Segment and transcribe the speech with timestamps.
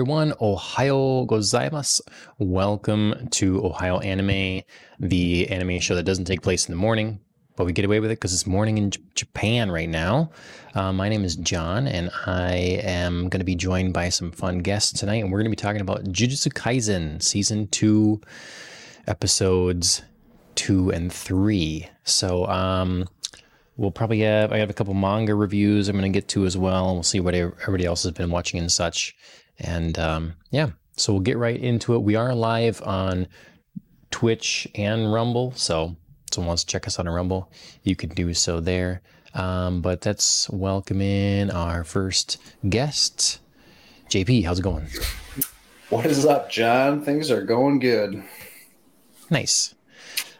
[0.00, 0.32] Everyone.
[0.40, 2.00] Ohayou gozaimasu.
[2.38, 4.62] Welcome to Ohayou Anime,
[4.98, 7.20] the anime show that doesn't take place in the morning,
[7.54, 10.30] but we get away with it because it's morning in J- Japan right now.
[10.74, 14.60] Uh, my name is John, and I am going to be joined by some fun
[14.60, 18.22] guests tonight, and we're going to be talking about Jujutsu Kaisen Season 2,
[19.06, 20.00] Episodes
[20.54, 21.86] 2 and 3.
[22.04, 23.06] So, um,
[23.76, 26.56] we'll probably have, I have a couple manga reviews I'm going to get to as
[26.56, 26.94] well.
[26.94, 29.14] We'll see what everybody else has been watching and such.
[29.60, 32.00] And um, yeah, so we'll get right into it.
[32.00, 33.26] We are live on
[34.10, 35.52] Twitch and Rumble.
[35.54, 35.96] So
[36.26, 37.50] if someone wants to check us out on Rumble,
[37.82, 39.02] you can do so there.
[39.34, 43.40] Um, but that's welcoming our first guest.
[44.08, 44.88] JP, how's it going?
[45.90, 47.02] What is up, John?
[47.04, 48.22] Things are going good.
[49.28, 49.74] Nice.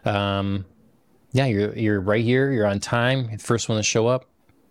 [0.04, 0.64] Um,
[1.32, 2.52] yeah, you're you're right here.
[2.52, 3.38] You're on time.
[3.38, 4.26] First one to show up.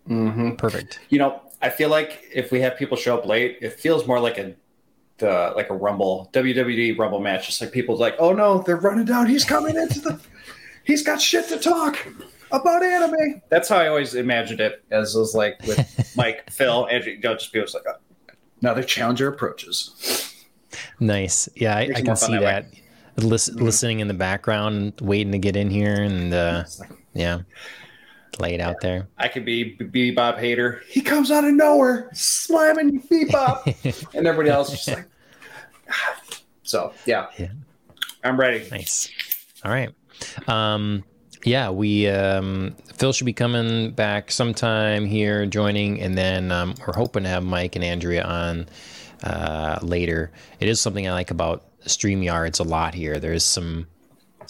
[0.08, 0.56] Mm-hmm.
[0.56, 1.00] Perfect.
[1.08, 4.18] You know, I feel like if we have people show up late, it feels more
[4.18, 4.54] like a
[5.18, 7.46] the like a Rumble WWE Rumble match.
[7.46, 9.26] Just like people's like, oh no, they're running down.
[9.26, 10.20] He's coming into the.
[10.84, 12.06] He's got shit to talk
[12.50, 13.42] about anime.
[13.48, 14.82] That's how I always imagined it.
[14.90, 17.12] As it was like with Mike, Phil, Andrew.
[17.12, 20.34] You know, just people like, oh, another challenger approaches.
[20.98, 21.48] Nice.
[21.54, 22.72] Yeah, I, I can see that.
[22.72, 23.64] that Listen, mm-hmm.
[23.64, 26.64] Listening in the background, waiting to get in here, and uh,
[27.12, 27.40] yeah
[28.38, 29.08] lay it out there.
[29.18, 30.82] I could be Bebop hater.
[30.88, 35.06] He comes out of nowhere, slamming Bebop, and everybody else just like.
[36.62, 37.26] So yeah.
[37.36, 37.48] yeah,
[38.22, 38.64] I'm ready.
[38.70, 39.10] Nice.
[39.64, 39.90] All right.
[40.46, 41.02] Um,
[41.44, 46.94] yeah, we um, Phil should be coming back sometime here, joining, and then um, we're
[46.94, 48.66] hoping to have Mike and Andrea on
[49.24, 50.30] uh, later.
[50.60, 53.18] It is something I like about StreamYards a lot here.
[53.18, 53.86] There's some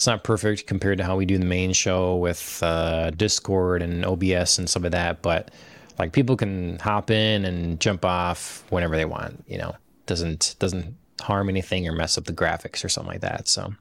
[0.01, 4.03] it's not perfect compared to how we do the main show with uh, Discord and
[4.03, 5.51] OBS and some of that, but
[5.99, 9.43] like people can hop in and jump off whenever they want.
[9.47, 9.75] You know,
[10.07, 13.47] doesn't doesn't harm anything or mess up the graphics or something like that.
[13.47, 13.75] So.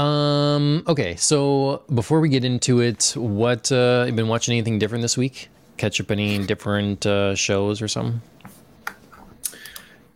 [0.00, 0.82] Um.
[0.88, 1.14] Okay.
[1.16, 4.54] So before we get into it, what uh, you been watching?
[4.54, 5.50] Anything different this week?
[5.76, 8.22] Catch up any different uh, shows or something?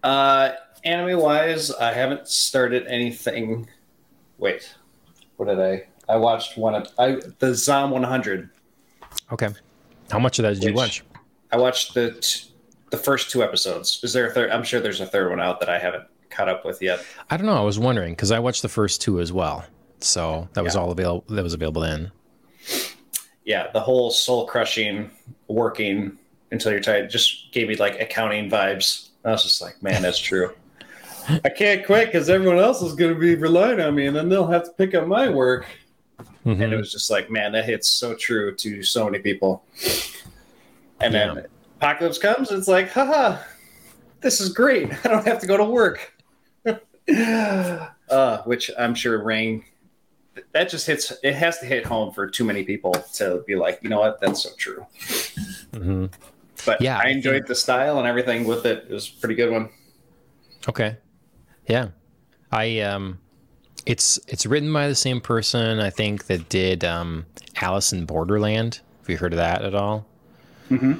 [0.02, 0.52] Uh,
[0.84, 3.68] anime wise, I haven't started anything
[4.38, 4.74] wait,
[5.36, 5.86] what did I?
[6.08, 8.50] I watched one of I the Zom 100.
[9.32, 9.48] Okay,
[10.10, 11.04] how much of that did you watch?
[11.52, 12.50] I watched the t-
[12.90, 14.00] the first two episodes.
[14.02, 14.50] Is there a third?
[14.50, 17.04] I'm sure there's a third one out that I haven't caught up with yet.
[17.30, 17.56] I don't know.
[17.56, 19.64] I was wondering because I watched the first two as well,
[20.00, 20.80] so that was yeah.
[20.80, 21.24] all available.
[21.34, 22.12] That was available then.
[23.44, 25.10] Yeah, the whole soul crushing,
[25.48, 26.18] working
[26.50, 29.10] until you're tired, just gave me like accounting vibes.
[29.24, 30.52] I was just like, man, that's true.
[31.28, 34.28] I can't quit because everyone else is going to be relying on me, and then
[34.28, 35.66] they'll have to pick up my work.
[36.44, 36.62] Mm-hmm.
[36.62, 39.64] And it was just like, man, that hits so true to so many people.
[41.00, 41.34] And yeah.
[41.34, 43.38] then apocalypse comes, and it's like, haha,
[44.20, 44.92] this is great.
[45.04, 46.12] I don't have to go to work.
[48.10, 49.64] uh, which I'm sure rang.
[50.52, 51.12] That just hits.
[51.22, 54.20] It has to hit home for too many people to be like, you know what?
[54.20, 54.86] That's so true.
[55.72, 56.06] Mm-hmm.
[56.64, 57.48] But yeah, I enjoyed I think...
[57.48, 58.86] the style and everything with it.
[58.88, 59.70] It was a pretty good one.
[60.68, 60.96] Okay.
[61.66, 61.88] Yeah,
[62.52, 63.18] I um,
[63.86, 68.80] it's it's written by the same person I think that did um, Alice in Borderland.
[69.00, 70.06] Have you heard of that at all?
[70.70, 70.94] Mm-hmm.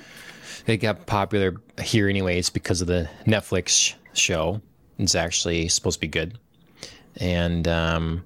[0.67, 4.61] It got popular here, anyways, because of the Netflix show.
[4.99, 6.39] It's actually supposed to be good,
[7.17, 8.25] and um,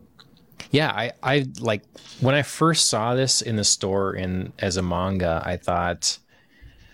[0.71, 1.83] yeah, I I like
[2.21, 6.19] when I first saw this in the store in as a manga, I thought.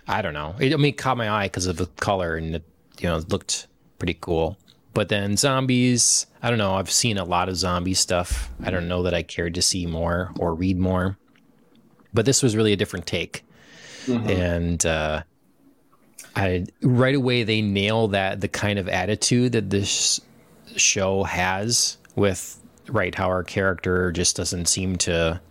[0.09, 0.55] I don't know.
[0.61, 2.65] It, I mean, it caught my eye because of the color and it,
[3.01, 3.67] you know, it looked
[3.99, 4.57] pretty cool.
[4.97, 6.77] But then zombies, I don't know.
[6.77, 8.49] I've seen a lot of zombie stuff.
[8.65, 11.19] I don't know that I cared to see more or read more.
[12.15, 13.45] But this was really a different take.
[14.07, 14.31] Mm-hmm.
[14.31, 15.23] And uh,
[16.35, 20.19] I right away they nail that the kind of attitude that this
[20.77, 25.43] show has with right how our character just doesn't seem to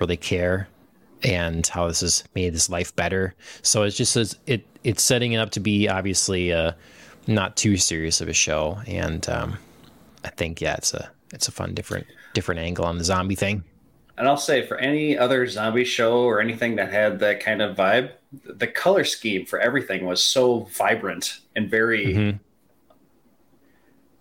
[0.00, 0.66] really care
[1.22, 3.34] and how this has made his life better.
[3.60, 6.74] So it's just it it's setting it up to be obviously a
[7.26, 9.58] not too serious of a show, and um,
[10.24, 13.64] I think yeah, it's a it's a fun different different angle on the zombie thing.
[14.16, 17.76] And I'll say for any other zombie show or anything that had that kind of
[17.76, 18.12] vibe,
[18.44, 22.06] the color scheme for everything was so vibrant and very.
[22.06, 22.36] Mm-hmm.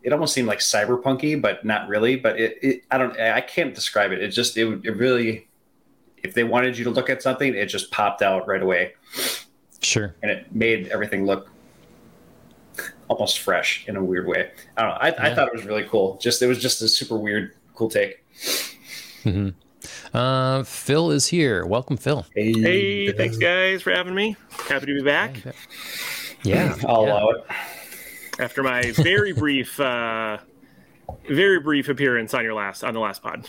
[0.02, 2.18] It almost seemed like cyberpunky, but not really.
[2.18, 4.22] But it, it, I don't, I can't describe it.
[4.22, 5.48] It just, it, it really,
[6.18, 8.96] if they wanted you to look at something, it just popped out right away.
[9.82, 10.14] Sure.
[10.22, 11.50] And it made everything look
[13.08, 14.52] almost fresh in a weird way.
[14.78, 14.98] I don't know.
[15.00, 15.26] I, yeah.
[15.32, 16.18] I thought it was really cool.
[16.22, 18.24] Just it was just a super weird, cool take.
[19.24, 19.50] Mm-hmm.
[20.16, 21.66] Uh, Phil is here.
[21.66, 22.26] Welcome, Phil.
[22.36, 24.36] Hey, hey thanks guys for having me.
[24.68, 25.38] Happy to be back.
[26.44, 27.14] Yeah, I'll yeah.
[27.14, 27.44] allow it.
[28.40, 30.38] after my very brief, uh,
[31.30, 33.48] very brief appearance on your last on the last pod.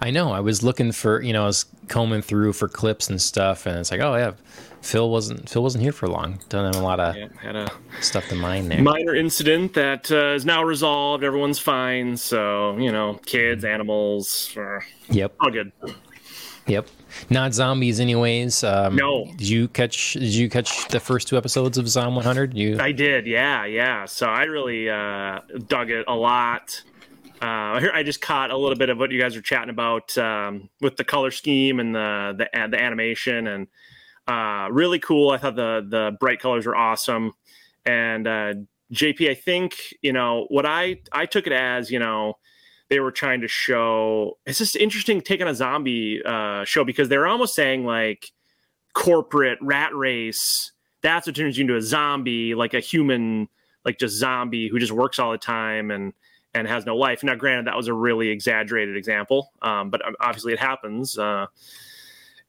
[0.00, 0.32] I know.
[0.32, 3.78] I was looking for, you know, I was combing through for clips and stuff, and
[3.78, 4.32] it's like, oh yeah,
[4.82, 6.40] Phil wasn't Phil wasn't here for long.
[6.48, 8.80] Done have a lot of Yeah, had a stuff to mine there.
[8.82, 11.22] minor incident that uh, is now resolved.
[11.22, 12.16] Everyone's fine.
[12.16, 14.80] So you know, kids, animals, uh,
[15.10, 15.72] yep, all good.
[16.66, 16.88] yep.
[17.28, 18.62] Not zombies, anyways.
[18.64, 19.26] Um, No.
[19.36, 20.14] Did you catch?
[20.14, 22.56] Did you catch the first two episodes of Zom 100?
[22.56, 24.04] You I did, yeah, yeah.
[24.06, 26.82] So I really uh, dug it a lot.
[27.42, 30.68] Uh, I just caught a little bit of what you guys were chatting about um,
[30.80, 33.66] with the color scheme and the the, the animation, and
[34.30, 35.30] uh, really cool.
[35.30, 37.32] I thought the the bright colors were awesome.
[37.84, 38.54] And uh,
[38.92, 42.34] JP, I think you know what I I took it as you know
[42.90, 44.38] they were trying to show.
[44.46, 48.30] It's just interesting taking a zombie uh, show because they're almost saying like
[48.94, 50.72] corporate rat race.
[51.02, 53.48] That's what turns you into a zombie, like a human,
[53.84, 56.12] like just zombie who just works all the time and
[56.54, 57.24] and has no life.
[57.24, 61.18] Now, granted, that was a really exaggerated example, um, but obviously it happens.
[61.18, 61.46] Uh,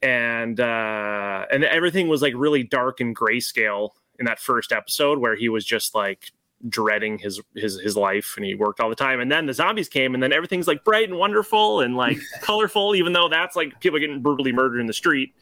[0.01, 5.35] and uh, and everything was like really dark and grayscale in that first episode where
[5.35, 6.31] he was just like
[6.69, 9.19] dreading his his his life and he worked all the time.
[9.19, 12.95] And then the zombies came and then everything's like bright and wonderful and like colorful
[12.95, 15.33] even though that's like people getting brutally murdered in the street.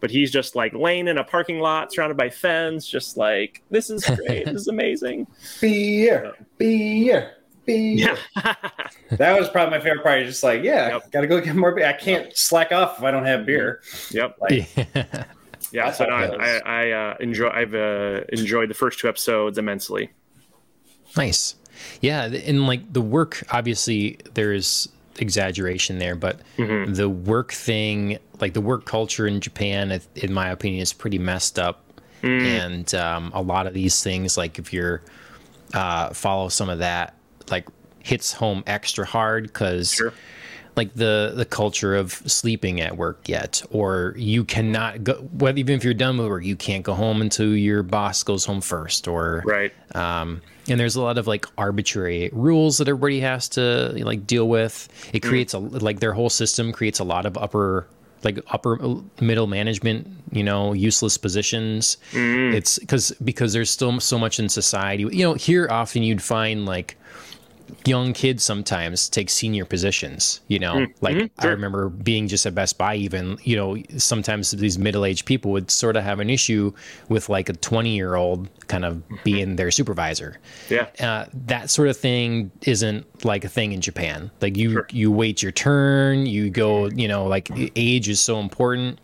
[0.00, 3.90] But he's just like laying in a parking lot surrounded by fence just like this
[3.90, 4.46] is great.
[4.52, 5.28] This is amazing.
[5.60, 8.16] Beer, beer, beer.
[8.36, 8.54] yeah
[9.10, 10.20] That was probably my favorite part.
[10.20, 11.10] You're just like, yeah, Yep.
[11.12, 11.86] gotta go get more beer.
[11.86, 13.82] I can't slack off if I don't have beer.
[14.10, 15.24] yep Like, yeah
[15.72, 16.26] That's so no, I.
[16.26, 20.10] I, I uh, enjoy I've uh, enjoyed the first two episodes immensely
[21.16, 21.56] Nice.
[22.00, 24.88] Yeah, and like the work, obviously there's
[25.18, 26.94] exaggeration there, but Mhm.
[26.96, 31.58] the work thing, like the work culture in Japan, in my opinion, is pretty messed
[31.58, 31.84] up.
[32.22, 32.40] Mm.
[32.44, 35.02] And um, a lot of these things, like if you're
[35.74, 37.14] uh, follow some of that,
[37.52, 37.68] like
[38.00, 40.12] hits home extra hard because Sure.
[40.74, 45.14] like the the culture of sleeping at work yet, or you cannot go.
[45.38, 48.44] Whether even if you're done with work, you can't go home until your boss goes
[48.44, 53.20] home first, or right um, and there's a lot of like arbitrary rules that everybody
[53.20, 54.88] has to like deal with.
[55.12, 55.28] It mm.
[55.28, 57.86] creates a like their whole system creates a lot of upper
[58.24, 61.96] like upper uh, middle management, you know, useless positions.
[62.12, 62.54] Mm.
[62.54, 65.04] It's because because there's still so much in society.
[65.04, 66.96] You know, here often you'd find like
[67.84, 70.74] young kids sometimes take senior positions you know?
[70.74, 71.04] Mm-hmm.
[71.04, 71.40] Like mm-hmm.
[71.40, 75.70] i remember being just at best buy even you know sometimes these middle-aged people would
[75.70, 76.72] sort of have an issue
[77.08, 79.16] with like a 20 year old kind of mm-hmm.
[79.24, 80.38] being their supervisor.
[80.68, 80.88] Yeah.
[81.00, 84.30] Uh, that sort of thing isn't like a thing in Japan.
[84.40, 84.86] Like you Sure.
[84.90, 88.98] you wait your turn, you go, you know, like age is so important,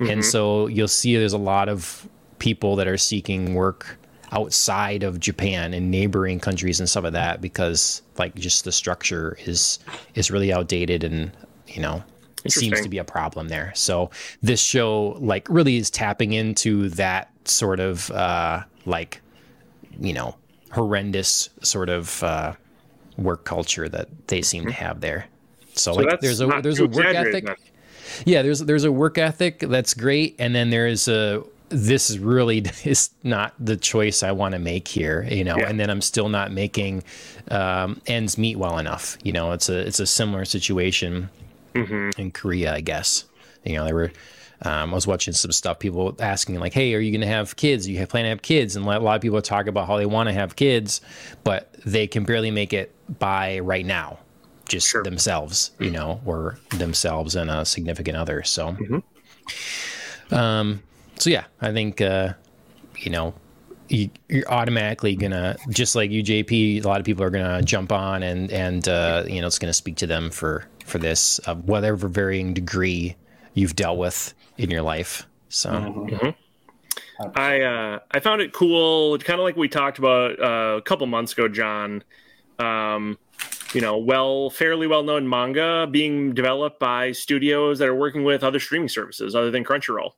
[0.00, 3.97] and so you'll see there's a lot of people that are seeking work
[4.32, 9.36] outside of Japan and neighboring countries and stuff like that because like just the structure
[9.46, 9.78] is
[10.14, 11.30] is really outdated and
[11.66, 12.02] you know
[12.44, 13.72] it seems to be a problem there.
[13.74, 14.10] So
[14.42, 19.20] this show like really is tapping into that sort of uh like
[19.98, 20.36] you know
[20.70, 22.54] horrendous sort of uh
[23.16, 25.26] work culture that they seem to have there.
[25.74, 27.44] So, so like there's a there's a work ethic.
[27.44, 27.56] then.
[28.24, 32.58] Yeah, there's there's a work ethic that's great, and then there is a this really
[32.84, 35.68] is not the choice I want to make here, you know, Yeah.
[35.68, 37.04] and then I'm still not making
[37.50, 39.16] um, ends meet well enough.
[39.22, 41.28] You know, it's a it's a similar situation
[41.74, 42.20] Mm-hmm.
[42.20, 43.24] in Korea, I guess.
[43.64, 44.12] You know, there were.
[44.62, 45.78] Um, I was watching some stuff.
[45.78, 47.86] People asking like, "Hey, are you going to have kids?
[47.86, 50.06] You have plan to have kids?" And a lot of people talk about how they
[50.06, 51.00] want to have kids,
[51.44, 54.18] but they can barely make it by right now,
[54.68, 55.04] just Sure.
[55.04, 58.42] themselves, you know, or themselves and a significant other.
[58.42, 60.34] So, Mm-hmm.
[60.34, 60.82] um,
[61.18, 62.34] so yeah, I think uh,
[62.98, 63.34] you know
[63.88, 66.84] you, you're automatically gonna just like you, JP.
[66.84, 69.72] A lot of people are gonna jump on and and uh, you know it's gonna
[69.72, 73.16] speak to them for for this of whatever varying degree
[73.54, 75.26] you've dealt with in your life.
[75.48, 76.20] So
[77.34, 81.06] I uh, I found it cool, kind of like we talked about uh, a couple
[81.06, 82.04] months ago, John.
[82.58, 83.18] Um,
[83.72, 88.42] you know, well, fairly well known manga being developed by studios that are working with
[88.42, 90.12] other streaming services other than Crunchyroll.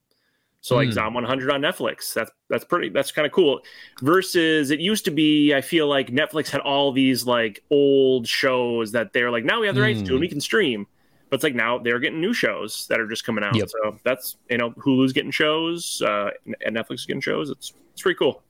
[0.62, 0.92] So like Hmm.
[0.94, 2.12] Zom 100 on Netflix.
[2.12, 2.90] That's that's pretty.
[2.90, 3.60] That's kind of cool.
[4.02, 8.92] Versus it used to be, I feel like Netflix had all these like old shows
[8.92, 10.12] that they're like now we have the rights to Hmm.
[10.12, 10.86] and we can stream.
[11.30, 13.54] But it's like now they're getting new shows that are just coming out.
[13.56, 13.70] Yep.
[13.70, 16.30] So that's you know Hulu's getting shows, uh,
[16.66, 17.50] and Netflix is getting shows.
[17.50, 18.42] It's it's pretty cool.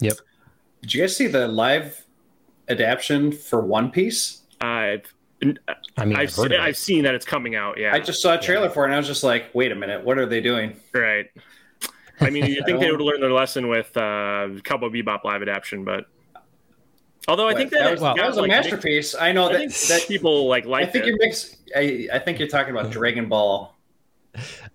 [0.00, 0.16] yep.
[0.82, 2.04] did you guys see the live
[2.68, 4.42] adaptation for One Piece?
[4.60, 5.04] I've
[5.96, 7.78] I mean, I've I've, seen, I've seen that it's coming out.
[7.78, 9.74] Yeah, I just saw a trailer for it and I was just like, wait a
[9.74, 10.76] minute, what are they doing?
[10.94, 11.26] right.
[12.20, 15.84] I mean, you think they would learn their lesson with uh, Cowboy Bebop live adaptation,
[15.84, 16.06] but
[17.28, 19.14] Although I But think that, that, was, well- that was a like, masterpiece.
[19.14, 19.58] I know I that.
[19.58, 21.08] think that people like I like think it.
[21.08, 21.56] you're mix.
[21.76, 23.76] I, I think you're talking about Dragon Ball.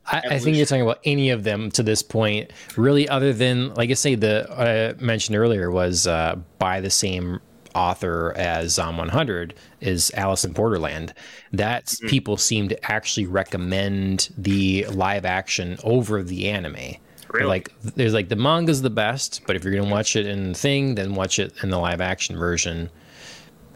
[0.05, 3.73] I, I think you're talking about any of them to this point, really, other than
[3.73, 7.39] like I say, the uh, mentioned earlier was uh, by the same
[7.75, 11.13] author as Zom 100 is Alice in Borderland.
[11.51, 16.95] That's people seem to actually recommend the live action over the anime.
[17.29, 17.45] Really?
[17.47, 20.57] Like there's like the manga's the best, but if you're gonna watch it in the
[20.57, 22.89] thing, then watch it in the live action version.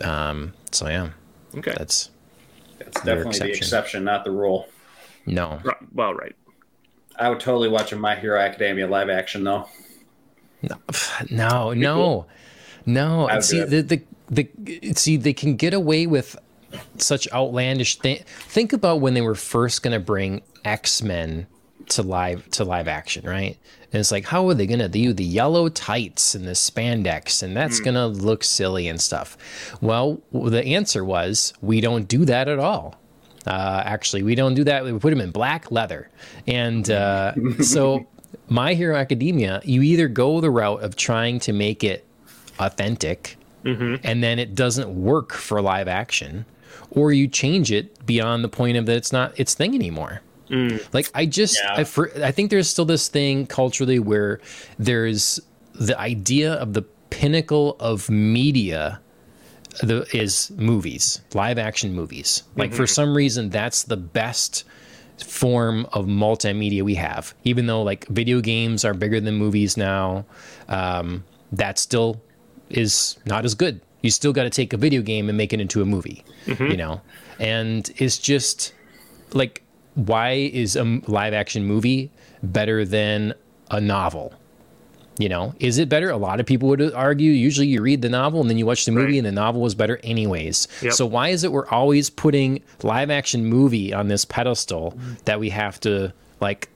[0.02, 1.10] Um, so yeah,
[1.58, 1.74] okay.
[1.78, 2.10] that's
[2.80, 3.54] It's Your definitely the exception.
[3.58, 4.68] exception, not the rule.
[5.26, 5.60] no.
[5.64, 6.36] Right, well, right.
[7.18, 9.68] I would totally watch a My Hero Academia live action though.
[10.62, 10.78] No,
[11.30, 12.26] no, no.
[13.28, 16.38] I And see, the, the the see they can get away with
[16.98, 18.24] such outlandish thing.
[18.26, 21.48] Think about when they were first going to bring X Men
[21.90, 23.58] to live to live action, right?
[23.92, 27.42] And it's like, how are they going to do the yellow tights and the spandex,
[27.42, 29.36] and that's going to look silly and stuff.
[29.82, 32.96] Well, the answer was we don't do that at all.
[33.48, 34.84] Uh, actually, we don't do that.
[34.84, 36.10] We put them in black leather,
[36.46, 38.06] and uh, so
[38.48, 42.06] My Hero Academia, you either go the route of trying to make it
[42.60, 43.96] authentic, mm-hmm.
[44.04, 46.46] and then it doesn't work for live action,
[46.92, 50.22] or you change it beyond the point of that it's not its thing anymore.
[50.50, 50.84] Mm.
[50.94, 51.76] Like I just, Yeah.
[51.78, 54.40] I, for, I think there's still this thing culturally where
[54.78, 55.40] there's
[55.74, 59.00] the idea of the pinnacle of media
[59.82, 62.44] the, is movies, live action movies.
[62.56, 62.88] Like for mm-hmm.
[62.88, 64.64] some reason, that's the best
[65.24, 67.34] form of multimedia we have.
[67.44, 70.26] Even though like video games are bigger than movies now,
[70.68, 72.22] um, that still
[72.70, 73.82] is not as good.
[74.02, 76.68] You still got to take a video game and make it into a movie, mm-hmm.
[76.68, 77.02] you know.
[77.40, 78.74] And it's just
[79.34, 79.64] like,
[79.96, 82.12] why is a live action movie
[82.42, 83.34] better than
[83.72, 84.34] a novel?
[85.18, 86.10] You know, is it better?
[86.12, 87.32] A lot of people would argue.
[87.34, 89.18] Usually, you read the novel and then you watch the movie, Right.
[89.18, 90.70] and the novel was better anyways.
[90.82, 90.94] Yep.
[90.94, 95.50] So why is it we're always putting live action movie on this pedestal that we
[95.50, 96.70] have to like?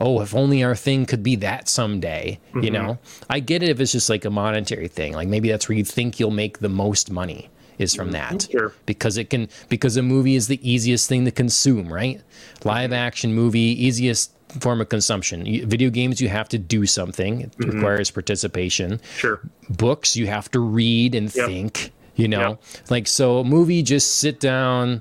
[0.00, 2.38] Oh, if only our thing could be that someday.
[2.50, 2.62] Mm-hmm.
[2.62, 5.12] You know, I get it if it's just like a monetary thing.
[5.12, 8.36] Like maybe that's where you think you'll make the most money is from mm-hmm.
[8.36, 8.72] that Sure.
[8.86, 12.20] because it can because a movie is the easiest thing to consume right
[12.64, 12.98] live mm-hmm.
[12.98, 17.70] action movie easiest form of consumption video games you have to do something it mm-hmm.
[17.70, 19.40] requires participation Sure.
[19.70, 21.46] books you have to read and Yep.
[21.46, 22.58] think you know
[22.90, 25.00] like so a movie just sit down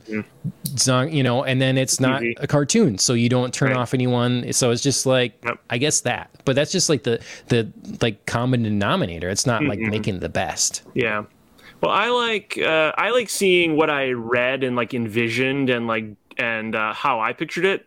[0.75, 3.77] song you know and then it's not a cartoon so you don't turn Right.
[3.77, 5.59] off anyone so it's just like Yep.
[5.69, 7.69] i guess that but that's just like the the
[8.01, 11.23] like common denominator it's not like making the best Yeah.
[11.81, 16.05] Well, I like uh, I like seeing what I read and like envisioned and like
[16.35, 17.85] and uh, how I pictured it.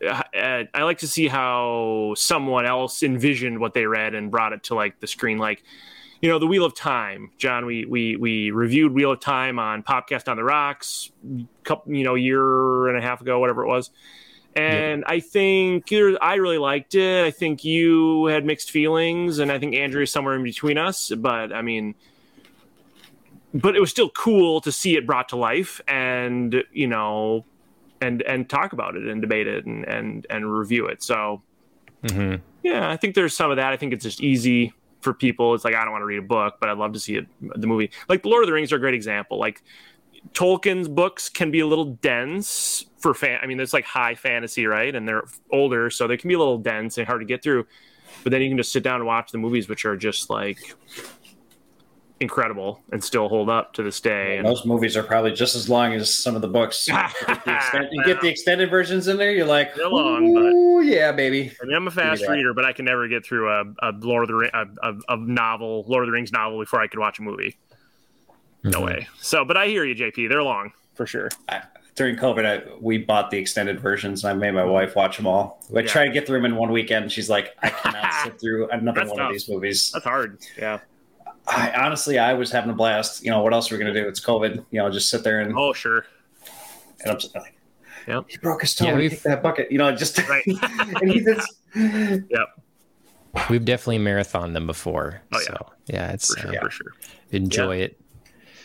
[0.00, 4.52] Uh, uh, I like to see how someone else envisioned what they read and brought
[4.52, 5.38] it to like the screen.
[5.38, 5.64] Like,
[6.22, 7.66] you know, the Wheel of Time, John.
[7.66, 11.10] We we we reviewed Wheel of Time on Popcast on the Rocks,
[11.64, 13.90] couple you know year and a half ago, whatever it was.
[14.54, 17.24] And I think I really liked it.
[17.24, 21.10] I think you had mixed feelings, and I think Andrew is somewhere in between us.
[21.10, 21.96] But I mean,
[23.52, 27.44] but it was still cool to see it brought to life and you know
[28.00, 31.42] and and talk about it and debate it and and and review it so
[32.02, 32.36] mm-hmm.
[32.62, 34.72] yeah i think there's some of that i think it's just easy
[35.02, 37.00] for people it's like i don't want to read a book but i'd love to
[37.00, 37.90] see it the movie.
[38.08, 39.38] Like the lord of the rings are a great example.
[39.38, 39.62] Like
[40.32, 44.66] tolkien's books can be a little dense for fan i mean it's like high fantasy
[44.66, 44.94] right?
[44.94, 47.66] And they're older so they can be a little dense and hard to get through.
[48.22, 50.74] But then you can just sit down and watch the movies which are just like
[52.22, 55.68] incredible and still hold up to this day and Those movies are probably just as
[55.68, 56.88] long as some of the books.
[56.88, 59.32] You get the, extend- you get the extended versions in there.
[59.32, 61.52] You're like, They're long, but- yeah, baby.
[61.62, 64.22] I mean, I'm a fast reader, but I can never get through a, a Lord
[64.24, 66.98] of the Ring, a, a, a novel, Lord of the Rings novel before I could
[66.98, 67.56] watch a movie.
[68.64, 68.86] No Mhm.
[68.86, 69.08] way.
[69.20, 70.28] So, but I hear you, JP.
[70.28, 71.28] They're long for sure.
[71.48, 71.62] I,
[71.94, 75.26] during COVID, I, we bought the extended versions, and I made my wife watch them
[75.26, 75.62] all.
[75.76, 75.86] I Yeah.
[75.86, 77.02] tried to get through them in one weekend.
[77.04, 79.26] And she's like, I cannot sit through another That's one tough.
[79.28, 79.90] of these movies.
[79.92, 80.38] That's hard.
[80.56, 80.78] Yeah.
[81.46, 83.24] I, honestly, I was having a blast.
[83.24, 84.06] You know, what else are we going to do?
[84.08, 84.64] It's COVID.
[84.70, 86.06] You know, just sit there and, Oh, sure.
[87.02, 87.54] and I'm just like,
[88.06, 88.24] Yep.
[88.28, 88.84] he broke his toe.
[88.86, 89.70] Yeah, Yeah, we've- take that bucket.
[89.72, 90.44] You know, just Right.
[90.46, 91.52] and he just
[93.48, 95.22] We've definitely marathoned them before.
[95.32, 95.44] Oh, yeah.
[95.46, 96.56] So yeah, it's For sure.
[96.58, 96.92] uh, For sure.
[97.30, 97.98] enjoy it.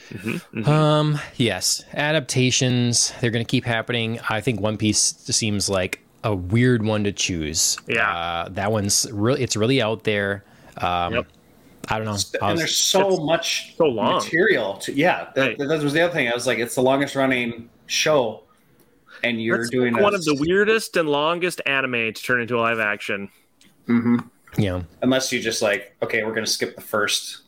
[0.10, 0.68] Mhm, mhm.
[0.68, 3.14] Um, yes, adaptations.
[3.22, 4.20] They're going to keep happening.
[4.30, 7.78] I think One Piece seems like a weird one to choose.
[7.88, 8.10] Yeah.
[8.10, 10.44] uh, that one's really it's really out there.
[10.78, 11.28] Um, Yep.
[11.90, 12.18] I don't know.
[12.42, 14.16] I and was- there's so it's much so long.
[14.16, 14.78] material.
[14.80, 15.58] To, yeah, that, Right.
[15.58, 16.28] that was the other thing.
[16.30, 18.44] I was like, it's the longest running show,
[19.24, 22.58] and you're That's doing one a- of the weirdest and longest anime to turn into
[22.58, 23.30] a live action.
[23.88, 24.18] Mm-hmm.
[24.58, 27.44] yeah, Unless you just like, okay, we're going to skip the first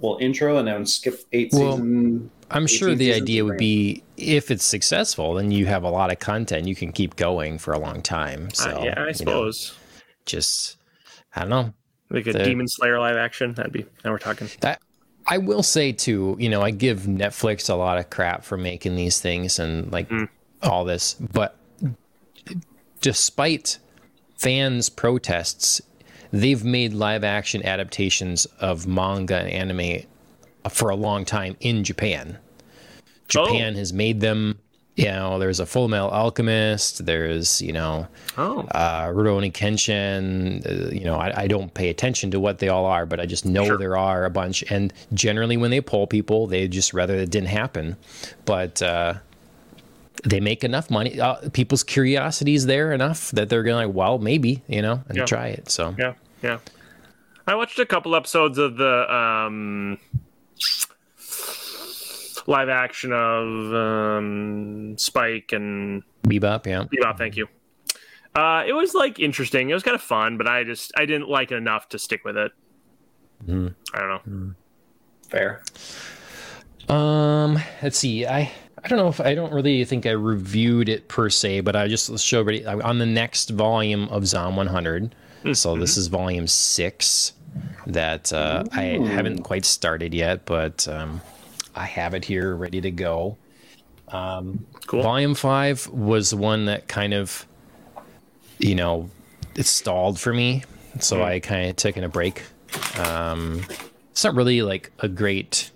[0.00, 2.30] well intro and then skip eight Well, season.
[2.50, 6.18] I'm sure the idea would be if it's successful, then you have a lot of
[6.18, 6.68] content.
[6.68, 8.50] You can keep going for a long time.
[8.54, 9.72] So Uh, yeah, I you know, suppose.
[10.26, 10.76] just
[11.34, 11.72] I don't know.
[12.10, 13.54] Like a the- Demon Slayer live action.
[13.54, 14.48] That'd be now we're talking.
[14.60, 14.80] That
[15.28, 18.94] I will say too, you know, I give Netflix a lot of crap for making
[18.96, 20.28] these things and like Mm.
[20.62, 21.56] all this, but
[23.00, 23.78] despite
[24.38, 25.80] fans' protests,
[26.32, 30.02] they've made live action adaptations of manga and anime
[30.70, 32.38] for a long time in Japan.
[33.28, 34.58] Japan has made them.
[34.96, 37.04] You know, there's a Full Metal Alchemist.
[37.04, 40.64] There's, you know, Oh, uh, Rurouni Kenshin.
[40.64, 43.26] Uh, you know, I, I don't pay attention to what they all are, but I
[43.26, 43.76] just know Sure.
[43.76, 44.64] there are a bunch.
[44.70, 47.96] And generally, when they poll people, they just rather it didn't happen.
[48.46, 49.14] But uh,
[50.24, 51.20] they make enough money.
[51.20, 55.02] Uh, people's curiosity is there enough that they're going to like, well, maybe, you know,
[55.10, 55.24] and Yeah.
[55.26, 55.70] try it.
[55.70, 56.58] So yeah, yeah.
[57.46, 59.98] I watched a couple episodes of the um,
[62.46, 66.84] live action of um, Spike and Bebop, yeah.
[66.84, 67.18] Bebop.
[67.18, 67.48] Thank you.
[68.34, 69.70] Uh, it was like interesting.
[69.70, 72.24] It was kind of fun, but I just I didn't like it enough to stick
[72.24, 72.52] with it.
[73.46, 73.74] Mhm.
[73.94, 74.54] I don't know.
[75.28, 75.62] Fair.
[76.88, 78.26] Um, let's see.
[78.26, 78.52] I
[78.84, 81.88] I don't know if I don't really think I reviewed it per se, but I
[81.88, 85.14] just show everybody on the next volume of Zom 100.
[85.52, 87.32] So this is volume six
[87.86, 91.20] that uh, I haven't quite started yet, but um,
[91.76, 93.36] I have it here ready to go.
[94.08, 95.02] Um, Cool.
[95.02, 97.46] Volume five was the one that kind of,
[98.58, 99.10] you know,
[99.56, 100.62] it stalled for me,
[101.00, 102.42] so I kind of took in a break.
[102.98, 103.64] Um,
[104.10, 105.70] it's not really like a great.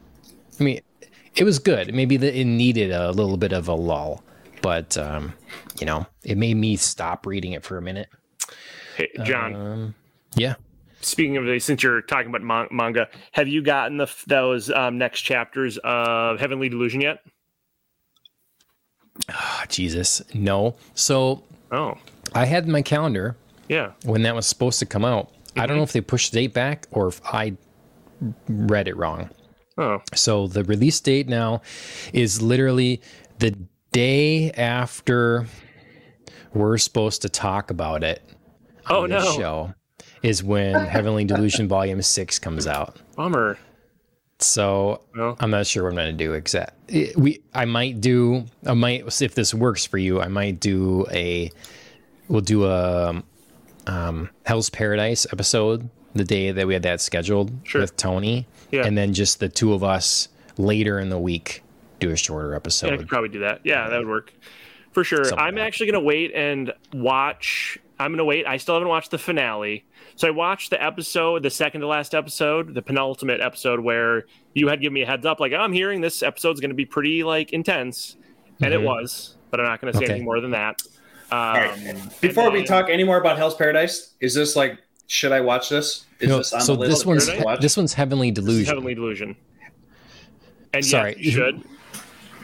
[0.59, 0.81] I mean,
[1.35, 1.95] it was good.
[1.95, 4.23] Maybe the, it needed a little bit of a lull,
[4.63, 5.33] but um,
[5.79, 8.09] you know, it made me stop reading it for a minute.
[8.97, 9.55] Hey, John.
[9.55, 9.95] Um,
[10.37, 10.55] yeah.
[11.03, 14.99] Speaking of this, since you're talking about man- manga, have you gotten the those um,
[14.99, 17.21] next chapters of Heavenly Delusion yet?
[19.29, 20.77] Ah, Jesus, no.
[20.95, 21.95] So Oh,
[22.35, 23.37] I had my calendar
[23.69, 23.93] yeah.
[24.05, 25.31] when that was supposed to come out.
[25.57, 27.57] I don't know if they pushed the date back or if I
[28.49, 29.31] read it wrong.
[29.79, 31.63] Oh, So the release date now
[32.13, 33.01] is literally
[33.39, 33.57] the
[33.93, 35.47] day after
[36.53, 38.23] we're supposed to talk about it.
[38.89, 39.75] oh no, show
[40.23, 42.97] is when Heavenly Delusion Volume Six comes out.
[43.17, 43.59] bummer.
[44.39, 45.37] So Well.
[45.39, 46.33] I'm not sure what I'm going to do.
[46.33, 46.73] Exact.
[47.17, 48.47] We I might do.
[48.67, 50.21] I might if this works for you.
[50.21, 51.51] I might do a.
[52.29, 53.23] We'll do a
[53.87, 57.81] um, Hell's Paradise episode the day that we had that scheduled Sure.
[57.81, 58.87] with Tony, Yeah.
[58.87, 61.63] and then just the two of us later in the week
[61.99, 62.89] do a shorter episode.
[62.89, 63.61] Yeah, I could probably do that.
[63.65, 64.33] Yeah, that would work
[64.93, 65.25] for sure.
[65.25, 67.79] Something I'm like actually gonna wait and watch.
[68.01, 68.47] I'm gonna wait.
[68.47, 69.85] I still haven't watched the finale,
[70.17, 74.69] so I watched the episode, the second to last episode, the penultimate episode, where you
[74.69, 77.53] had given me a heads up, like I'm hearing this episode's gonna be pretty like
[77.53, 78.17] intense,
[78.63, 78.85] and it Mhm.
[78.85, 79.37] was.
[79.51, 80.07] But I'm not gonna say Okay.
[80.07, 80.81] anything more than that.
[81.31, 81.97] Um, right.
[82.21, 85.69] Before and we talk any more about Hell's Paradise, is this like should I watch
[85.69, 86.05] this?
[86.21, 87.61] Is No, this on so the list this of one's things to watch?
[87.61, 88.67] this one's Heavenly This Delusion.
[88.67, 89.37] Heavenly Delusion.
[90.73, 91.15] And Sorry.
[91.17, 91.55] yes, you should.
[91.57, 91.65] Hold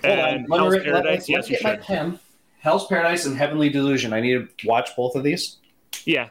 [0.04, 2.18] And let me Hell's re- let- Paradise, let's yes, you get my should.
[2.66, 2.72] Pen.
[2.72, 4.12] Hell's Paradise and Heavenly Delusion.
[4.12, 5.58] I need to watch both of these.
[6.04, 6.28] Yeah,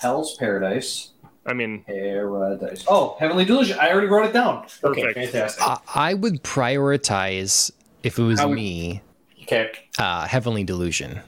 [0.00, 1.10] Hell's Paradise,
[1.46, 2.84] I mean, Paradise.
[2.88, 3.78] Oh, Heavenly Delusion.
[3.80, 4.66] I already wrote it down.
[4.82, 5.62] Okay, fantastic.
[5.64, 7.70] I, I would prioritize
[8.02, 9.02] if it was would- me.
[9.42, 11.20] Okay, Uh, Heavenly Delusion.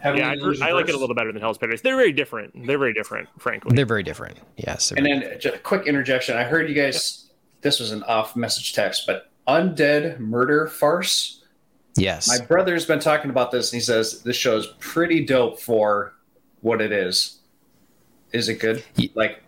[0.00, 1.80] Heavenly yeah, I, Delusion I like it a little better than Hell's Paradise.
[1.80, 2.66] They're very different.
[2.66, 3.76] They're very different, frankly.
[3.76, 4.36] They're very different.
[4.56, 4.90] Yes.
[4.90, 6.36] And then just a quick interjection.
[6.36, 7.30] I heard you guys.
[7.60, 11.41] This was an off message text, but undead murder farce.
[11.96, 12.28] Yes.
[12.28, 16.14] My brother's been talking about this, and he says this show is pretty dope for
[16.60, 17.38] what it is.
[18.32, 18.82] Is it good?
[18.96, 19.42] Ye- Like,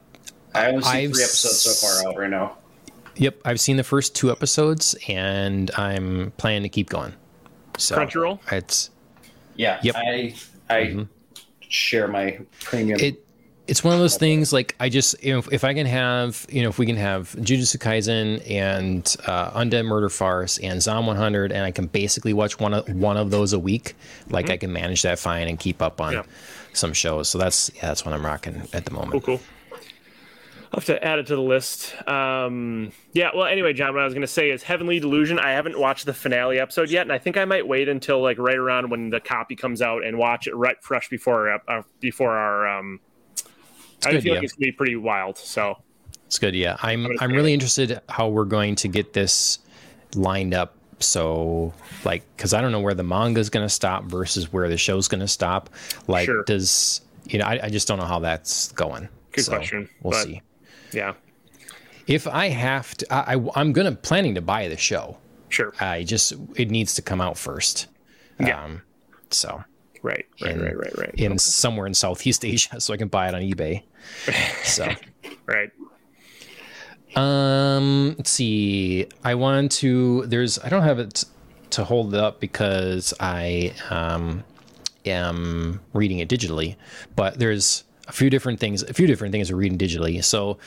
[0.54, 2.58] I only see three episodes so far out right now.
[3.16, 7.12] Yep, I've seen the first two episodes, and I'm planning to keep going.
[7.78, 8.40] So Crunchyroll?
[8.52, 8.90] It's
[9.56, 9.94] Yeah, Yep.
[9.96, 10.34] I
[10.68, 11.08] I Mhm.
[11.60, 12.98] share my premium.
[13.00, 13.23] it.
[13.66, 14.52] It's one of those things.
[14.52, 16.96] Like I just, you know, if, if I can have, you know, if we can
[16.96, 22.34] have Jujutsu Kaisen and uh, Undead Murder Farce and Zom 100, and I can basically
[22.34, 23.94] watch one of one of those a week,
[24.28, 26.22] like I can manage that fine and keep up on Yeah.
[26.74, 27.28] some shows.
[27.30, 29.12] So that's yeah, that's what I'm rocking at the moment.
[29.12, 29.38] cool.
[29.38, 29.40] Cool.
[30.72, 31.94] I'll have to add it to the list.
[32.08, 35.38] Um, yeah, well, anyway, John, what I was going to say is Heavenly Delusion.
[35.38, 38.38] I haven't watched the finale episode yet, and I think I might wait until like
[38.38, 42.32] right around when the copy comes out and watch it right fresh before uh, before
[42.32, 42.66] our.
[42.68, 43.00] Um,
[44.06, 44.38] I good, feel yeah.
[44.38, 45.36] like it's gonna be pretty wild.
[45.38, 45.78] So
[46.26, 46.54] It's good.
[46.54, 49.58] Yeah, I'm I'm really interested how we're going to get this
[50.14, 50.74] lined up.
[51.00, 51.72] So
[52.04, 54.76] like, because I don't know where the manga is going to stop versus where the
[54.78, 55.68] show's going to stop.
[56.06, 56.44] Like, Sure.
[56.44, 57.44] does you know?
[57.46, 59.08] I, I just don't know how that's going.
[59.32, 60.40] Good So, question, We'll but- see.
[60.92, 61.14] yeah,
[62.06, 65.18] if I have to, I, I I'm gonna planning to buy the show.
[65.48, 65.72] Sure.
[65.80, 67.86] I just it needs to come out first.
[68.40, 68.62] Yeah.
[68.62, 68.82] Um,
[69.30, 69.62] so
[70.04, 70.26] Right.
[70.42, 70.52] Right.
[70.52, 70.76] in- right.
[70.76, 70.98] Right.
[70.98, 71.14] Right.
[71.14, 73.82] in somewhere in Southeast Asia, so I can buy it on eBay.
[74.62, 74.86] So.
[75.46, 75.70] right.
[77.16, 79.06] Um, let's see.
[79.24, 80.26] I want to.
[80.26, 80.58] There's.
[80.58, 81.24] I don't have it
[81.70, 84.44] to hold it up because I um
[85.06, 86.76] am reading it digitally.
[87.16, 88.82] But there's a few different things.
[88.82, 90.22] A few different things are reading digitally.
[90.22, 90.58] So,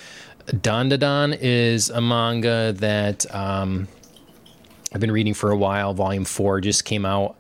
[0.48, 3.88] Dandadan is a manga that um
[4.94, 5.94] I've been reading for a while.
[5.94, 7.36] Volume four just came out.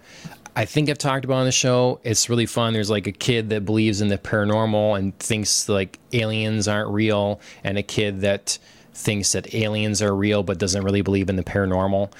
[0.57, 1.99] I think I've talked about on the show.
[2.03, 2.73] It's really fun.
[2.73, 7.39] There's like a kid that believes in the paranormal and thinks like aliens aren't real,
[7.63, 8.57] and a kid that
[8.91, 12.11] thinks that aliens are real but doesn't really believe in the paranormal.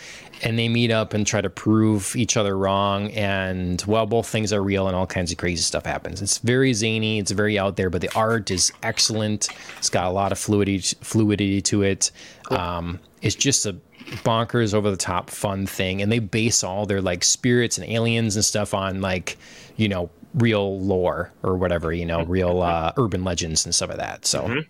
[0.43, 3.10] And they meet up and try to prove each other wrong.
[3.13, 6.21] And well, both things are real, and all kinds of crazy stuff happens.
[6.21, 7.17] It's very zany.
[7.17, 9.50] It's very out there, but the art is excellent.
[9.80, 12.12] It's got a lot of fluidity fluidity to it.
[12.52, 13.76] Um, it's just a
[14.24, 18.36] bonkers over the top fun thing and they base all their like spirits and aliens
[18.36, 19.38] and stuff on like
[19.76, 23.98] you know real lore or whatever you know real uh urban legends and stuff like
[23.98, 24.63] that so.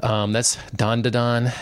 [0.00, 1.54] Um that's Dandadan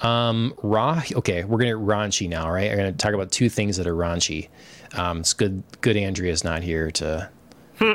[0.00, 2.70] um raw okay we're gonna raunchy now right?
[2.70, 4.48] I'm gonna talk about two things that are raunchy.
[4.94, 7.28] Um it's good good andrea's not here to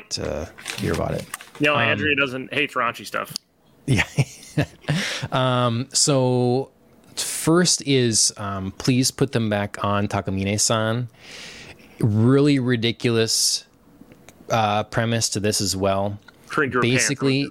[0.09, 1.25] to hear about it.
[1.59, 3.33] No, Andrea doesn't hate raunchy stuff.
[3.85, 4.03] yeah.
[5.31, 6.71] um, so
[7.21, 11.09] first is um, please put them back on Takamine-san.
[11.99, 13.65] Really ridiculous
[14.49, 16.19] uh, premise to this as well.
[16.81, 17.49] Basically-.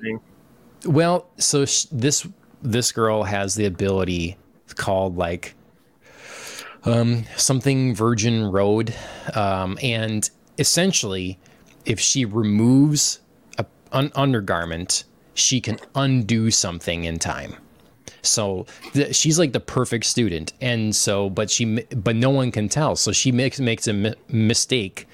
[0.85, 2.27] Well, so sh- this
[2.63, 4.37] this girl has the ability
[4.75, 5.55] called like
[6.85, 8.95] um, something Virgin Road,
[9.35, 10.29] um, and
[10.59, 11.39] essentially,
[11.85, 13.21] if she removes
[13.59, 15.05] a an undergarment,
[15.35, 17.57] she can undo something in time.
[18.23, 18.67] So
[19.13, 22.97] she's like the perfect student, and so but she but no one can tell.
[22.97, 25.07] So she makes makes a mi- mistake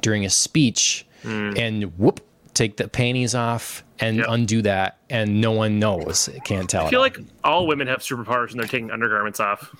[0.00, 2.20] during a speech, and whoop,
[2.54, 4.26] take the panties off and Yep.
[4.28, 6.28] undo that, and no one knows.
[6.44, 6.86] Can't tell.
[6.86, 9.70] I feel like all women have superpowers when they're taking undergarments off.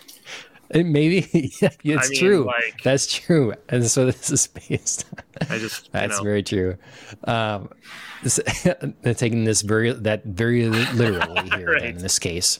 [0.70, 1.28] It maybe
[1.60, 2.44] yeah, it's mean, true.
[2.46, 5.04] like- That's true, and so this is based.
[5.50, 6.76] I just, That's know, very true.
[7.24, 7.68] Um,
[8.24, 8.40] this-
[9.16, 11.84] taking this very that very literally here Right.
[11.84, 12.58] in this case.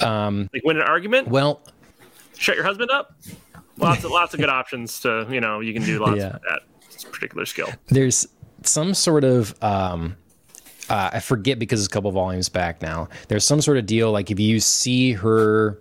[0.00, 1.62] like win an argument, Well,
[2.36, 3.14] shut your husband up.
[3.78, 6.26] Lots of lots of good options to you know you can do lots Yeah.
[6.36, 6.60] of that
[7.12, 7.68] particular skill.
[7.86, 8.26] there's
[8.62, 10.16] some sort of um,
[10.90, 13.08] uh, I forget because it's a couple volumes back now.
[13.28, 15.80] There's some sort of deal like if you see her,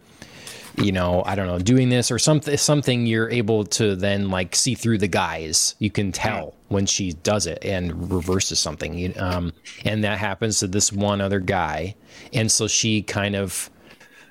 [0.78, 4.56] you know, I don't know, doing this or something, something you're able to then like
[4.56, 5.76] see through the guys.
[5.80, 9.18] You can tell when she does it and reverses something.
[9.20, 9.54] Um,
[9.86, 11.96] and that happens to this one other guy,
[12.34, 13.70] and so she kind of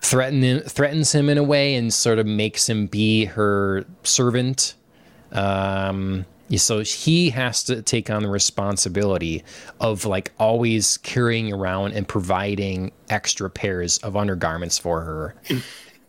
[0.00, 4.74] threaten threatens him in a way and sort of makes him be her servant
[5.32, 6.24] um
[6.56, 9.42] so he has to take on the responsibility
[9.80, 15.34] of like always carrying around and providing extra pairs of undergarments for her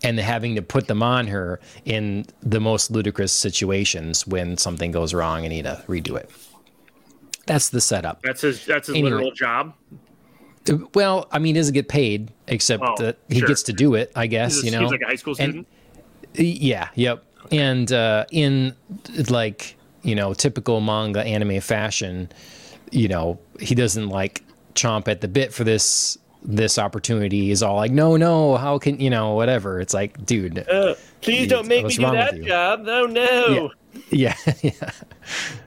[0.03, 5.13] and having to put them on her in the most ludicrous situations when something goes
[5.13, 6.29] wrong and need to redo it
[7.45, 9.11] that's the setup That's his that's his Anyway.
[9.11, 9.73] literal job.
[10.93, 13.47] well i mean he doesn't get paid except Oh, that he sure.
[13.47, 15.65] gets to do it i guess He's, you know he's like a high school And-
[15.65, 15.67] student.
[16.35, 17.23] Yeah, yep.
[17.51, 18.75] And uh, in
[19.29, 22.29] like you know typical manga anime fashion,
[22.91, 24.43] you know he doesn't like
[24.75, 27.51] chomp at the bit for this this opportunity.
[27.51, 29.79] is all like, no, no, how can you know whatever?
[29.79, 32.83] It's like, dude, Uh, please don't make me do that job.
[32.87, 33.71] Oh no.
[34.09, 34.91] yeah, yeah.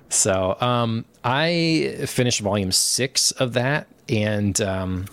[0.08, 5.06] So um, I finished volume six of that, and um,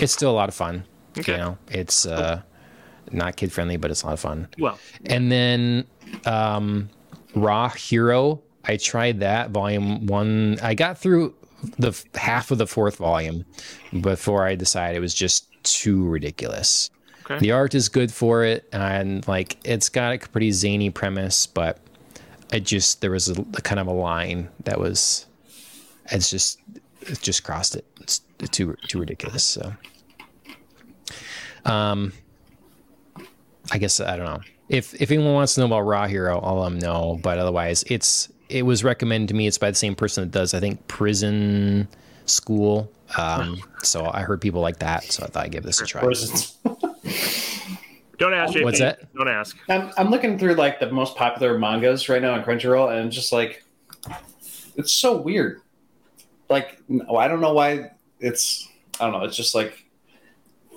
[0.00, 0.84] it's still a lot of fun.
[1.18, 1.32] Okay.
[1.32, 2.42] You know, it's uh,
[3.10, 4.48] not kid friendly, but it's a lot of fun.
[4.58, 5.86] Well, And then
[6.24, 6.90] um,
[7.34, 10.58] Raw Hero, I tried that volume one.
[10.62, 11.34] I got through
[11.78, 13.44] the half of the fourth volume
[14.00, 16.90] before I decided it was just too ridiculous.
[17.24, 17.38] Okay.
[17.38, 21.78] The art is good for it, and like it's got a pretty zany premise, but
[22.52, 25.26] it just there was a, a kind of a line that was
[26.12, 26.60] it's just
[27.00, 27.84] it just crossed it.
[28.00, 29.42] It's too too ridiculous.
[29.42, 29.74] So,
[31.64, 32.12] um,
[33.72, 36.60] I guess I don't know if if anyone wants to know about Raw Hero, I'll
[36.60, 37.18] let them know.
[37.22, 39.46] But otherwise, it's it was recommended to me.
[39.46, 41.88] It's by the same person that does I think Prison
[42.26, 42.90] School.
[43.16, 46.02] Um, so I heard people like that, so I thought I'd give this a try.
[46.02, 46.76] Or is it-
[48.18, 48.64] don't ask JP.
[48.64, 49.12] What's that?
[49.14, 49.56] Don't ask.
[49.68, 53.30] I'm, I'm looking through like the most popular mangas right now on Crunchyroll, and just
[53.32, 53.62] like
[54.76, 55.60] it's so weird.
[56.48, 59.24] Like no, I don't know why it's I don't know.
[59.26, 59.84] It's just like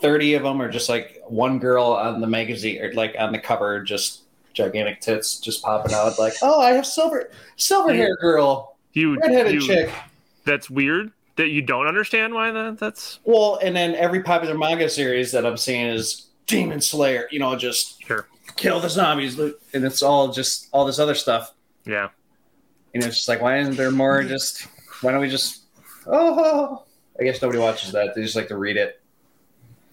[0.02, 3.40] 30 of them are just like one girl on the magazine or like on the
[3.40, 4.24] cover, just
[4.60, 6.20] gigantic tits just popping out.
[6.20, 9.90] Like, oh, I have silver, silver hair girl, You, redheaded you chick.
[10.46, 14.90] that's weird that you don't understand why that that's Well, and then every popular manga
[14.90, 18.28] series that I'm seeing is Demon Slayer, you know, just sure.
[18.58, 19.40] kill the zombies.
[19.40, 19.54] And
[19.86, 21.54] it's all just all this other stuff.
[21.86, 22.10] Yeah.
[22.94, 24.68] And it's just like, why isn't there more just,
[25.02, 25.62] why don't we just,
[26.08, 26.84] oh,
[27.20, 28.16] I guess nobody watches that.
[28.16, 29.00] They just like to read it.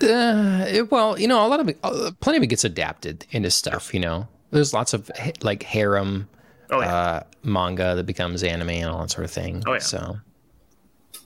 [0.02, 3.24] Uh, it- well, you know, a lot of it, uh, plenty of it gets adapted
[3.30, 3.94] into stuff.
[3.94, 5.10] You know, there's lots of
[5.42, 6.28] like harem
[6.70, 6.94] Oh yeah.
[6.94, 9.62] uh, manga that becomes anime and all that sort of thing.
[9.66, 9.78] Oh, yeah.
[9.78, 10.16] So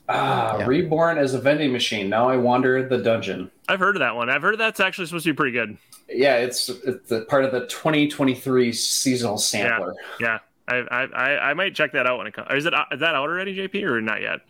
[0.09, 0.65] Ah, Yeah.
[0.67, 2.09] reborn as a vending machine.
[2.09, 3.49] Now I wander the dungeon.
[3.69, 4.29] I've heard of that one.
[4.29, 5.77] I've heard that's actually supposed to be pretty good.
[6.09, 9.95] Yeah, it's it's the part of the 2023 seasonal sampler.
[10.19, 10.39] Yeah.
[10.67, 12.47] I I, I, I might check that out when it comes.
[12.51, 14.41] Is it is that out already, JP, or not yet?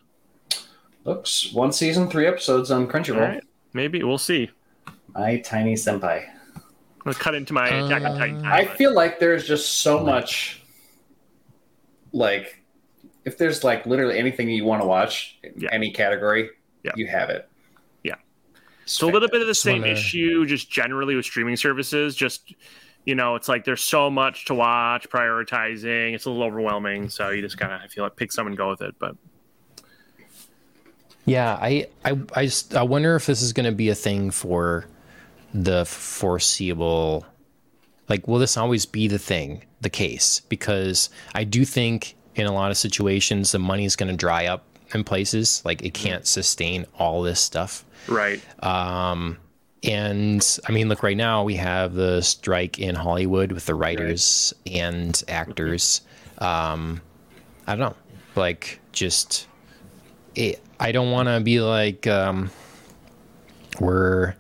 [1.06, 3.16] Looks one season, three episodes on Crunchyroll.
[3.16, 3.44] All right.
[3.74, 4.50] Maybe we'll see.
[5.16, 6.26] My tiny senpai.
[7.06, 8.46] I'll cut into my Attack on Titan.
[8.46, 10.62] Uh, I feel like there's just so much,
[12.14, 12.64] like,
[13.26, 15.70] if there's like literally anything you want to watch in Yeah.
[15.72, 16.50] any category,
[16.84, 16.92] Yeah.
[16.96, 17.48] you have it.
[18.04, 18.16] Yeah.
[18.84, 22.16] It's So a little bit of the same wanna- issue, just generally with streaming services.
[22.16, 22.54] Just
[23.04, 26.14] you know, it's like there's so much to watch, prioritizing.
[26.14, 27.10] It's a little overwhelming.
[27.10, 28.94] So you just kind of I feel like pick some and go with it.
[29.00, 29.16] But
[31.26, 34.30] yeah, I I I, just, I wonder if this is going to be a thing
[34.32, 34.86] for
[35.54, 37.26] the foreseeable.
[38.10, 40.42] Like, will this always be the thing, the case?
[40.50, 44.48] Because I do think in a lot of situations the money is going to dry
[44.48, 45.62] up in places.
[45.64, 47.86] Like, it can't sustain all this stuff.
[48.08, 49.38] right, Um,
[49.84, 54.54] and I mean, look, right now we have the strike in Hollywood with the writers
[54.68, 56.02] and actors.
[56.38, 57.02] Um,
[57.66, 57.96] I don't know,
[58.36, 59.48] like just
[60.36, 62.52] it, I don't want to be like um,
[63.80, 64.36] we're,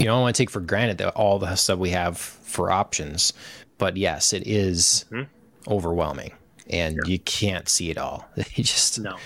[0.00, 2.70] you know, I want to take for granted that all the stuff we have for
[2.70, 3.32] options.
[3.78, 5.26] But yes, it is Mhm.
[5.68, 6.32] overwhelming,
[6.68, 8.28] and you can't see it all.
[8.54, 9.16] You just no,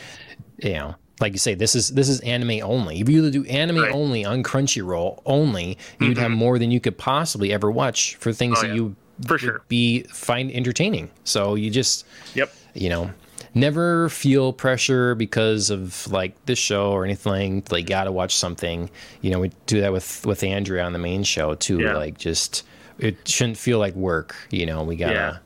[0.63, 3.01] you know, like you say, this is this is anime only.
[3.01, 3.93] If you do anime Right.
[3.93, 8.59] only on Crunchyroll only, you'd have more than you could possibly ever watch for things
[8.59, 8.75] Oh, that yeah.
[8.75, 9.63] you For sure.
[9.69, 11.11] be find entertaining.
[11.25, 13.11] So you just yep, you know
[13.55, 18.91] never feel pressure because of like this show or anything like gotta watch something
[19.23, 21.97] you know we do that with with andrea on the main show too Yeah.
[21.97, 22.65] like just
[22.99, 25.37] it shouldn't feel like work you know we gotta Yeah.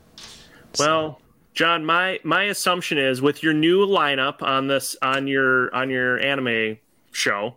[0.77, 1.19] Well,
[1.55, 6.19] John, my my assumption is with your new lineup on this on your on your
[6.19, 6.77] anime
[7.11, 7.55] show,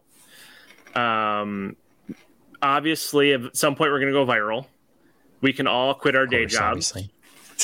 [0.94, 1.76] um,
[2.62, 4.66] obviously at some point we're going to go viral.
[5.40, 6.62] We can all quit our day course, jobs
[6.92, 7.10] obviously.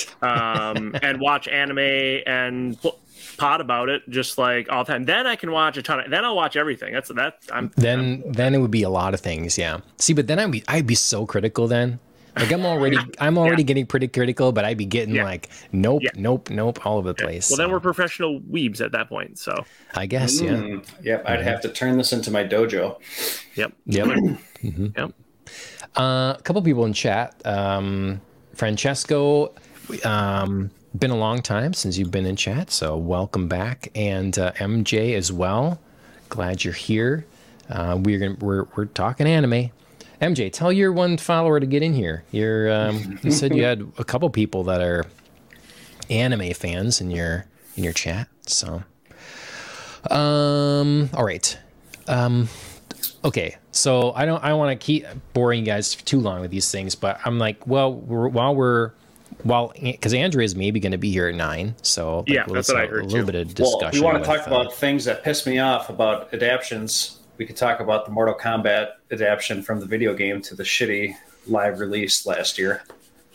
[0.23, 1.79] um, and watch anime
[2.27, 2.79] and
[3.37, 5.05] pot about it just like all the time.
[5.05, 6.11] Then I can watch a ton of.
[6.11, 6.93] Then I'll watch everything.
[6.93, 7.39] That's that.
[7.53, 10.51] I'm then then it would be a lot of things yeah see but then i'd
[10.51, 11.99] be i'd be so critical then
[12.37, 15.25] like i'm already i'm already getting pretty critical but i'd be getting Yeah.
[15.25, 16.11] like nope Yeah.
[16.17, 17.57] nope nope all over the place well.
[17.59, 19.39] Then we're professional weebs at that point.
[19.39, 22.99] So i guess yeah Mm, Yep, I'd have to turn this into my dojo.
[23.55, 23.73] yep.
[23.87, 24.09] yep
[24.63, 25.13] Yep.
[25.97, 27.35] Uh, a couple people in chat.
[27.47, 28.21] Um,
[28.55, 29.55] Francesco,
[30.05, 33.91] um, been a long time since you've been in chat, so welcome back.
[33.95, 35.81] And uh, MJ as well.
[36.29, 37.27] Glad you're here.
[37.69, 39.71] Uh, we're gonna, we're we're talking anime.
[40.21, 42.25] MJ, tell your one follower to get in here.
[42.31, 45.05] You're um, you said you had a couple people that are
[46.11, 47.47] anime fans in your
[47.77, 48.29] in your chat.
[48.47, 48.83] So,
[50.11, 51.59] um, all right.
[52.07, 52.49] Um,
[53.25, 56.71] okay so i don't i want to keep boring you guys too long with these
[56.71, 58.93] things but i'm like well we're, while we're
[59.45, 62.69] while because andrea is maybe going to be here at nine so like, Yeah, let's
[62.69, 63.33] that's what I heard, a little too.
[63.33, 65.89] bit of discussion if we want to talk uh, about things that piss me off
[65.91, 67.15] about adaptions.
[67.37, 71.15] We could talk about the Mortal Kombat adaptation from the video game to the shitty
[71.47, 72.83] live release last year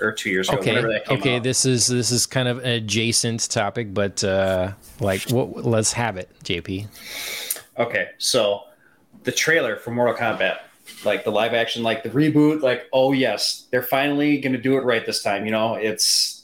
[0.02, 0.58] or two years ago.
[0.58, 1.44] okay that came okay out.
[1.44, 6.18] this is this is kind of an adjacent topic but uh like what let's have
[6.18, 6.88] it jp
[7.80, 8.64] Okay, so
[9.24, 10.60] the trailer for Mortal Kombat,
[11.06, 14.78] like the live action, like the reboot, like oh yes, they're finally going to do
[14.78, 15.46] it right this time.
[15.46, 16.44] You know, it's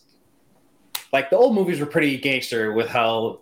[1.12, 3.42] like the old movies were pretty gangster with how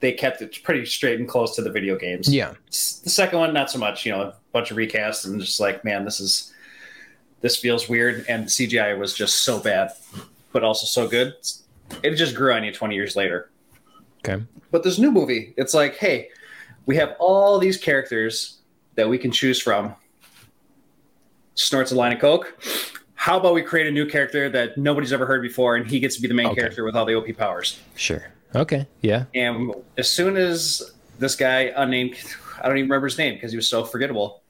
[0.00, 2.28] they kept it pretty straight and close to the video games.
[2.28, 4.04] yeah The second one, not so much.
[4.04, 6.52] You know, a bunch of recasts and just like, man, this is
[7.40, 9.92] this feels weird, and CGI was just so bad,
[10.52, 11.34] but also so good.
[12.02, 13.50] It just grew on you twenty years later.
[14.24, 16.30] okay But this new movie, it's like, hey,
[16.86, 18.58] we have all these characters
[18.94, 19.94] that we can choose from.
[21.54, 22.56] Snorts a line of coke.
[23.14, 26.16] How about we create a new character that nobody's ever heard before, and he gets
[26.16, 26.60] to be the main Okay.
[26.62, 27.78] character with all the OP powers?
[27.94, 32.16] sure okay yeah And as soon as this guy, unnamed,
[32.60, 34.42] I don't even remember his name because he was so forgettable.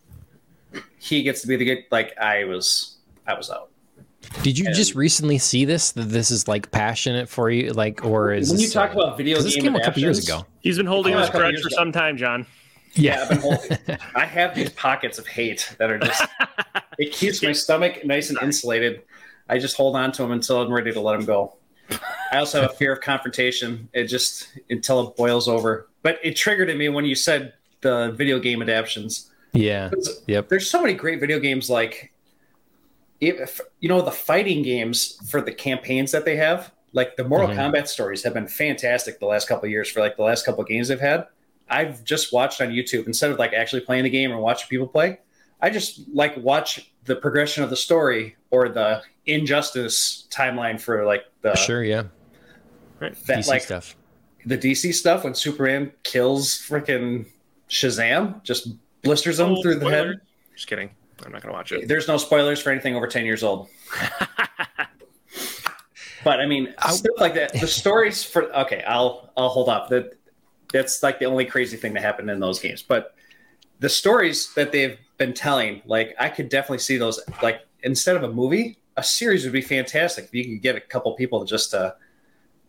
[0.99, 1.79] he gets to be the good.
[1.91, 3.69] Like I was, I was out.
[4.43, 5.93] Did you just recently see this?
[5.93, 9.19] That this is like passionate for you, like, or is when you talk uh, about
[9.19, 10.47] video 'cause game this came a couple years ago?
[10.61, 11.77] He's been holding Oh, this grudge for ago.
[11.77, 12.47] some time, John.
[12.94, 13.78] Yeah, I've been holding,
[14.14, 16.22] I have these pockets of hate that are just.
[16.98, 19.02] it keeps my stomach nice and insulated.
[19.48, 21.57] I just hold on to them until I'm ready to let them go.
[22.33, 23.88] I also have a fear of confrontation.
[23.92, 25.88] It just until it boils over.
[26.02, 29.31] But it triggered in me when you said the video game adaptions.
[29.52, 29.90] Yeah.
[30.26, 30.48] Yep.
[30.48, 32.12] There's so many great video games like
[33.20, 36.72] if you know the fighting games for the campaigns that they have.
[36.94, 37.57] Like the Mortal Mhm.
[37.72, 40.62] Kombat stories have been fantastic the last couple of years for like the last couple
[40.62, 41.26] of games they've had.
[41.72, 44.87] I've just watched on YouTube instead of like actually playing the game or watching people
[44.87, 45.18] play.
[45.61, 51.24] I just like watch the progression of the story or the injustice timeline for like
[51.42, 51.82] the Sure.
[51.82, 52.04] Yeah.
[53.00, 53.96] that, DC like stuff.
[54.46, 57.26] the DC stuff when Superman kills freaking
[57.68, 58.68] Shazam, just
[59.02, 60.06] blisters him Oh, through the spoiler.
[60.12, 60.20] head.
[60.54, 60.90] Just kidding.
[61.24, 61.87] I'm not gonna watch it.
[61.88, 63.68] There's no spoilers for anything over 10 years old.
[66.24, 67.52] But I mean, I- stuff like that.
[67.52, 69.88] The stories for okay, I'll I'll hold up.
[69.88, 70.12] That
[70.72, 72.82] that's like the only crazy thing that happened in those games.
[72.82, 73.14] But
[73.80, 77.20] the stories that they've been telling, like I could definitely see those.
[77.42, 80.26] Like instead of a movie, a series would be fantastic.
[80.26, 81.94] If you could get a couple people to just to,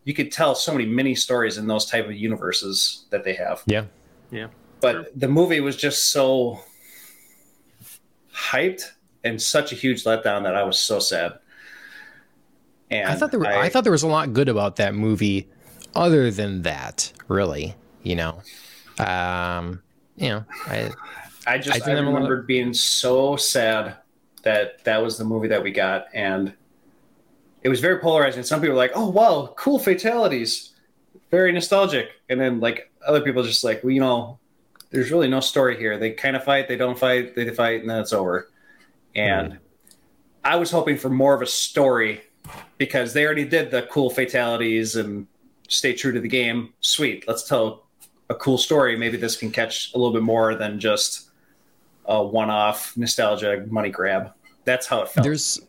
[0.03, 3.63] you could tell so many mini stories in those type of universes that they have.
[3.65, 3.85] Yeah.
[4.31, 4.47] Yeah.
[4.81, 5.05] But Sure.
[5.15, 6.59] the movie was just so
[8.33, 8.91] hyped
[9.23, 11.39] and such a huge letdown that I was so sad.
[12.91, 15.49] And I thought there were, I, thought there was a lot good about that movie,
[15.95, 17.11] other than that.
[17.27, 18.41] Really, you know,
[18.99, 19.81] um,
[20.15, 20.91] you know, I
[21.47, 23.97] I I just I, a remembered being so sad
[24.43, 26.53] that that was the movie that we got, and
[27.63, 28.43] it was very polarizing.
[28.43, 30.73] Some people were like, "Oh wow, cool fatalities,
[31.31, 34.39] very nostalgic," and then like other people just like, "Well, you know,
[34.91, 35.97] there's really no story here.
[35.97, 38.49] They kind of fight, they don't fight, they fight, and then it's over."
[39.15, 39.59] And
[40.43, 42.21] I was hoping for more of a story
[42.77, 45.27] because they already did the cool fatalities and
[45.69, 46.73] stay true to the game.
[46.81, 47.83] Sweet, let's tell
[48.29, 48.95] a cool story.
[48.97, 51.29] Maybe this can catch a little bit more than just
[52.05, 54.33] a one-off nostalgia money grab.
[54.65, 55.23] That's how it felt.
[55.23, 55.59] there's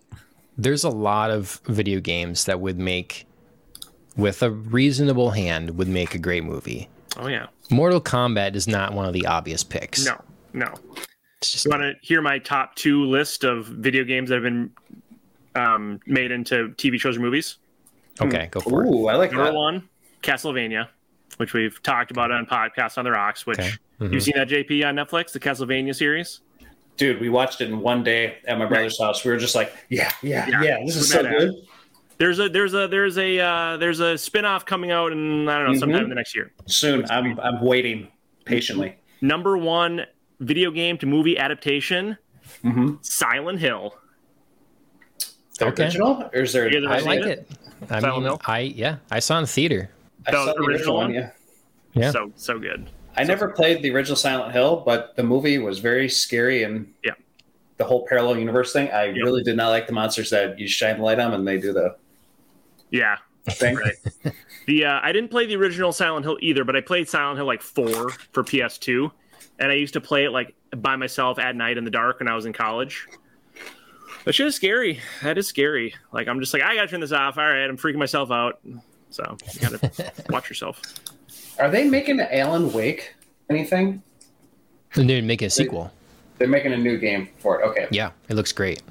[0.57, 3.27] there's a lot of video games that would make
[4.17, 6.89] with a reasonable hand would make a great movie.
[7.17, 7.47] Oh yeah.
[7.71, 10.05] Mortal Kombat is not one of the obvious picks.
[10.05, 10.21] No,
[10.53, 10.73] no.
[11.41, 14.71] Just You want to hear my top two list of video games that have been
[15.57, 17.57] um, made into TV shows or movies?
[18.21, 18.91] okay, go for it.
[18.91, 19.55] Ooh, I like Number that.
[19.55, 19.89] one,
[20.23, 20.89] Castlevania,
[21.37, 23.47] which we've talked about on podcast on the rocks.
[23.47, 23.71] Which Okay.
[24.01, 24.13] Mhm.
[24.13, 26.41] you've seen that JP on Netflix, the Castlevania series.
[26.97, 29.25] Dude, we watched it in one day at my brother's house.
[29.25, 31.39] We were just like, yeah, yeah, Yeah, yeah, this is so badass.
[31.39, 31.55] good.
[32.19, 35.73] There's a there's a there's a uh, there's a spin-off coming out in I don't
[35.73, 36.05] know sometime Mhm.
[36.05, 36.53] in the next year.
[36.67, 38.07] Soon, I'm I'm waiting
[38.45, 38.97] patiently.
[39.21, 40.07] Number one
[40.39, 42.17] video game to movie adaptation,
[42.63, 42.97] Mm-hmm.
[43.03, 43.97] Silent Hill.
[45.59, 45.85] The Okay.
[45.85, 46.71] original, or is there?
[46.71, 47.49] You I like seen it.
[47.91, 48.41] I Silent mean, Hill?
[48.47, 49.81] I yeah, I saw it in theater.
[49.81, 49.94] The saw
[50.33, 51.05] the original original one.
[51.07, 51.15] one?
[51.15, 51.31] Yeah,
[51.95, 52.11] Yeah.
[52.11, 52.91] So so good.
[53.17, 57.13] I never played the original Silent Hill, but the movie was very scary and Yeah.
[57.77, 58.91] the whole parallel universe thing.
[58.91, 59.23] I Yeah.
[59.23, 61.73] really did not like the monsters that you shine the light on and they do
[61.73, 61.95] the
[62.91, 63.17] Yeah.
[63.51, 63.77] thing.
[63.77, 63.95] Right.
[64.67, 67.45] The uh, I didn't play the original Silent Hill either, but I played Silent Hill
[67.47, 69.11] like four for PS2,
[69.59, 72.29] and I used to play it like by myself at night in the dark when
[72.29, 73.07] I was in college.
[74.25, 75.01] That shit is scary.
[75.23, 75.95] That is scary.
[76.13, 77.37] Like I'm just like I gotta turn this off.
[77.37, 78.59] All right, I'm freaking myself out.
[79.15, 80.83] So you gotta watch yourself.
[81.61, 83.15] Are they making Alan Wake
[83.49, 84.03] anything?
[84.95, 85.93] And they're making a sequel.
[86.39, 87.65] They're making a new game for it.
[87.65, 87.87] Okay.
[87.93, 88.83] Yeah, it looks great.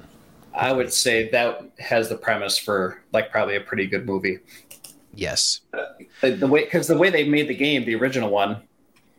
[0.54, 4.38] I would say that has the premise for like probably a pretty good movie.
[5.12, 5.60] Yes.
[6.22, 8.62] The, the way because the way they made the game, the original one,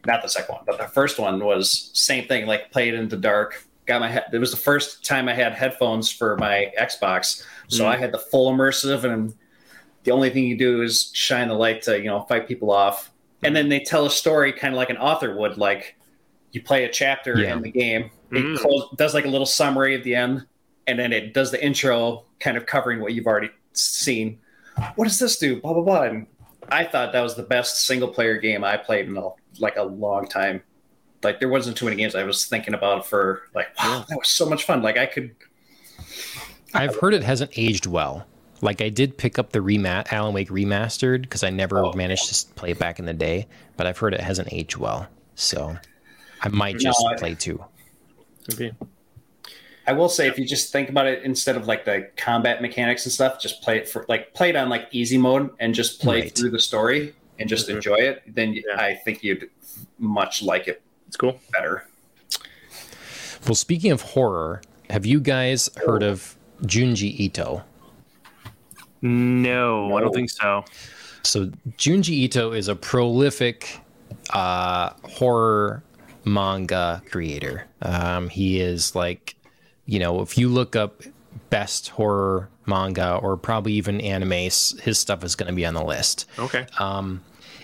[0.08, 2.48] not the second one, but the first one was same thing.
[2.48, 3.64] Like played in the dark.
[3.86, 4.24] Got my head.
[4.34, 7.90] It was the first time I had headphones for my Xbox, so Mm.
[7.90, 9.32] I had the full immersive, and
[10.06, 13.12] the only thing you do is shine the light to you know fight people off,
[13.44, 15.58] and then they tell a story kind of like an author would.
[15.58, 15.96] Like
[16.52, 17.54] you play a chapter Yeah.
[17.54, 18.58] in the game, it Mm.
[18.58, 20.46] close, does like a little summary at the end,
[20.88, 24.40] and then it does the intro, kind of covering what you've already seen.
[24.96, 25.60] What does this do?
[25.62, 26.02] Blah blah blah.
[26.04, 26.28] And
[26.70, 29.30] I thought that was the best single player game I played in a,
[29.60, 30.64] like a long time.
[31.24, 34.30] Like there wasn't too many games I was thinking about for like wow that was
[34.30, 34.82] so much fun.
[34.82, 35.36] Like I could
[36.74, 38.26] I've heard it hasn't aged well.
[38.62, 41.94] Like I did pick up the remat Alan Wake remastered because I never Oh.
[41.94, 43.48] managed to play it back in the day,
[43.78, 45.08] but I've heard it hasn't aged well.
[45.36, 45.78] So
[46.42, 47.64] I might No, just I- play two.
[48.54, 48.72] Okay.
[49.88, 53.06] I will say if you just think about it instead of like the combat mechanics
[53.06, 56.02] and stuff, just play it for like play it on like easy mode and just
[56.02, 56.36] play Right.
[56.36, 57.76] through the story and just Mhm.
[57.76, 58.24] enjoy it.
[58.26, 58.62] Then Yeah.
[58.78, 59.50] I think you'd
[60.00, 61.40] much like it It's cool.
[61.52, 61.86] better.
[63.46, 67.64] Well, speaking of horror, have you guys heard of Junji Ito?
[69.06, 70.66] No, I don't think so.
[71.24, 73.80] So Junji Ito is a prolific
[74.32, 75.84] uh, horror
[76.24, 77.68] manga creator.
[77.82, 79.36] Um, he is like,
[79.86, 81.04] you know, if you look up
[81.52, 85.84] best horror manga or probably even anime, his stuff is going to be on the
[85.84, 86.28] list.
[86.40, 86.66] Okay.
[86.80, 87.22] Um,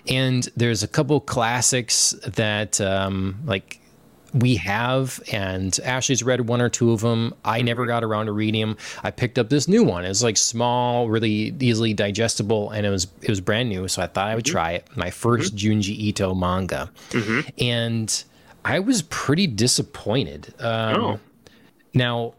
[0.08, 3.81] And there's a couple classics that um, like
[4.34, 7.34] we have, and Ashley's read one or two of them.
[7.44, 7.66] I mm-hmm.
[7.66, 8.78] never got around to reading them.
[9.04, 10.06] I picked up this new one.
[10.06, 13.88] It's like small, really easily digestible, and it was it was brand new.
[13.88, 14.52] So I thought I would mm-hmm.
[14.52, 14.88] try it.
[14.96, 15.80] My 1st mm-hmm.
[15.80, 16.92] Junji Ito manga,
[17.58, 18.24] and
[18.64, 20.54] I was pretty disappointed.
[20.60, 21.20] Um, Oh.
[21.94, 22.34] Now,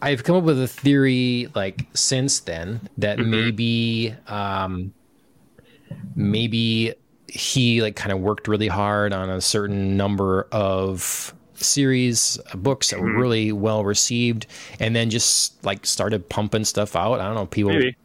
[0.00, 4.92] I've come up with a theory like since then that maybe um
[6.14, 6.94] maybe
[7.28, 12.90] he like kind of worked really hard on a certain number of series uh, books
[12.90, 14.46] that were really well received
[14.78, 17.20] and then just like started pumping stuff out.
[17.20, 17.96] I don't know people Maybe.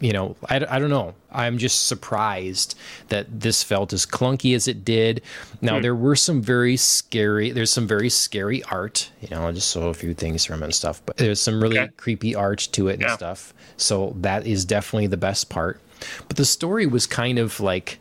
[0.00, 1.14] you know I, I don't know.
[1.32, 5.22] I'm just surprised that this felt as clunky as it did.
[5.60, 9.68] Now there were some very scary there's some very scary art you know I just
[9.70, 11.92] saw a few things from it and stuff but there's some really Okay.
[11.96, 13.54] creepy art to it and stuff.
[13.78, 15.80] So that is definitely the best part.
[16.28, 17.98] But the story was kind of like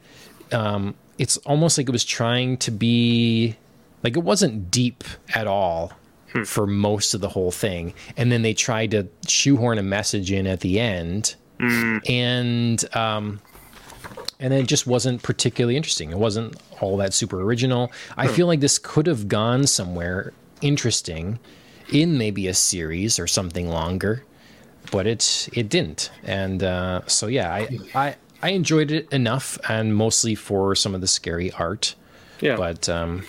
[0.53, 3.55] um it's almost like it was trying to be
[4.03, 5.91] like it wasn't deep at all
[6.45, 7.93] for most of the whole thing.
[8.15, 11.35] And then they tried to shoehorn a message in at the end.
[12.07, 13.41] And um
[14.39, 16.11] and it just wasn't particularly interesting.
[16.11, 17.91] It wasn't all that super original.
[18.15, 20.31] I feel like this could have gone somewhere
[20.61, 21.39] interesting
[21.91, 24.23] in maybe a series or something longer
[24.91, 26.11] but it it didn't.
[26.23, 31.01] And uh so yeah i i i enjoyed it enough and mostly for some of
[31.01, 31.95] the scary art
[32.41, 32.55] Yeah.
[32.55, 33.23] but um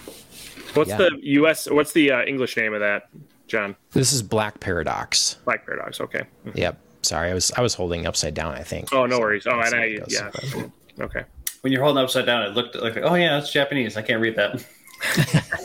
[0.75, 0.97] what's yeah.
[0.99, 1.69] the U.S.
[1.71, 3.09] What's the uh, English name of that,
[3.47, 3.75] John?
[3.93, 6.01] this is black paradox Black Paradox.
[6.01, 6.25] Okay.
[6.55, 9.47] yep sorry i was i was holding upside down i think Oh, no So worries.
[9.47, 10.13] Oh, that's and I goes.
[10.13, 11.05] yeah.
[11.05, 11.25] Okay.
[11.63, 13.97] When you're holding upside down, it looked like, oh yeah, it's Japanese.
[13.97, 14.65] I can't read that.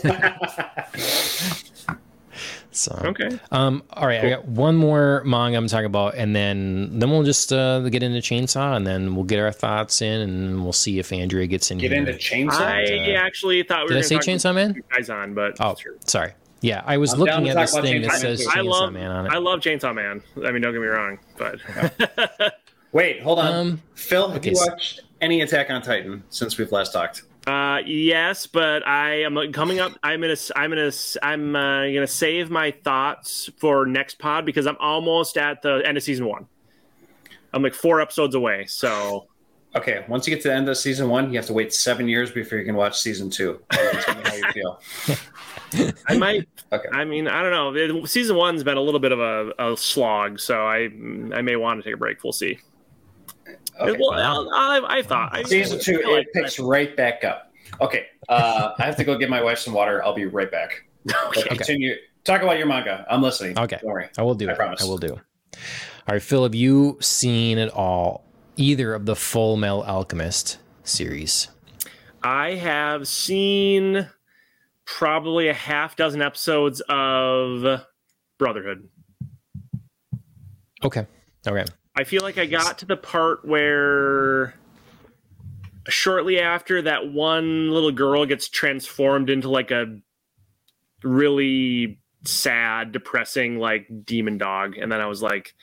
[2.76, 3.38] so Okay.
[3.50, 7.22] Um, all right, I got one more manga I'm talking about, and then then we'll
[7.22, 10.98] just uh, get into Chainsaw, and then we'll get our thoughts in, and we'll see
[10.98, 12.00] if Andrea gets in Get here.
[12.00, 12.60] into chainsaw.
[12.60, 14.82] I actually thought we Did were I say gonna talk Chainsaw Man?
[14.92, 15.94] guys on, but Oh, sure.
[16.06, 16.32] sorry.
[16.60, 18.48] Yeah, I was I'm looking at this about thing that says Man.
[18.48, 19.32] I Chainsaw love Man on it.
[19.32, 20.22] I love Chainsaw Man.
[20.44, 21.58] I mean, don't get me wrong, but
[22.92, 23.52] Wait, hold on.
[23.52, 27.22] Um, Phil, have okay, you so- watched any Attack on Titan since we've last talked?
[27.46, 29.92] Uh, yes, but I am coming up.
[30.02, 30.92] I'm gonna I'm gonna
[31.22, 35.96] I'm uh, gonna save my thoughts for next pod because I'm almost at the end
[35.96, 36.46] of season one.
[37.52, 39.28] I'm like four episodes away, so
[39.76, 42.06] Okay, once you get to the end of season one, you have to wait seven
[42.06, 43.60] years before you can watch season two.
[43.72, 44.80] Tell me how you feel.
[46.06, 46.48] I might.
[46.72, 46.88] Okay.
[46.92, 48.04] I mean, I don't know.
[48.04, 50.84] Season one's been a little bit of a, a slog, so I
[51.34, 52.22] I may want to take a break.
[52.22, 52.60] We'll see.
[53.80, 53.98] Okay.
[54.00, 57.52] Well, I, I, I thought I, Season two, I like it picks right back up.
[57.80, 60.02] Okay, uh, I have to go get my wife some water.
[60.04, 60.84] I'll be right back.
[61.04, 61.48] But Okay.
[61.56, 61.94] continue.
[62.24, 63.04] Talk about your manga.
[63.10, 63.58] I'm listening.
[63.58, 63.76] Okay.
[63.82, 64.08] Don't worry.
[64.16, 64.56] I will do I it.
[64.56, 64.82] promise.
[64.82, 65.10] I will do.
[65.12, 68.24] All right, Phil, have you seen at all
[68.56, 71.48] either of the Full Metal Alchemist series?
[72.22, 74.08] I have seen
[74.86, 77.82] probably a half dozen episodes of
[78.38, 78.88] Brotherhood.
[80.82, 81.06] Okay.
[81.46, 81.64] Okay.
[81.96, 84.54] I feel like I got to the part where
[85.88, 89.98] shortly after that one little girl gets transformed into like a
[91.02, 95.54] really sad, depressing like demon dog and then I was like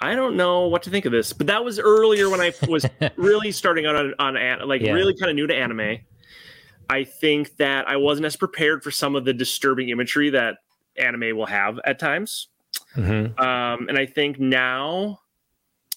[0.00, 1.32] I don't know what to think of this.
[1.32, 2.84] But that was earlier when I was
[3.16, 4.92] really starting out on, on like Yeah.
[4.92, 5.98] really kind of new to anime.
[6.90, 10.58] I think that I wasn't as prepared for some of the disturbing imagery that
[10.98, 12.48] anime will have at times.
[12.94, 15.20] hmm Um, and I think now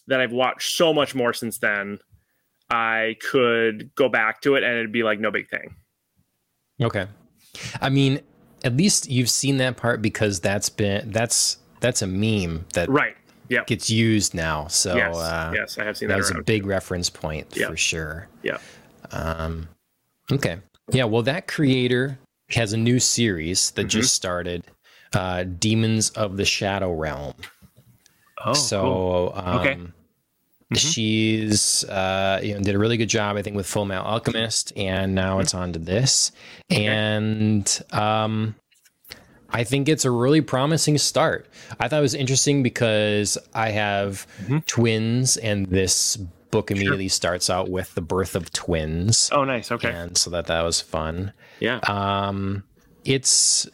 [0.08, 2.00] that I've watched so much more since then,
[2.70, 5.76] I could go back to it and it'd be like no big thing.
[6.82, 7.08] Okay.
[7.82, 8.20] I mean,
[8.64, 13.16] at least you've seen that part because that's been that's that's a meme that Right.
[13.50, 13.68] Yep.
[13.68, 14.68] gets used now.
[14.68, 15.16] So yes.
[15.16, 16.46] uh, yes, I have seen that that, was a around.
[16.46, 17.68] big reference point Yeah.
[17.70, 18.28] for sure.
[18.44, 18.58] Yeah.
[19.12, 19.70] Um,
[20.32, 20.58] okay.
[20.92, 21.06] Yeah.
[21.06, 23.90] Well, that creator has a new series that Mm-hmm.
[24.02, 24.66] just started,
[25.14, 27.34] uh, Daemons of the Shadow Realm.
[28.46, 29.80] Oh, so, um, Okay.
[30.76, 34.74] She's uh, you know did a really good job, I think, with Full Metal Alchemist,
[34.76, 36.32] and now it's on to this.
[36.70, 38.56] And um,
[39.50, 41.48] I think it's a really promising start.
[41.80, 44.58] I thought it was interesting because I have Mm-hmm.
[44.68, 49.72] twins, and this book immediately starts out with the birth of twins, Oh, nice.
[49.72, 49.92] Okay.
[49.92, 51.34] and so that that was fun.
[51.60, 51.80] Yeah.
[51.88, 52.64] Um,
[53.06, 53.68] it's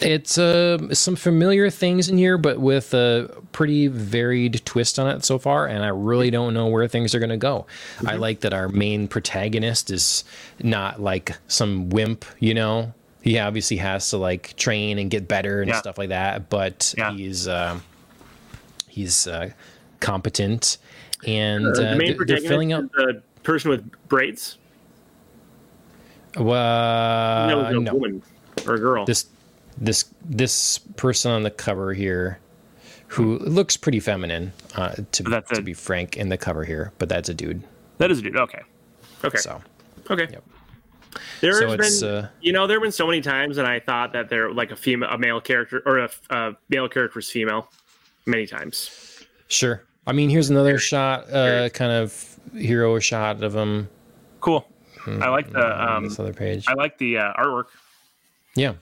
[0.00, 5.24] It's uh, some familiar things in here, but with a pretty varied twist on it
[5.24, 7.66] so far, and I really don't know where things are going to go.
[7.96, 8.08] Mm-hmm.
[8.08, 10.24] I like that our main protagonist is
[10.60, 12.92] not like some wimp, you know.
[13.22, 15.78] He obviously has to like train and get better and yeah.
[15.78, 17.12] stuff like that, but yeah.
[17.12, 17.78] he's uh,
[18.88, 19.50] he's uh,
[20.00, 20.78] competent
[21.26, 24.58] and uh, the main protagonist filling out the person with braids.
[26.36, 27.94] Well, no, no, no.
[27.94, 28.22] woman
[28.66, 29.04] or girl.
[29.04, 29.26] This
[29.78, 32.38] this this person on the cover here
[33.08, 37.08] who looks pretty feminine uh, to, that's to be frank in the cover here but
[37.08, 37.62] that's a dude
[37.98, 38.62] that is a dude okay
[39.24, 39.60] okay so
[40.10, 40.44] okay yep.
[41.40, 43.78] There so has been, uh, you know, there have been so many times, and I
[43.78, 47.30] thought that they're like a female, a male character, or a, a male character is
[47.30, 47.70] female,
[48.26, 49.24] many times.
[49.48, 49.84] Sure.
[50.06, 53.88] I mean, here's another shot, uh, kind of hero shot of him.
[54.40, 54.66] Cool.
[54.98, 56.64] Hmm, I like the um, this other page.
[56.66, 57.66] I like the uh, artwork.
[58.54, 58.74] Yeah.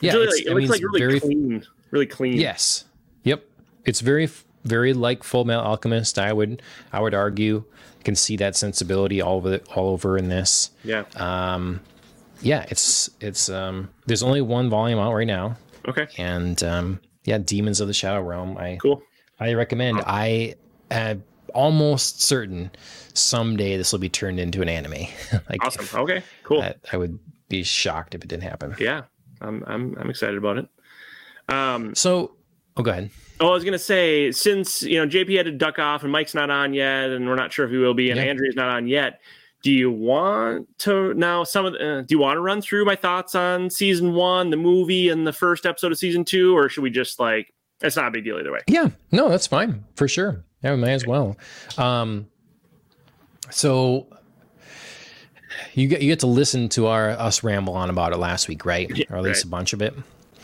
[0.00, 2.36] Yeah, really, like, it looks mean, like really very, clean, really clean.
[2.36, 2.84] Yes.
[3.24, 3.44] Yep.
[3.84, 4.28] It's very,
[4.64, 6.18] very like Full Metal Alchemist.
[6.18, 7.64] I would, I would argue,
[7.98, 10.70] I can see that sensibility all over, all over in this.
[10.84, 11.04] Yeah.
[11.16, 11.80] Um,
[12.42, 12.66] yeah.
[12.68, 13.48] It's, it's.
[13.48, 15.56] Um, there's only one volume out right now.
[15.88, 16.06] Okay.
[16.18, 18.56] And um, yeah, Daemons of the Shadow Realm.
[18.58, 19.02] I cool.
[19.38, 20.02] I recommend.
[20.06, 20.54] I
[20.90, 21.24] am
[21.54, 22.70] almost certain
[23.14, 24.92] someday this will be turned into an anime.
[25.48, 26.00] like, awesome.
[26.00, 26.22] Okay.
[26.44, 26.62] Cool.
[26.62, 28.74] I, I would be shocked if it didn't happen.
[28.78, 29.02] Yeah.
[29.40, 30.68] I'm I'm I'm excited about it.
[31.48, 32.36] Um, so,
[32.76, 33.10] oh, go ahead.
[33.40, 36.34] Oh, I was gonna say since you know JP had to duck off and Mike's
[36.34, 38.26] not on yet, and we're not sure if he will be, and yeah.
[38.26, 39.20] Andrea's not on yet.
[39.62, 41.44] Do you want to now?
[41.44, 44.50] Some of the, uh, do you want to run through my thoughts on season one,
[44.50, 47.52] the movie, and the first episode of season two, or should we just like?
[47.82, 48.60] It's not a big deal either way.
[48.66, 50.44] Yeah, no, that's fine for sure.
[50.62, 51.36] Yeah, we may as well.
[51.78, 52.26] Um,
[53.50, 54.06] so
[55.74, 58.64] you get you get to listen to our us ramble on about it last week,
[58.64, 58.90] right?
[59.10, 59.44] or at least right.
[59.44, 59.94] a bunch of it.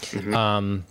[0.00, 0.34] Mm-hmm.
[0.34, 0.84] Um,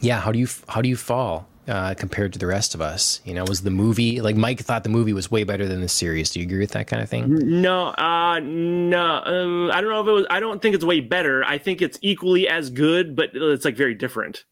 [0.00, 0.20] yeah.
[0.20, 3.20] How do you how do you fall uh, compared to the rest of us?
[3.24, 5.88] You know, was the movie like Mike thought the movie was way better than the
[5.88, 6.30] series?
[6.30, 7.34] Do you agree with that kind of thing?
[7.60, 9.04] No, uh, no.
[9.04, 10.26] Uh, I don't know if it was.
[10.30, 11.44] I don't think it's way better.
[11.44, 14.44] I think it's equally as good, but it's like very different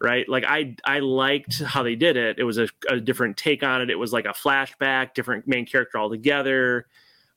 [0.00, 0.28] right?
[0.28, 2.38] Like I I liked how they did it.
[2.38, 3.90] It was a, a, different take on it.
[3.90, 6.86] It was like a flashback, different main character altogether.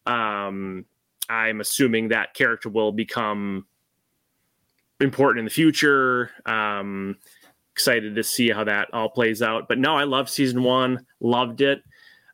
[0.05, 0.85] Um,
[1.29, 3.65] I'm assuming that character will become
[4.99, 6.31] important in the future.
[6.45, 7.17] Um,
[7.71, 9.67] excited to see how that all plays out.
[9.67, 11.83] But no, I love season one, loved it.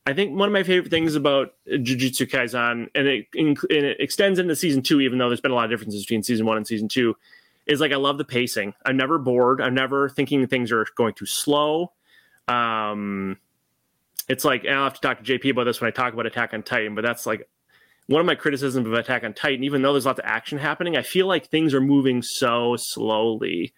[0.06, 4.40] I think one of my favorite things about Jujutsu Kaisen, and it, and it extends
[4.40, 6.66] into season two, even though there's been a lot of differences between season one and
[6.66, 7.16] season two,
[7.68, 8.74] is like I love the pacing.
[8.86, 9.62] I'm never bored.
[9.62, 11.92] I'm never thinking things are going too slow.
[12.48, 13.38] Um,
[14.28, 16.54] it's like I'll have to talk to JP about this when I talk about Attack
[16.54, 17.48] on Titan, but that's like
[18.10, 20.98] one of my criticisms of Attack on Titan, even though there's lots of action happening,
[20.98, 23.72] I feel like things are moving so slowly.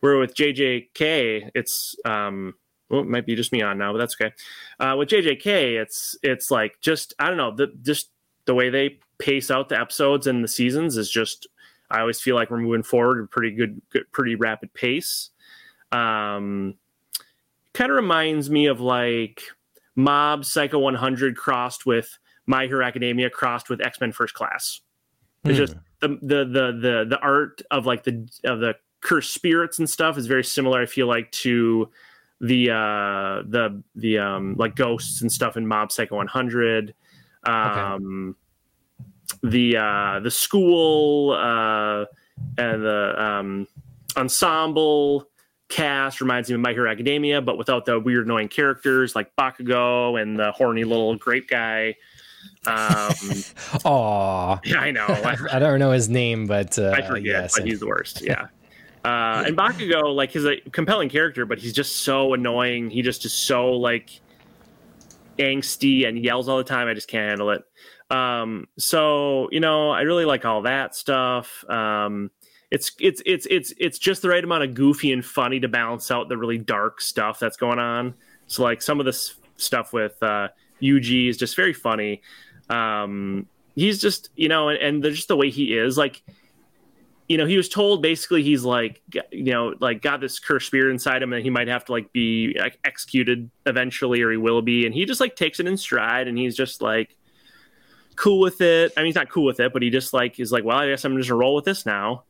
[0.00, 2.54] Where with JJK, it's um,
[2.88, 4.32] well, it might be just me on now, but that's okay.
[4.80, 8.08] Uh, with JJK, it's it's like just I don't know the just
[8.46, 11.46] the way they pace out the episodes and the seasons is just
[11.90, 15.28] I always feel like we're moving forward at a pretty good, good pretty rapid pace.
[15.92, 16.76] Um,
[17.74, 19.42] kind of reminds me of like
[19.94, 24.80] Mob Psycho 100 crossed with my Hero Academia crossed with X Men First Class.
[25.44, 25.56] It's mm.
[25.56, 29.88] just the, the the the the art of like the of the cursed spirits and
[29.88, 30.80] stuff is very similar.
[30.80, 31.90] I feel like to
[32.40, 36.94] the uh the the um like ghosts and stuff in Mob Psycho 100.
[37.46, 38.36] Um,
[39.42, 39.50] okay.
[39.50, 42.06] the uh the school uh
[42.58, 43.68] and the um
[44.16, 45.28] ensemble
[45.68, 50.20] cast reminds me of My Hero Academia, but without the weird annoying characters like Bakugo
[50.20, 51.96] and the horny little grape guy.
[52.66, 53.14] Um,
[53.84, 54.60] Aw.
[54.64, 55.06] Yeah, I know.
[55.08, 57.24] I, I, don't know his name, but uh, I forget.
[57.24, 57.58] Yes.
[57.58, 58.22] But he's the worst.
[58.22, 58.48] Yeah.
[59.04, 62.88] Uh, and Bakugo, like, he's a compelling character, but he's just so annoying.
[62.88, 64.18] He just is so like
[65.38, 66.88] angsty and yells all the time.
[66.88, 67.64] I just can't handle it.
[68.10, 71.68] Um, so you know, I really like all that stuff.
[71.68, 72.30] Um,
[72.70, 76.10] it's it's it's it's it's just the right amount of goofy and funny to balance
[76.10, 78.14] out the really dark stuff that's going on.
[78.46, 80.48] So like some of this stuff with uh,
[80.82, 82.22] Yuji is just very funny.
[82.70, 86.22] Um, he's just, you know, and, and just the way he is, like,
[87.28, 89.00] you know, he was told basically he's like,
[89.30, 92.12] you know, like got this cursed spirit inside him and he might have to like
[92.12, 94.84] be like, executed eventually or he will be.
[94.84, 97.16] And he just like takes it in stride and he's just like
[98.16, 98.92] cool with it.
[98.96, 100.88] I mean, he's not cool with it, but he just like is like, well, I
[100.88, 102.24] guess I'm just gonna roll with this now.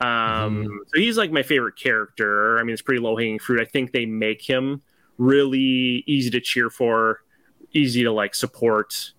[0.00, 0.76] Um, mm-hmm.
[0.88, 2.58] so he's like my favorite character.
[2.58, 3.60] I mean, it's pretty low hanging fruit.
[3.60, 4.82] I think they make him
[5.18, 7.20] really easy to cheer for
[7.72, 9.12] easy to like support.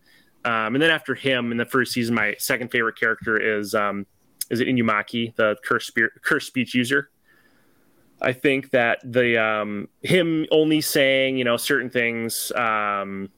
[0.44, 4.06] Um, and then after him in the first season, my second favorite character is um,
[4.50, 7.10] is it Inumaki, the curse spirit, curse speech user.
[8.22, 13.30] I think that the um, him only saying you know certain things um,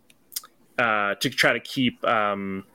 [0.78, 2.66] uh, to try to keep um,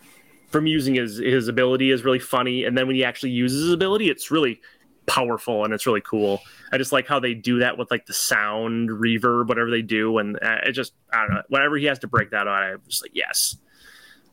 [0.49, 3.73] from using his his ability is really funny, and then when he actually uses his
[3.73, 4.61] ability, it's really
[5.07, 6.41] powerful and it's really cool.
[6.71, 10.19] I just like how they do that with like the sound reverb, whatever they do,
[10.19, 11.43] and uh, it just I don't know.
[11.49, 13.57] Whenever he has to break that out, I'm just like yes.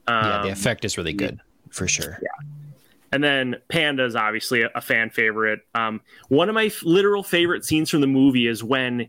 [0.07, 1.39] Yeah, the Um, effect is really good
[1.69, 2.19] for sure.
[2.21, 2.47] Yeah.
[3.11, 5.61] and then Panda is obviously a, a fan favorite.
[5.73, 9.07] Um, one of my f- literal favorite scenes from the movie is when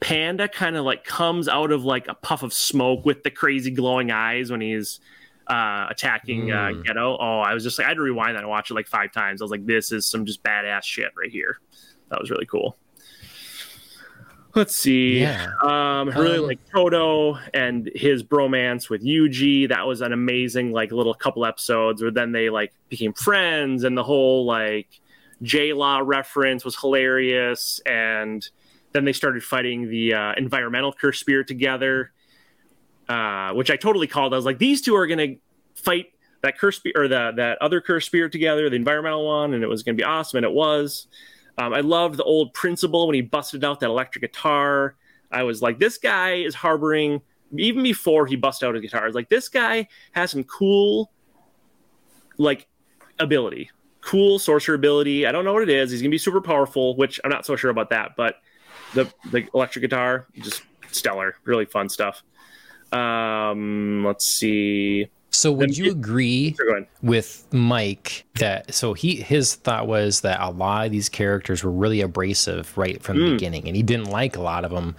[0.00, 3.70] Panda kind of like comes out of like a puff of smoke with the crazy
[3.72, 5.00] glowing eyes when he's
[5.48, 6.84] uh, attacking uh, Mm.
[6.84, 7.16] Geto.
[7.18, 9.12] Oh, I was just like, I had to rewind that and watch it like five
[9.12, 9.40] times.
[9.42, 11.58] I was like, this is some just badass shit right here.
[12.10, 12.76] That was really cool.
[14.54, 15.20] Let's see.
[15.20, 15.46] Yeah.
[15.62, 19.68] Um, I really Um, like Todo and his bromance with Yuji.
[19.68, 23.96] That was an amazing like little couple episodes where then they like became friends and
[23.96, 24.88] the whole like
[25.42, 28.48] J Law reference was hilarious and
[28.92, 32.10] then they started fighting the uh, environmental curse spirit together,
[33.08, 34.32] uh, which I totally called.
[34.32, 35.36] I was like, these two are gonna
[35.74, 36.06] fight
[36.42, 39.68] that curse spirit or the that other curse spirit together, the environmental one, and it
[39.68, 41.06] was gonna be awesome, and it was.
[41.58, 44.94] Um, I loved the old principal when he busted out that electric guitar.
[45.30, 47.20] I was like, this guy is harboring
[47.56, 49.02] even before he busted out his guitar.
[49.02, 51.10] I was like, this guy has some cool,
[52.38, 52.68] like,
[53.18, 55.26] ability, cool sorcerer ability.
[55.26, 55.90] I don't know what it is.
[55.90, 58.12] He's gonna be super powerful, which I'm not so sure about that.
[58.16, 58.36] But
[58.94, 62.22] the the electric guitar, just stellar, really fun stuff.
[62.92, 65.10] Um, let's see.
[65.40, 66.86] So would you you- agree So go ahead.
[67.02, 71.70] with Mike that so he his thought was that a lot of these characters were
[71.70, 73.32] really abrasive right from the Mm.
[73.34, 74.96] beginning and he didn't like a lot of them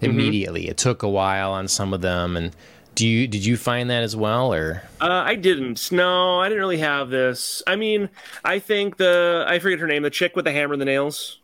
[0.00, 0.68] immediately.
[0.68, 2.54] It took a while on some of them and
[2.94, 5.90] do you did you find that as well or Uh, I didn't.
[5.92, 7.62] No, I didn't really have this.
[7.66, 8.08] I mean,
[8.44, 11.38] I think the I forget her name, the chick with the hammer and the nails.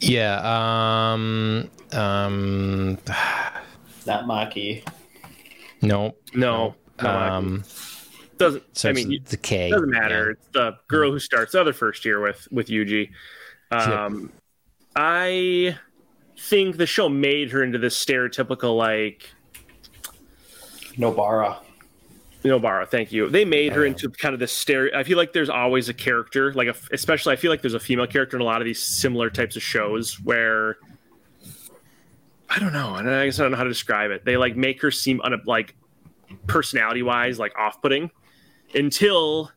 [0.00, 0.38] yeah
[1.12, 2.98] um um
[4.06, 4.86] Not Maki.
[5.82, 7.64] no No, no, um
[8.38, 8.62] doesn't.
[8.76, 10.30] so I mean, it's the K it doesn't matter.
[10.30, 13.10] It's the girl who starts other first year with with Yuji.
[13.72, 14.04] Yeah.
[14.04, 14.32] Um,
[14.94, 15.78] I
[16.38, 19.30] think the show made her into this stereotypical like
[20.96, 21.58] Nobara.
[22.44, 23.28] Nobara, thank you.
[23.28, 24.96] They made her into kind of this stereo.
[24.96, 27.80] I feel like there's always a character, like a, especially I feel like there's a
[27.80, 30.76] female character in a lot of these similar types of shows where
[32.48, 34.24] I don't know, I guess I don't know how to describe it.
[34.24, 35.74] They like make her seem un, like
[36.46, 38.10] personality wise like off putting
[38.74, 39.50] until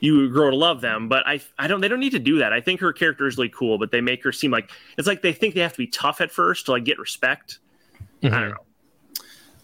[0.00, 1.08] you grow to love them.
[1.08, 2.52] But I I don't they don't need to do that.
[2.52, 5.22] I think her character is really cool, but they make her seem like it's like
[5.22, 7.58] they think they have to be tough at first to like get respect.
[8.22, 8.56] I don't know.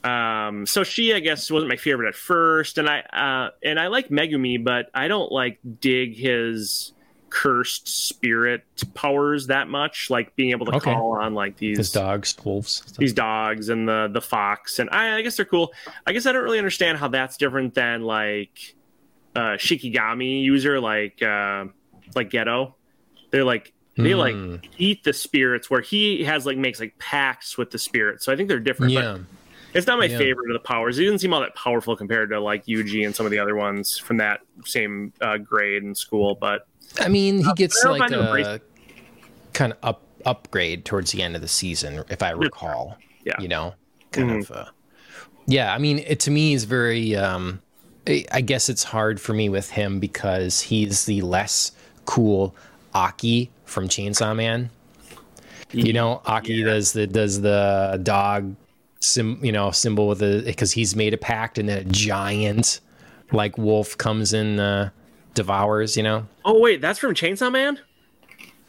[0.05, 3.87] Um, so she, I guess, wasn't my favorite at first, and I uh, and I
[3.87, 6.93] like Megumi, but I don't like dig his
[7.33, 8.63] cursed spirit
[8.93, 10.11] powers that much.
[10.11, 10.93] Like being able to Okay.
[10.93, 15.17] call on like these his dogs wolves these dogs and the the fox, and I,
[15.17, 15.73] I guess they're cool.
[16.07, 18.75] I guess I don't really understand how that's different than like
[19.35, 21.65] uh, Shikigami user, like uh,
[22.15, 22.75] like Geto.
[23.31, 24.57] They're like they like Hmm.
[24.79, 28.25] eat the spirits, where he has like makes like pacts with the spirits.
[28.27, 28.95] So I think they're different.
[28.95, 29.19] but yeah
[29.75, 30.19] it's not my Yeah.
[30.19, 30.99] favorite of the powers.
[30.99, 33.57] It doesn't seem all that powerful compared to like Yuji and some of the other
[33.57, 36.35] ones from that same uh, grade in school.
[36.39, 36.67] But
[37.01, 38.61] I mean, he gets like a
[39.53, 42.97] kind of up upgrade towards the end of the season, if I recall.
[43.25, 43.41] Yeah.
[43.41, 43.75] you know,
[44.11, 44.41] kind Mhm.
[44.41, 44.51] of.
[44.51, 44.65] Uh,
[45.47, 47.15] yeah, I mean, it to me is very.
[47.17, 47.61] Um,
[48.33, 51.71] I guess it's hard for me with him because he's the less
[52.05, 52.53] cool
[52.95, 54.71] Aki from Chainsaw Man.
[55.71, 58.57] You know, Aki does the does the dog
[58.99, 62.81] sim, you know, symbol with the because he's made a pact and then a giant
[63.33, 64.59] like wolf comes in.
[64.59, 64.91] uh,
[65.35, 65.97] devours.
[65.97, 66.27] You know.
[66.45, 67.79] oh wait, that's from Chainsaw Man.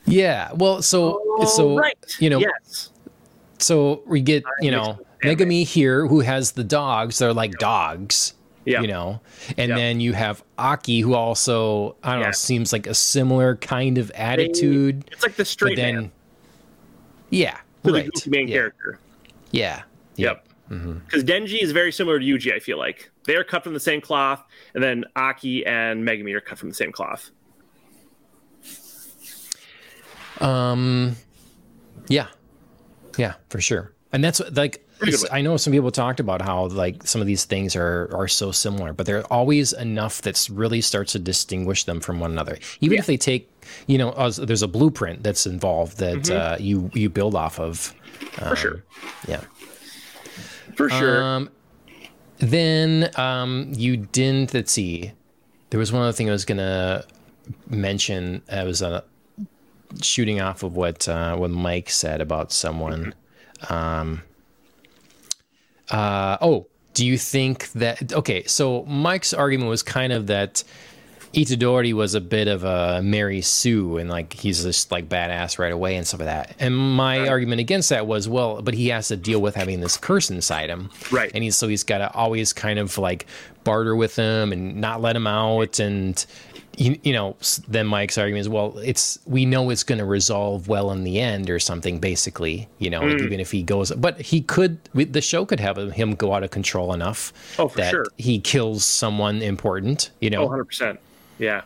[0.05, 0.51] Yeah.
[0.53, 1.97] Well, so oh, so Oh, right.
[2.19, 2.91] you know, yes,
[3.59, 4.99] so we get you know.
[5.23, 7.19] Megumi here who has the dogs.
[7.19, 8.33] They're like dogs.
[8.65, 9.21] yeah, You know,
[9.57, 9.75] and Yeah.
[9.77, 12.25] then you have Aki, who also I don't Yeah.
[12.27, 15.05] know, seems like a similar kind of attitude.
[15.13, 16.11] it's like the but straight then, man,
[17.29, 18.99] yeah, to right, the main yeah, character.
[19.51, 19.83] yeah,
[20.17, 20.45] Yep.
[20.69, 22.53] Because Denji is very similar to Yuji.
[22.53, 24.43] I feel like they are cut from the same cloth,
[24.73, 27.29] and then Aki and Megumi are cut from the same cloth.
[30.39, 31.15] Um,
[32.07, 32.27] yeah,
[33.17, 33.93] yeah, for sure.
[34.11, 35.37] And that's like Pretty good way.
[35.37, 38.51] I know some people talked about how like some of these things are are so
[38.51, 42.57] similar, but there are always enough that's really starts to distinguish them from one another.
[42.79, 43.49] Even if they take,
[43.87, 47.93] you know, as, there's a blueprint that's involved that uh, you you build off of.
[48.03, 48.49] Mm-hmm.
[48.49, 48.83] For sure.
[49.27, 49.41] Yeah.
[50.75, 51.23] For sure.
[51.23, 51.49] Um,
[52.37, 54.53] then um, you didn't.
[54.53, 55.11] Let's see.
[55.69, 57.05] There was one other thing I was gonna
[57.67, 59.01] mention I was uh,
[60.01, 63.13] shooting off of what uh, what Mike said about someone.
[63.69, 64.23] Um,
[65.89, 68.43] uh, oh, do you think that okay?
[68.45, 70.63] So Mike's argument was kind of that
[71.33, 75.71] Itadori was a bit of a Mary Sue and like he's just like badass right
[75.71, 76.55] away and stuff like that.
[76.59, 77.29] And my Right.
[77.29, 80.69] argument against that was well, but he has to deal with having this curse inside
[80.69, 81.31] him, Right.
[81.33, 83.25] And he's so he's got to always kind of like
[83.63, 86.23] barter with him and not let him out and.
[86.75, 87.35] You, you know,
[87.67, 91.19] then Mike's argument is, well, it's we know it's going to resolve well in the
[91.19, 91.99] end or something.
[91.99, 93.25] Basically, you know, like, mm.
[93.25, 96.49] even if he goes, but he could, the show could have him go out of
[96.49, 98.05] control enough Oh, for that sure.
[98.17, 100.09] he kills someone important.
[100.19, 100.97] You know, Oh, 100%.
[101.39, 101.63] Yeah.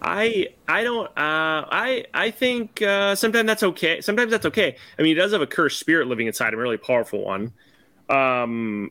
[0.00, 1.10] I I don't uh
[1.70, 4.00] I I think uh sometimes that's okay.
[4.00, 4.76] Sometimes that's okay.
[4.98, 7.52] I mean, he does have a cursed spirit living inside him, a really powerful one.
[8.08, 8.90] Um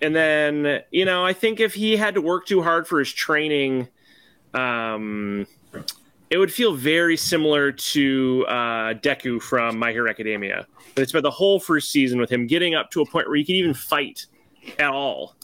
[0.00, 3.12] and then, you know, I think if he had to work too hard for his
[3.12, 3.88] training
[4.52, 5.46] um
[6.30, 10.66] it would feel very similar to uh, Deku from My Hero Academia.
[10.96, 13.44] It's about the whole first season with him getting up to a point where he
[13.44, 14.26] could even fight
[14.78, 15.36] at all,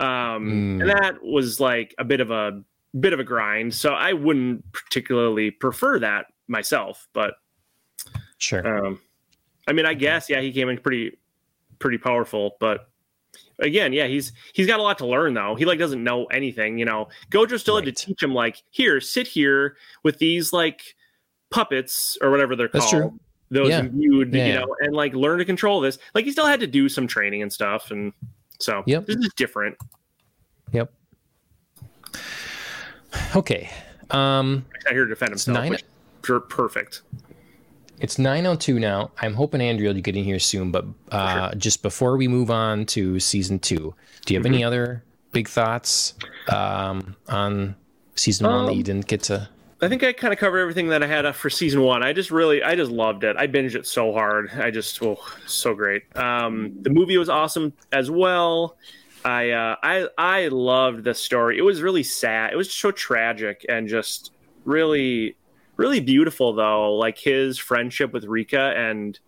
[0.00, 0.80] um, Mm.
[0.80, 2.62] and that was like a bit of a
[3.00, 3.74] bit of a grind.
[3.74, 7.08] So I wouldn't particularly prefer that myself.
[7.12, 7.34] But
[8.38, 8.86] sure.
[8.86, 9.00] um,
[9.66, 11.18] I mean, I guess yeah, he came in pretty
[11.78, 12.88] pretty powerful, but
[13.58, 15.54] again, yeah, he's he's got a lot to learn though.
[15.54, 17.08] He like doesn't know anything, you know.
[17.30, 20.94] Gojo still had to teach him like, here, sit here with these like
[21.50, 23.10] puppets or whatever they're That's called.
[23.10, 23.20] true.
[23.50, 23.80] Those Yeah.
[23.80, 25.98] imbued, Yeah, you know, and like learn to control this.
[26.14, 28.12] Like he still had to do some training and stuff, and
[28.58, 29.06] so Yep.
[29.06, 29.76] this is different.
[30.72, 30.92] Yep.
[33.36, 33.70] Okay.
[34.10, 35.54] Um, He's not here to defend himself.
[35.58, 35.84] nine- which
[36.48, 37.02] perfect.
[37.98, 39.10] it's 902 now.
[39.20, 42.86] I'm hoping Andrea will get in here soon, but uh, just before we move on
[42.86, 43.94] to season two,
[44.26, 44.54] do you have Mm-hmm.
[44.54, 45.02] any other
[45.32, 46.14] big thoughts
[46.52, 47.74] um, on
[48.14, 49.48] season one that Um, you didn't get to?
[49.80, 52.04] I think I kind of covered everything that I had for season one.
[52.04, 53.36] I just really, I just loved it.
[53.36, 54.50] I binged it so hard.
[54.54, 56.04] I just, oh, so great.
[56.16, 58.76] Um, the movie was awesome as well.
[59.24, 61.58] I, uh, I, I loved the story.
[61.58, 62.52] It was really sad.
[62.52, 64.32] It was so tragic and just
[64.64, 65.36] really,
[65.76, 66.94] really beautiful though.
[66.94, 69.18] Like his friendship with Rika and,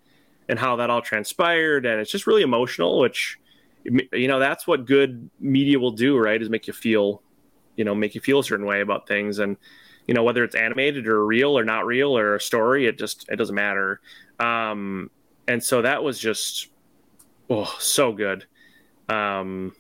[0.49, 1.87] and how that all transpired.
[1.87, 3.39] And it's just really emotional, which,
[3.85, 6.41] you know, that's what good media will do, right?
[6.41, 7.23] Is make you feel,
[7.77, 9.39] you know, make you feel a certain way about things.
[9.39, 9.57] And,
[10.07, 13.27] you know whether it's animated or real or not real or a story it just
[13.31, 14.01] it doesn't matter
[14.41, 15.11] um
[15.49, 16.69] and so that was just
[17.51, 18.47] oh so good
[19.09, 19.73] um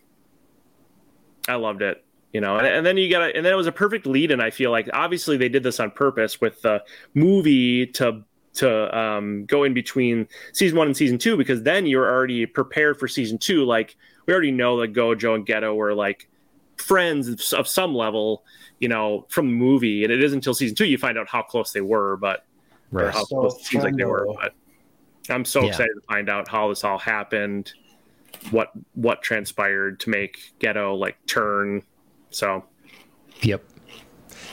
[1.49, 3.72] i loved it you know and, and then you got and then it was a
[3.72, 6.82] perfect lead and i feel like obviously they did this on purpose with the
[7.14, 8.22] movie to
[8.55, 12.99] to um, go in between season one and season two because then you're already prepared
[12.99, 16.28] for season two like we already know that gojo and Geto were like
[16.76, 18.45] friends of- of some level
[18.80, 21.42] you know, from the movie, and it isn't until season two you find out how
[21.42, 22.45] close they were, but
[22.92, 24.26] or how So close it seems like they were.
[24.40, 24.53] But
[25.30, 25.68] I'm so Yeah.
[25.68, 27.72] excited to find out how this all happened,
[28.51, 31.82] what what transpired to make Geto like turn.
[32.30, 32.64] So
[33.43, 33.62] Yep.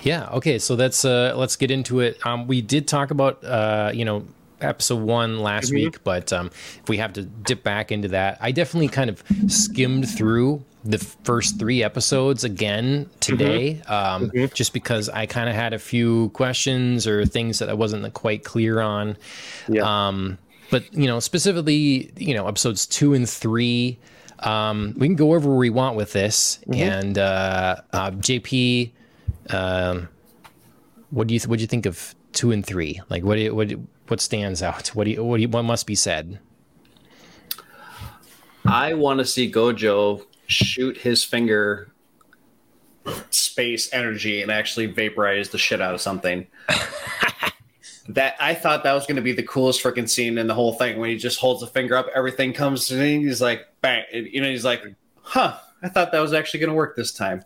[0.04, 0.30] Yeah.
[0.34, 0.58] Okay.
[0.60, 2.26] So that's uh, let's get into it.
[2.26, 4.26] Um, we did talk about uh, you know
[4.60, 5.76] episode one last Mhm.
[5.76, 6.48] week, but um,
[6.82, 10.98] if we have to dip back into that, I definitely kind of skimmed through the
[11.24, 14.54] first three episodes again today, um, Mhm.
[14.54, 18.44] just because I kind of had a few questions or things that I wasn't quite
[18.44, 19.18] clear on.
[19.68, 20.08] Yeah.
[20.08, 20.38] Um,
[20.72, 24.00] but you know, specifically, you know, episodes two and three.
[24.40, 26.60] Um, we can go over where we want with this.
[26.74, 28.92] And uh, uh, JP,
[29.52, 30.10] um,
[31.12, 33.00] what do you what do you think of two and three?
[33.10, 34.90] Like, what do you, what do you- what stands out?
[34.90, 36.40] What do you what do you, what must be said?
[38.66, 41.92] I want to see Gojo shoot his finger
[43.30, 46.46] space energy and actually vaporize the shit out of something.
[48.10, 50.74] that I thought that was going to be the coolest freaking scene in the whole
[50.74, 53.22] thing when he just holds a finger up, everything comes to him.
[53.22, 54.84] He's like, bang, and, you know, he's like,
[55.22, 55.58] huh.
[55.84, 57.43] I thought that was actually going to work this time.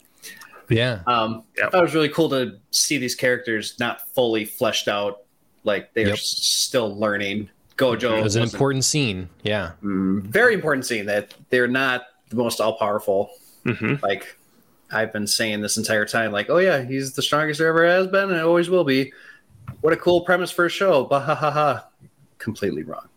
[0.69, 1.67] Yeah, Um, Yep.
[1.67, 5.21] I thought it was really cool to see these characters not fully fleshed out,
[5.63, 6.15] like they're Yep.
[6.17, 7.49] s- still learning.
[7.77, 9.29] Gojo it was an important scene.
[9.43, 13.29] Yeah, Mm, very important scene that they're not the most all powerful.
[13.65, 14.01] mhm.
[14.01, 14.37] Like
[14.91, 18.07] I've been saying this entire time, like, oh yeah, he's the strongest there ever has
[18.07, 19.11] been and always will be.
[19.85, 21.03] What a cool premise for a show.
[21.05, 21.85] Bah ha ha ha.
[22.39, 23.07] Completely wrong.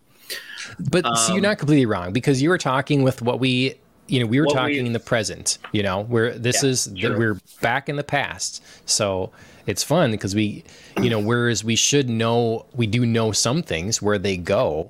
[0.90, 3.76] but see, you're Um, not completely wrong because you were talking with what we.
[4.06, 5.56] You know, we were talking we- in the present.
[5.72, 7.18] You know, where this Yeah, is true.
[7.18, 9.30] we're back in the past, so
[9.66, 10.62] it's fun because we,
[11.02, 14.88] you know, whereas we should know, we do know some things where they go.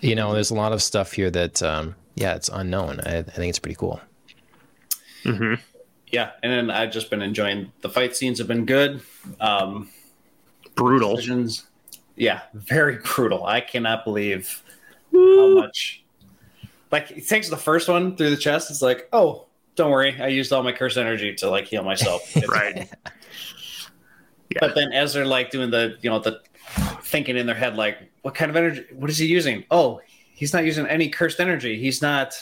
[0.00, 3.00] You know, there's a lot of stuff here that, um, yeah, it's unknown.
[3.04, 4.00] I, I think it's pretty cool.
[5.24, 5.54] mm-hmm.
[6.10, 9.00] yeah, and then I've just been enjoying the fight scenes have been good.
[9.40, 9.88] Um,
[10.74, 11.16] Brutal.
[11.16, 11.66] decisions,
[12.16, 13.44] yeah, very brutal.
[13.44, 14.62] I cannot believe
[15.12, 16.02] how much.
[16.90, 18.70] Like he takes the first one through the chest.
[18.70, 19.46] It's like, oh,
[19.76, 22.36] don't worry, I used all my curse energy to like heal myself.
[22.36, 22.88] It's- Right.
[24.60, 26.40] But then as they're like doing the, you know, the
[27.02, 28.84] thinking in their head, like, what kind of energy?
[28.92, 29.64] What is he using?
[29.70, 30.02] Oh,
[30.34, 31.78] he's not using any cursed energy.
[31.78, 32.34] He's not,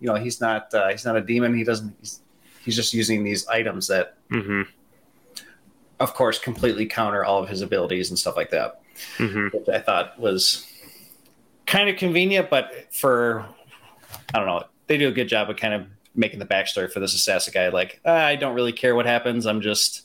[0.00, 1.54] you know, he's not, uh, he's not a demon.
[1.54, 1.94] He doesn't.
[2.00, 2.20] He's,
[2.64, 4.62] he's just using these items that, hmm
[6.00, 8.80] of course, completely counter all of his abilities and stuff like that.
[9.16, 10.64] hmm Which I thought was
[11.66, 13.44] kind of convenient, but for,
[14.34, 17.00] I don't know, they do a good job of kind of making the backstory for
[17.00, 17.68] this assassin guy.
[17.68, 19.46] Like, "Ah, I don't really care what happens.
[19.46, 20.02] I'm just,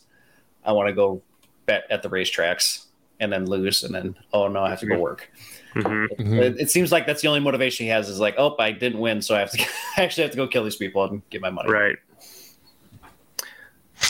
[0.65, 1.21] I want to go
[1.65, 2.85] bet at the racetracks
[3.19, 5.29] and then lose, and then oh no, I have to go work.
[5.73, 6.39] hmm Mhm.
[6.41, 8.99] It, it seems like that's the only motivation he has is like, oh, I didn't
[8.99, 9.67] win, so I have to I
[10.03, 11.71] actually have to go kill these people and get my money.
[11.71, 11.95] Right.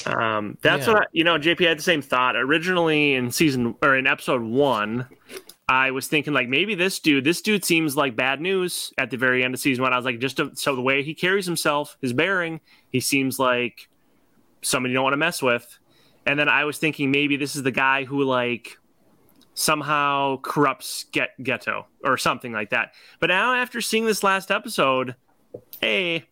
[0.07, 0.93] Um, that's Yeah.
[0.93, 1.37] what I, you know.
[1.37, 5.07] JP I had the same thought originally in season or in episode one.
[5.69, 9.17] I was thinking like maybe this dude, this dude seems like bad news at the
[9.17, 9.93] very end of season one.
[9.93, 13.39] I was like, just to, so the way he carries himself, his bearing, he seems
[13.39, 13.87] like
[14.61, 15.79] somebody you don't want to mess with.
[16.25, 18.77] And then I was thinking maybe this is the guy who like
[19.53, 22.93] somehow corrupts Get Geto or something like that.
[23.19, 25.15] But now after seeing this last episode,
[25.81, 26.25] hey,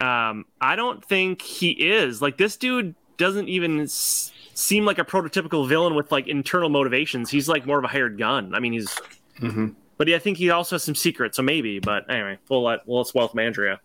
[0.00, 2.20] um, I don't think he is.
[2.22, 7.30] Like this dude doesn't even s- seem like a prototypical villain with like internal motivations.
[7.30, 8.54] He's like more of a hired gun.
[8.54, 8.98] I mean, he's.
[9.40, 9.74] Mhm.
[9.96, 11.80] But I think he also has some secrets, so maybe.
[11.80, 13.80] But anyway, we'll let we'll let's welcome Andrea.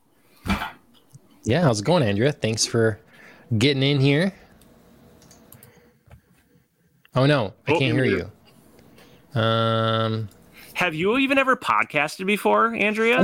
[1.43, 2.32] Yeah, how's it going, Andrea?
[2.32, 2.99] Thanks for
[3.57, 4.32] getting in here.
[7.16, 8.30] Oh no, I Oh, can't hear you're
[9.36, 9.39] you.
[9.39, 10.30] Um,
[10.76, 13.24] Have you even ever podcasted before, Andrea?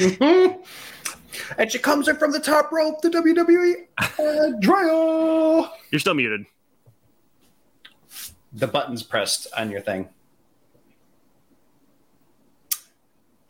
[1.58, 3.86] And she comes in from the top rope, the WWE
[4.18, 5.70] Andrea.
[5.90, 6.46] You're still muted.
[8.52, 10.08] The buttons pressed on your thing.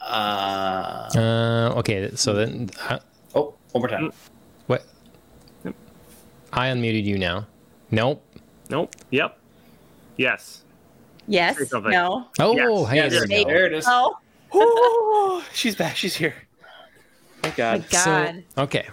[0.01, 2.99] Uh, uh, okay, so then, uh,
[3.35, 4.13] oh, one more time.
[4.67, 4.85] what?
[5.65, 5.75] Yep.
[6.53, 7.47] I unmuted you now.
[7.91, 8.25] Nope.
[8.71, 8.95] Nope.
[9.11, 9.39] Yep.
[10.17, 10.63] Yes.
[11.27, 11.59] Yes.
[11.59, 11.93] Say something.
[11.93, 12.27] No.
[12.39, 13.47] Oh, Yes, hey, yes, there we yes.
[13.47, 13.85] There it is.
[13.89, 14.17] Oh.
[14.53, 15.97] Oh, she's back.
[15.97, 16.35] She's here.
[17.43, 17.85] Thank My God.
[17.91, 18.45] God.
[18.57, 18.89] So, okay.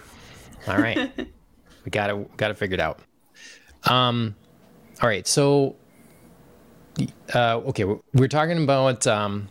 [0.66, 1.10] All right.
[1.84, 3.00] we got it got it figured out.
[3.84, 4.34] Um
[5.02, 5.26] all right.
[5.26, 5.76] So
[7.34, 9.48] uh okay, we're, we're talking about um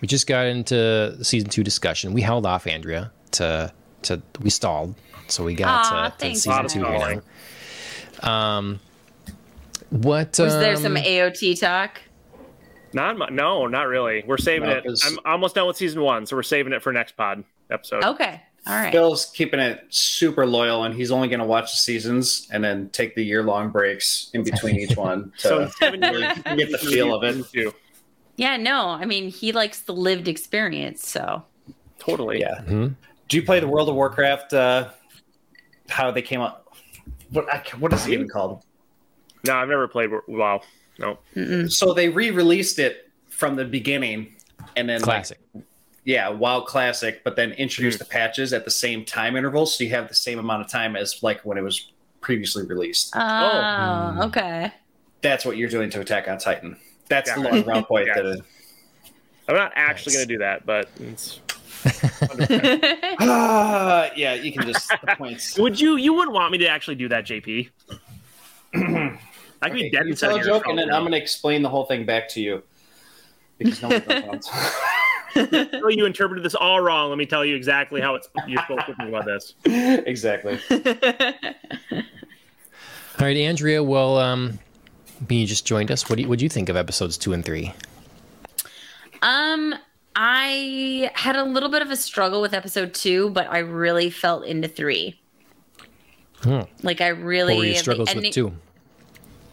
[0.00, 2.12] we just got into season 2 discussion.
[2.12, 4.94] We held off Andrea to to we stalled.
[5.28, 6.72] So we got Aw, to, to thanks, season guys.
[6.72, 7.22] 2 here
[8.22, 8.28] now.
[8.56, 8.80] Um
[9.90, 12.00] what Was there some um, AOT talk?
[12.92, 14.24] Not mu- no, not really.
[14.26, 14.84] We're saving No, it.
[14.84, 18.04] 'cause- I'm almost done with season one, so we're saving it for next pod episode.
[18.04, 18.40] Okay.
[18.66, 18.92] All right.
[18.92, 22.88] Phil's keeping it super loyal, and he's only going to watch the seasons and then
[22.90, 26.78] take the year long breaks in between each one to So seven years, get the
[26.78, 27.44] feel of it.
[27.52, 27.74] Too.
[28.36, 28.88] Yeah, no.
[28.88, 31.44] I mean, he likes the lived experience, so.
[31.98, 32.40] Totally.
[32.40, 32.62] Yeah.
[32.66, 32.96] mhm.
[33.28, 34.52] Do you play the World of Warcraft?
[34.54, 34.88] Uh,
[35.88, 36.74] how they came up?
[37.30, 38.64] What I, what is it even called?
[39.46, 40.10] No, I've never played.
[40.26, 40.62] WoW.
[40.98, 41.18] No.
[41.36, 41.70] Mm-mm.
[41.70, 44.34] So they re-released it from the beginning,
[44.76, 45.38] and then like, classic.
[46.04, 49.90] Yeah, WoW Classic, but then introduced the patches at the same time interval, so you
[49.90, 51.90] have the same amount of time as like when it was
[52.20, 53.14] previously released.
[53.16, 53.20] Oh,
[53.78, 54.24] Mm.
[54.26, 54.72] okay.
[55.22, 56.76] That's what you're doing to Attack on Titan.
[57.08, 57.50] That's the Yeah.
[57.50, 58.06] long round point.
[58.06, 58.14] Yeah.
[58.22, 58.40] That is,
[59.48, 60.16] I'm not actually Nice.
[60.16, 61.40] going to do that, but it's,
[63.20, 65.58] ah, yeah, you can just the points.
[65.58, 65.96] would you?
[65.96, 67.70] You wouldn't want me to actually do that, JP?
[68.74, 71.18] I could Okay, be dead you inside tell a joke, and then I'm going to
[71.18, 72.62] explain the whole thing back to you
[73.58, 74.50] because no one knows.
[75.34, 75.80] To.
[75.90, 77.08] You interpreted this all wrong.
[77.10, 79.54] Let me tell you exactly how it's you're supposed to think about this.
[79.64, 80.58] exactly.
[83.16, 84.58] All right, Andrea, well um
[85.28, 86.08] you just joined us.
[86.08, 87.72] What do you, what do you think of episodes 2 and 3?
[89.22, 89.74] um,
[90.16, 94.44] I had a little bit of a struggle with episode two, but I really felt
[94.44, 95.18] into three.
[96.42, 96.60] Hmm.
[96.82, 98.52] Like I really What were your the struggles with 2?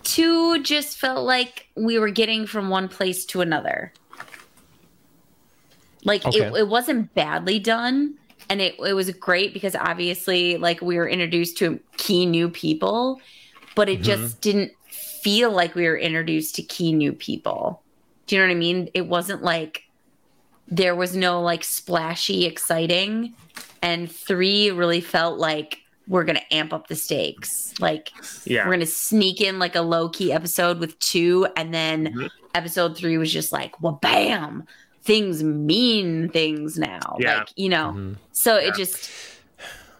[0.03, 3.93] two just felt like we were getting from one place to another.
[6.04, 6.39] Like Okay.
[6.41, 8.16] it, it wasn't badly done
[8.49, 13.22] and it, it was great because obviously like we were introduced to key new people,
[13.76, 17.84] but it just didn't feel like we were introduced to key new people.
[18.28, 18.89] Do you know what I mean?
[18.93, 19.84] It wasn't like
[20.68, 23.36] there was no like splashy exciting
[23.82, 27.74] and 3 really felt like we're going to amp up the stakes.
[27.80, 28.10] Like
[28.45, 28.66] Yeah.
[28.66, 32.30] we're gonna sneak in like a low key episode with two, and then Mhm.
[32.56, 34.66] episode three was just like, well, bam,
[35.04, 37.18] things mean things now.
[37.20, 37.39] Yeah.
[37.39, 38.16] Like you know, Mhm.
[38.32, 38.68] so Yeah.
[38.70, 39.10] it just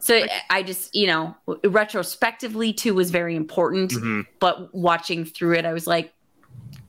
[0.04, 4.26] So I- I just, you know, retrospectively too was very important, Mhm.
[4.40, 6.12] but watching through it, I was like,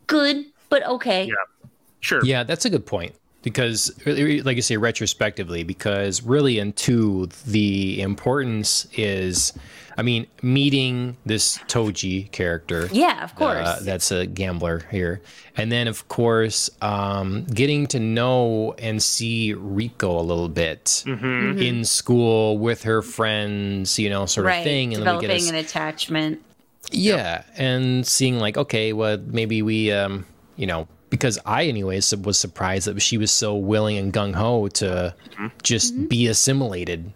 [0.07, 1.25] good, but okay.
[1.27, 1.69] Yeah.
[2.01, 2.25] Sure.
[2.25, 8.01] Yeah, that's a good point because, like you say, retrospectively, because really in two, the
[8.01, 9.53] importance is,
[9.97, 12.89] I mean, meeting this Toji character.
[12.93, 13.67] Yeah, of course.
[13.67, 15.21] Uh, that's a gambler here.
[15.57, 21.59] And then, of course, um, getting to know and see Riko a little bit hmm
[21.59, 24.95] in school with her friends, you know, sort of thing.
[24.95, 26.43] And then we Developing get a, an attachment.
[26.91, 30.25] yeah, and seeing like, okay, well, maybe we, um,
[30.57, 34.69] you know, because I, anyways, was surprised that she was so willing and gung ho
[34.69, 35.15] to
[35.63, 37.13] just be assimilated.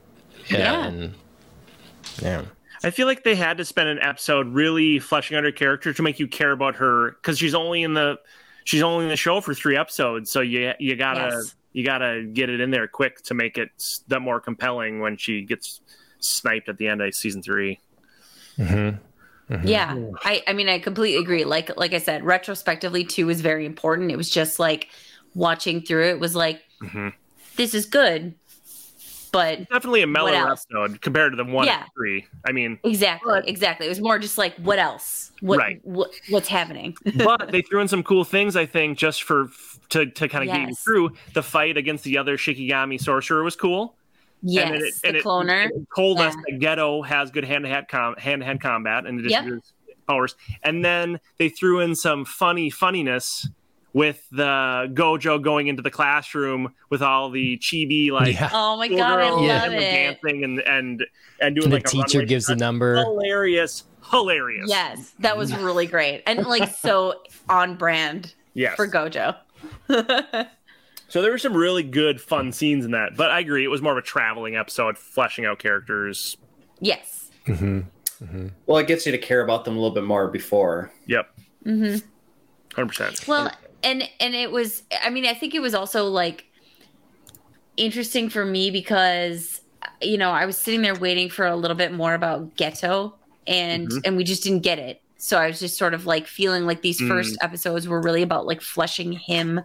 [0.49, 0.87] Yeah.
[0.87, 1.15] And,
[2.21, 2.43] yeah.
[2.87, 6.03] I feel like they had to spend an episode really fleshing out her character to
[6.03, 8.19] make you care about her because she's only in the
[8.65, 10.31] she's only in the show for three episodes.
[10.31, 11.55] So you you gotta Yes.
[11.73, 13.71] you gotta get it in there quick to make it
[14.09, 15.81] that more compelling when she gets
[16.21, 17.81] sniped at the end of season three.
[18.59, 19.67] Mm-hmm.
[19.67, 19.95] Yeah.
[20.25, 21.45] I, I mean, I completely agree.
[21.45, 24.11] Like, like I said, retrospectively too was very important.
[24.11, 24.89] It was just like
[25.35, 27.13] watching through it was like, Mhm.
[27.57, 28.35] this is good,
[29.37, 31.85] but Definitely a mellow episode compared to the one Yeah.
[31.95, 32.27] three.
[32.49, 33.87] I mean, exactly, But- exactly.
[33.87, 35.33] It was more just like, what else?
[35.41, 35.81] What, Right.
[35.85, 36.97] what what's happening?
[37.17, 38.57] but they threw in some cool things.
[38.57, 39.49] I think just for
[39.91, 43.57] to to kind of get you through the fight against the other Shikigami sorcerer was
[43.57, 43.95] cool.
[44.43, 45.67] yes, and it, the and it- cloner.
[45.67, 47.87] it told us that Geto has good hand to hand
[48.19, 49.97] hand to hand combat in addition Yep.
[50.09, 50.37] powers.
[50.63, 53.49] And then they threw in some funny funniness
[53.97, 58.51] with the Gojo going into the classroom with all the chibi like yeah.
[58.53, 59.55] oh my god, I Yeah.
[59.63, 59.81] love and it.
[59.81, 61.07] dancing and and
[61.41, 62.97] and doing And the like a teacher runway gives the number.
[62.97, 64.69] hilarious, hilarious.
[64.69, 68.77] Yes, that was really great and like so on brand yes.
[68.77, 69.35] for Gojo.
[71.09, 73.17] So there were some really good, fun scenes in that.
[73.17, 76.37] But I agree, it was more of a traveling episode, fleshing out characters.
[76.81, 77.31] yes.
[77.47, 78.49] Mm-hmm.
[78.67, 80.91] Well, it gets you to care about them a little bit more before.
[81.07, 81.31] Yep,
[81.65, 82.05] Mm-hmm.
[82.75, 83.29] hundred percent.
[83.29, 83.53] Well,
[83.87, 84.83] and and it was.
[85.03, 86.45] I mean, I think it was also like
[87.77, 89.61] interesting for me because
[90.03, 93.13] you know I was sitting there waiting for a little bit more about Geto,
[93.47, 94.01] and Mhm.
[94.05, 95.03] and we just didn't get it.
[95.19, 97.09] So I was just sort of like feeling like these Mm.
[97.09, 99.61] first episodes were really about like fleshing him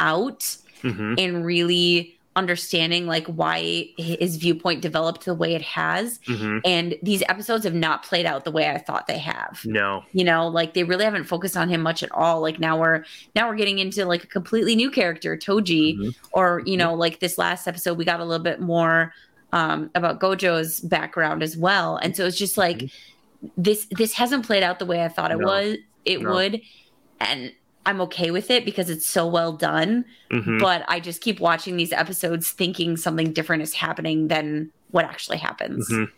[0.00, 6.20] out hmm and really understanding like why his viewpoint developed the way it has.
[6.26, 10.04] hmm And these episodes have not played out the way I thought they have No,
[10.12, 13.04] you know like they really haven't focused on him much at all like now we're
[13.34, 16.14] now we're getting into like a completely new character toji Mhm.
[16.32, 19.12] or you know like this last episode we got a little bit more
[19.52, 22.90] um about gojo's background as well and so it's just like
[23.56, 25.46] this this hasn't played out the way i thought it No.
[25.46, 26.34] was it No.
[26.34, 26.60] would
[27.20, 27.52] and
[27.86, 31.76] i'm okay with it because it's so well done hmm but i just keep watching
[31.76, 36.08] these episodes thinking something different is happening than what actually happens Mhm.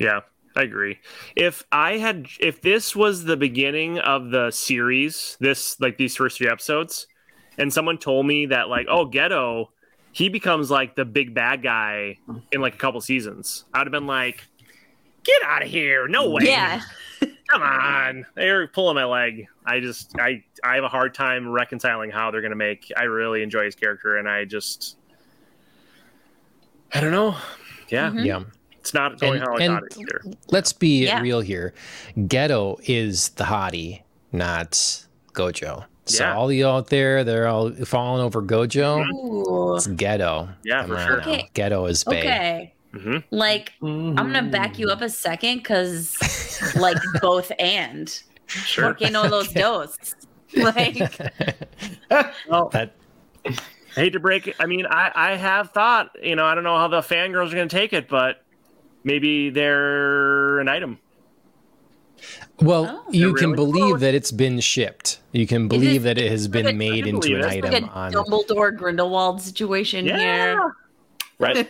[0.00, 0.20] Yeah,
[0.56, 0.98] I agree.
[1.36, 6.38] If I had, if this was the beginning of the series, this like these first
[6.38, 7.06] three episodes,
[7.58, 9.66] and someone told me that like, oh, Geto,
[10.12, 12.16] he becomes like the big bad guy
[12.50, 14.48] in like a couple seasons, I'd have been like,
[15.24, 16.80] get out of here, no way, yeah
[17.50, 19.48] come on, they're pulling my leg.
[19.66, 22.92] I just, I, I have a hard time reconciling how they're gonna make.
[22.96, 24.96] I really enjoy his character, and I just,
[26.94, 27.36] I don't know.
[27.88, 28.24] Yeah, Mhm.
[28.24, 28.42] Yeah.
[28.78, 30.22] it's not going And- how I and- thought it either.
[30.50, 31.20] Let's be Yeah.
[31.20, 31.74] real here.
[32.16, 34.02] Geto is the hottie,
[34.32, 34.72] not
[35.32, 35.84] Gojo.
[36.06, 36.36] So Yeah.
[36.36, 39.04] all you out there, they're all falling over Gojo.
[39.12, 39.74] Ooh.
[39.76, 40.54] It's Geto.
[40.64, 41.20] Yeah, Come for sure.
[41.20, 41.50] Okay.
[41.54, 42.18] Geto is bae.
[42.18, 46.16] okay hmm like I'm gonna back you up a second because
[46.76, 48.08] like both and
[48.46, 48.94] Sure.
[48.94, 49.96] porque no los dos
[50.56, 50.96] like
[52.48, 52.94] Well, That
[53.46, 53.52] I
[53.94, 54.56] hate to break it.
[54.60, 57.54] I mean, I, I have thought, you know, I don't know how the fangirls are
[57.56, 58.44] going to take it, but
[59.04, 60.98] maybe they're an item.
[62.60, 63.12] well, Oh.
[63.12, 64.00] you They're can really believe close.
[64.02, 65.18] that it's been shipped.
[65.32, 67.46] You can believe is- that it has been I made into an it.
[67.46, 68.12] item like a on.
[68.12, 70.74] Dumbledore Grindelwald situation here.
[71.38, 71.66] Right.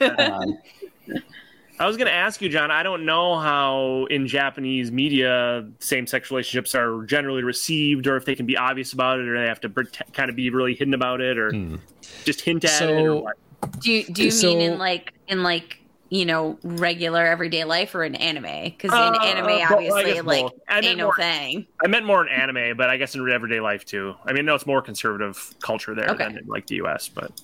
[1.78, 2.70] I was going to ask you, John.
[2.70, 8.34] I don't know how in Japanese media same-sex relationships are generally received, or if they
[8.34, 10.92] can be obvious about it, or they have to prete- kind of be really hidden
[10.92, 11.76] about it, or Hmm.
[12.24, 12.74] just hint at it.
[12.78, 13.36] So- Or what.
[13.80, 15.78] Do you do you So- mean in like in like
[16.10, 18.64] you know regular everyday life or in anime?
[18.64, 20.44] Because Uh, in anime, obviously, like.
[20.68, 21.66] I meant ain't no more- thing.
[21.82, 24.14] I meant more in anime, but I guess in everyday life too.
[24.26, 26.24] I mean, no, it's more conservative culture there Okay.
[26.24, 27.08] than in like the U.S.
[27.08, 27.40] But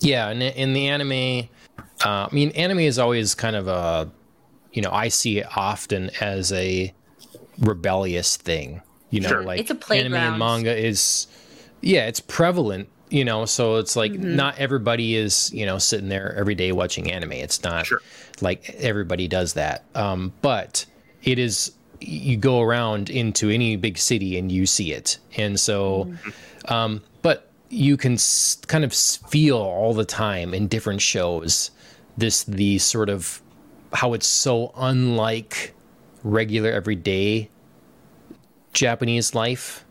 [0.00, 1.48] Yeah, in, in the anime,
[2.04, 4.10] uh, I mean, anime is always kind of a,
[4.72, 6.92] you know, I see it often as a
[7.58, 8.82] rebellious thing.
[9.10, 9.42] You know, Sure.
[9.44, 10.14] like It's a playground.
[10.14, 11.26] anime and manga is,
[11.80, 16.34] yeah, it's prevalent you know, so it's like not everybody is, you know, sitting there
[16.36, 17.30] every day watching anime.
[17.34, 18.02] It's not Sure.
[18.40, 19.84] like everybody does that.
[19.94, 20.86] Um, but
[21.22, 21.70] it is
[22.00, 25.18] you go around into any big city and you see it.
[25.36, 26.12] And so
[26.66, 27.15] um, but
[27.68, 31.70] you can s- kind of feel all the time in different shows
[32.16, 33.42] this the sort of
[33.92, 35.74] how it's so unlike
[36.22, 37.48] regular everyday
[38.72, 39.84] Japanese life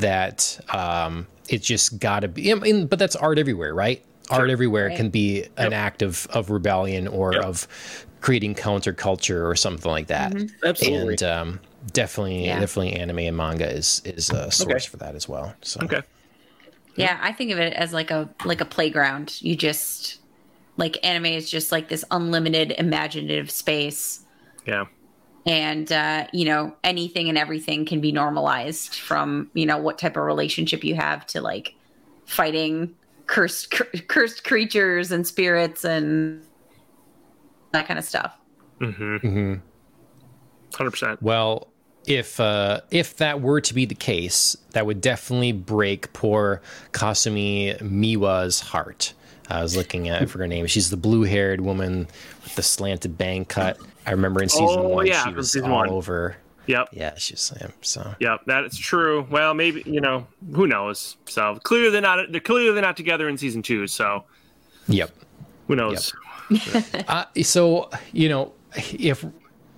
[0.00, 2.50] that um, it's just got to be.
[2.50, 4.04] I mean, but that's art everywhere, right?
[4.30, 4.96] Art everywhere Right.
[4.96, 7.44] can be an act of, of rebellion or Yep.
[7.44, 10.34] of creating counterculture or something like that.
[10.64, 11.14] Absolutely.
[11.14, 11.60] And um,
[11.92, 12.60] definitely, Yeah.
[12.60, 14.78] definitely, anime and manga is is a source Okay.
[14.88, 15.54] for that as well.
[15.62, 16.02] So okay.
[16.96, 19.40] Yeah, I think of it as like a like a playground.
[19.40, 20.18] You just
[20.76, 24.24] like anime is just like this unlimited imaginative space
[24.66, 24.86] Yeah.
[25.46, 30.16] and uh, you know anything and everything can be normalized from you know what type
[30.16, 31.74] of relationship you have to like
[32.26, 32.94] fighting
[33.26, 36.42] cursed cur- cursed creatures and spirits and
[37.72, 38.36] that kind of stuff
[38.80, 39.16] Mm-hmm.
[39.16, 39.60] Mhm.
[40.74, 41.22] Hundred percent.
[41.22, 41.69] Well,
[42.10, 46.60] if uh, if that were to be the case, that would definitely break poor
[46.92, 49.12] Kasumi Miwa's heart.
[49.48, 50.66] I was looking at I forget her name.
[50.66, 52.06] She's the blue-haired woman
[52.44, 53.78] with the slanted bang cut.
[54.06, 55.88] I remember in season Oh, one, yeah, she was all one.
[55.88, 56.36] over.
[56.66, 56.90] Yep.
[56.92, 58.14] Yeah, she's so.
[58.20, 58.42] Yep.
[58.46, 59.26] That's true.
[59.28, 61.16] Well, maybe you know who knows.
[61.26, 62.30] So clearly they're not.
[62.30, 63.86] They're clearly they're not together in season two.
[63.88, 64.24] So
[64.88, 65.10] Yep.
[65.68, 66.12] who knows?
[67.06, 69.24] Uh, so you know, if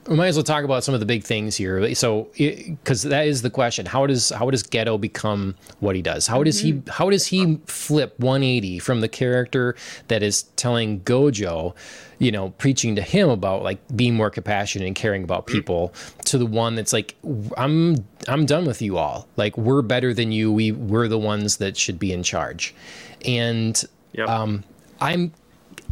[0.09, 1.95] we might as well talk about some of the big things here.
[1.95, 6.27] So, because that is the question: how does how does Geto become what he does?
[6.27, 9.77] How does he how does he flip 180 from the character
[10.09, 11.75] that is telling Gojo,
[12.19, 15.95] you know, preaching to him about like being more compassionate and caring about people,
[16.25, 17.15] to the one that's like,
[17.57, 19.29] I'm I'm done with you all.
[19.37, 20.51] Like we're better than you.
[20.53, 22.75] We we're the ones that should be in charge,
[23.25, 23.83] and
[24.15, 24.29] Yep.
[24.29, 24.65] um,
[25.01, 25.33] I'm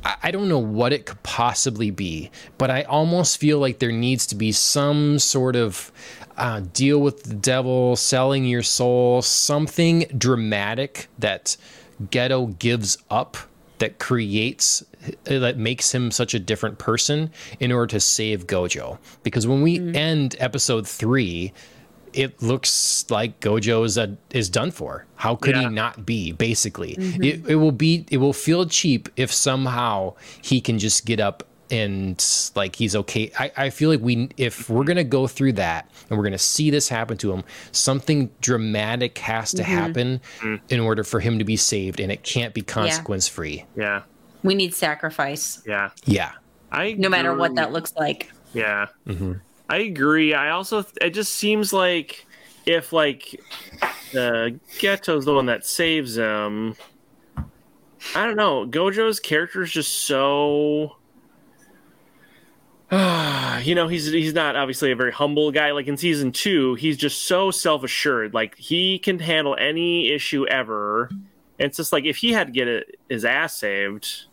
[0.04, 4.26] I don't know what it could possibly be, but I almost feel like there needs
[4.28, 5.92] to be some sort of
[6.36, 11.56] uh, deal with the devil, selling your soul, something dramatic that
[12.04, 13.36] Geto gives up
[13.78, 14.84] that creates
[15.24, 18.98] that makes him such a different person in order to save Gojo.
[19.22, 21.52] Because when we end episode three,
[22.12, 25.06] it looks like Gojo is a, is done for.
[25.16, 25.62] How could Yeah.
[25.62, 26.32] he not be?
[26.32, 27.22] Basically, mm-hmm.
[27.22, 31.44] it, it will be it will feel cheap if somehow he can just get up
[31.70, 32.24] and
[32.56, 33.30] like he's okay.
[33.38, 36.70] I, I feel like we if we're gonna go through that and we're gonna see
[36.70, 39.72] this happen to him, something dramatic has to mm-hmm.
[39.72, 40.60] happen mm.
[40.68, 43.64] in order for him to be saved, and it can't be consequence free.
[43.76, 44.02] yeah.
[44.42, 45.90] we need sacrifice Yeah.
[46.04, 46.32] Yeah.
[46.72, 48.86] I no matter what that looks like Yeah.
[49.06, 49.34] Mm-hmm.
[49.70, 50.34] I agree.
[50.34, 52.26] I also it just seems like
[52.66, 53.40] if like
[54.12, 54.50] uh,
[54.80, 56.74] Geto's the one that saves him.
[58.16, 58.66] I don't know.
[58.66, 60.96] Gojo's character is just so.
[62.90, 65.70] you know, he's he's not obviously a very humble guy.
[65.70, 68.34] Like in season two, he's just so self assured.
[68.34, 71.10] Like he can handle any issue ever.
[71.60, 74.24] And it's just like if he had to get his ass saved,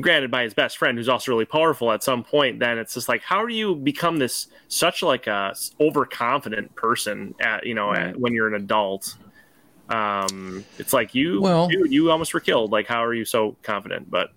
[0.00, 3.08] granted by his best friend who's also really powerful at some point then it's just
[3.08, 8.18] like how do you become this such like a overconfident person at you know at,
[8.20, 9.16] when you're an adult
[9.88, 13.56] um it's like you Well- dude, you almost were killed like how are you so
[13.62, 14.30] confident but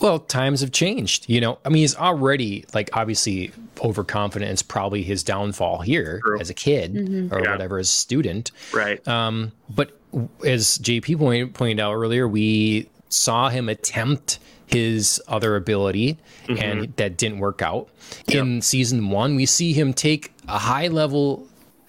[0.00, 1.26] Well, times have changed.
[1.28, 4.50] You know, I mean, he's already like obviously overconfident.
[4.50, 6.40] It's probably his downfall here True.
[6.40, 6.96] as a kid
[7.30, 7.52] or Yeah.
[7.52, 8.50] whatever, as a student.
[8.72, 9.96] right Um, but
[10.44, 16.16] as JP point, pointed out earlier, we saw him attempt his other ability
[16.48, 17.88] and that didn't work out.
[18.28, 21.46] In season one, we see him take a high level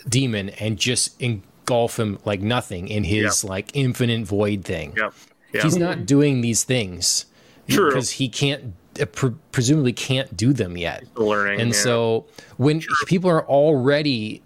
[0.08, 4.94] demon and just engulf him like nothing in his like infinite void thing.
[4.98, 5.10] yeah
[5.54, 7.26] yeah He's not doing these things
[7.70, 7.90] True.
[7.90, 11.06] because he can't uh, pre- presumably can't do them yet.
[11.16, 11.80] learning And yeah.
[11.80, 12.26] so
[12.58, 14.42] when people are already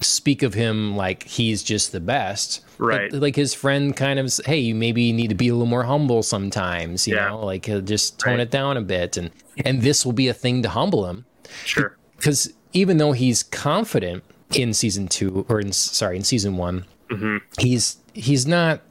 [0.00, 3.12] speak of him like he's just the best, Right.
[3.12, 5.82] Like, like his friend kind of, hey, you maybe need to be a little more
[5.82, 7.08] humble sometimes.
[7.08, 7.30] You Yeah.
[7.30, 8.40] know, like uh, just tone Right.
[8.40, 9.30] it down a bit, and
[9.64, 11.24] and this will be a thing to humble him
[11.64, 14.22] sure because even though he's confident
[14.54, 17.38] in season two or in sorry in season one, Mm-hmm.
[17.58, 18.82] he's he's not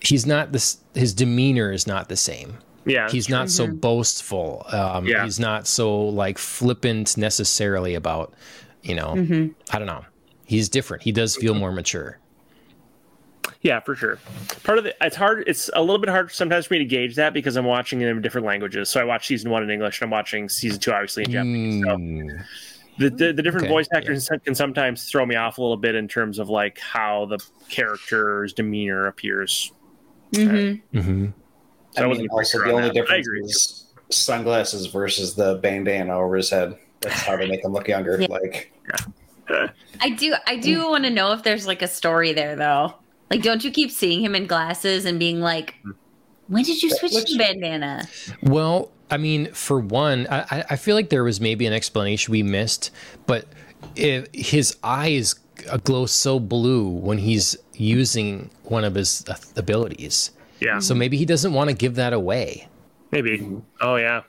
[0.00, 2.54] he's not this his demeanor is not the same
[2.86, 5.24] yeah he's not so boastful um Yeah.
[5.24, 8.32] he's not so like flippant necessarily about
[8.82, 9.12] you know
[9.72, 10.04] i don't know
[10.52, 12.18] he's different he does feel more mature
[13.62, 14.18] Yeah, for sure.
[14.64, 15.44] Part of the it's hard.
[15.46, 18.08] It's a little bit hard sometimes for me to gauge that because I'm watching it
[18.08, 18.88] in different languages.
[18.88, 21.84] So I watch season one in English and I'm watching season two obviously in Japanese.
[21.84, 22.44] So Mm,
[22.98, 25.94] the, the, the different Okay, voice actors can sometimes throw me off a little bit
[25.94, 27.38] in terms of like how the
[27.68, 29.72] character's demeanor appears.
[30.32, 30.98] Mm-hmm.
[30.98, 31.26] Mm-hmm.
[31.92, 33.86] So I I wasn't mean, also the on only that, but I difference agree is
[34.10, 36.76] sunglasses versus the bandana over his head.
[37.00, 38.16] That's how they make him look younger.
[38.20, 38.26] Yeah.
[38.28, 38.72] Like,
[40.00, 42.94] I do I do want to know if there's like a story there though.
[43.30, 45.74] Like don't you keep seeing him in glasses and being like,
[46.48, 48.06] when did you switch to bandana?
[48.42, 52.32] Well, I mean, for one, I, I- I feel like there was maybe an explanation
[52.32, 52.90] we missed,
[53.26, 53.46] but
[53.96, 55.34] if his eyes
[55.84, 60.30] glow so blue when he's using one of his uh, abilities.
[60.60, 62.68] Yeah, So maybe he doesn't want to give that away.
[63.10, 63.48] maybe.
[63.80, 64.22] Oh yeah,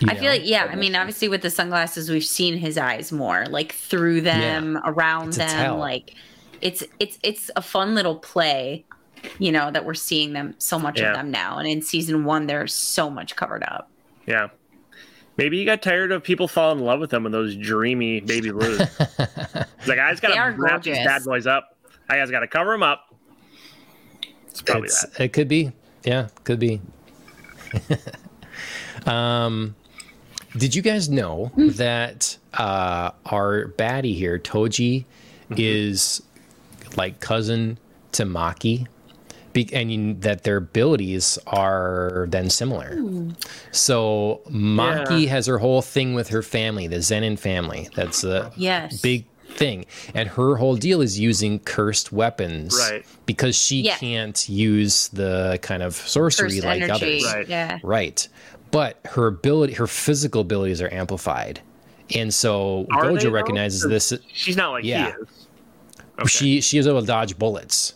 [0.00, 3.10] you I feel like yeah, I mean obviously with the sunglasses we've seen his eyes
[3.12, 6.14] more, like through them, around It's them, like
[6.60, 8.84] it's it's it's a fun little play,
[9.38, 11.10] you know, that we're seeing them so much Yeah.
[11.10, 11.58] of them now.
[11.58, 13.90] And in season 1 there's so much covered up.
[14.26, 14.48] yeah.
[15.36, 18.52] Maybe he got tired of people falling in love with him with those dreamy baby
[18.52, 18.78] blues.
[18.78, 19.08] He's
[19.88, 21.76] like, I just gotta are wrap these bad boys up.
[22.08, 23.12] I guys gotta cover them up.
[24.46, 25.24] It's probably It's- that.
[25.24, 25.72] It could be.
[26.04, 26.80] Yeah, could be.
[29.06, 29.74] um,
[30.56, 35.04] did you guys know that uh, our baddie here, Toji,
[35.56, 36.22] is
[36.96, 37.78] like cousin
[38.12, 38.86] to Maki?
[39.52, 42.96] Be- and you, that their abilities are then similar.
[43.70, 45.30] So Maki Yeah.
[45.30, 47.88] has her whole thing with her family, the Zenin family.
[47.94, 49.00] That's a Yes.
[49.00, 49.86] big thing.
[50.12, 52.76] And her whole deal is using cursed weapons.
[52.90, 53.04] Right.
[53.26, 53.96] Because she Yeah.
[53.96, 57.18] can't use the kind of sorcery First like energy.
[57.20, 57.24] others.
[57.34, 57.48] Right.
[57.48, 57.78] Yeah.
[57.84, 58.26] Right.
[58.74, 61.60] But her ability her physical abilities are amplified.
[62.14, 63.30] And so Are they, Gojo though?
[63.30, 65.12] recognizes 'Cause this She's not like Yeah.
[65.16, 65.46] he is.
[66.18, 66.28] Okay.
[66.28, 67.94] she she is able to dodge bullets.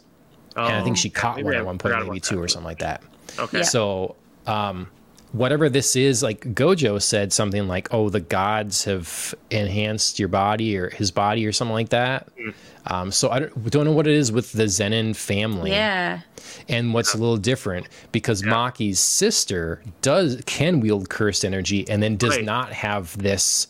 [0.56, 2.40] and I think Oh, she caught one I at one point, maybe two that.
[2.42, 3.02] or something like that.
[3.38, 3.58] Okay.
[3.58, 3.62] Yeah.
[3.64, 4.88] So, um,
[5.32, 10.76] whatever this is, like Gojo said something like, "Oh, the gods have enhanced your body
[10.76, 12.50] or his body or something like that." Hmm.
[12.88, 16.20] Um, so I don't, don't know what it is with the Zenin family, Yeah.
[16.68, 18.50] and what's a little different because Yeah.
[18.52, 22.44] Maki's sister does can wield cursed energy and then does Right.
[22.44, 23.68] not have this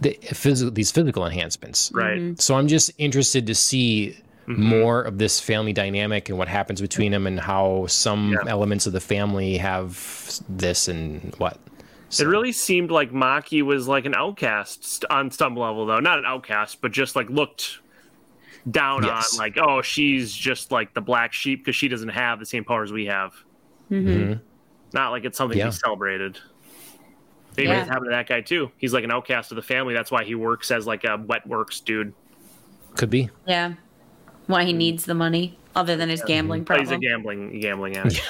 [0.00, 1.90] the physical these physical enhancements.
[1.94, 2.18] Right.
[2.18, 2.34] Mm-hmm.
[2.38, 4.16] So I'm just interested to see
[4.48, 4.60] Mm-hmm.
[4.60, 8.50] more of this family dynamic and what happens between them and how some Yeah.
[8.50, 9.92] elements of the family have
[10.48, 11.60] this and what.
[12.18, 16.00] It really seemed like Maki was like an outcast on some level, though.
[16.00, 17.78] Not an outcast, but just like looked
[18.70, 19.32] down Yes.
[19.34, 22.64] on, like, oh, she's just like the black sheep because she doesn't have the same
[22.64, 23.32] powers we have.
[23.90, 24.34] Mm-hmm.
[24.94, 25.64] Not like it's something Yeah.
[25.66, 26.38] to be celebrated.
[27.56, 27.80] Maybe Yeah.
[27.80, 28.70] it's happened to that guy too.
[28.78, 29.94] He's like an outcast of the family.
[29.94, 32.12] That's why he works as like a wet works dude.
[32.96, 33.30] Could be.
[33.46, 33.74] Yeah.
[34.46, 38.22] Why he needs the money other than his gambling But he's a gambling gambling addict.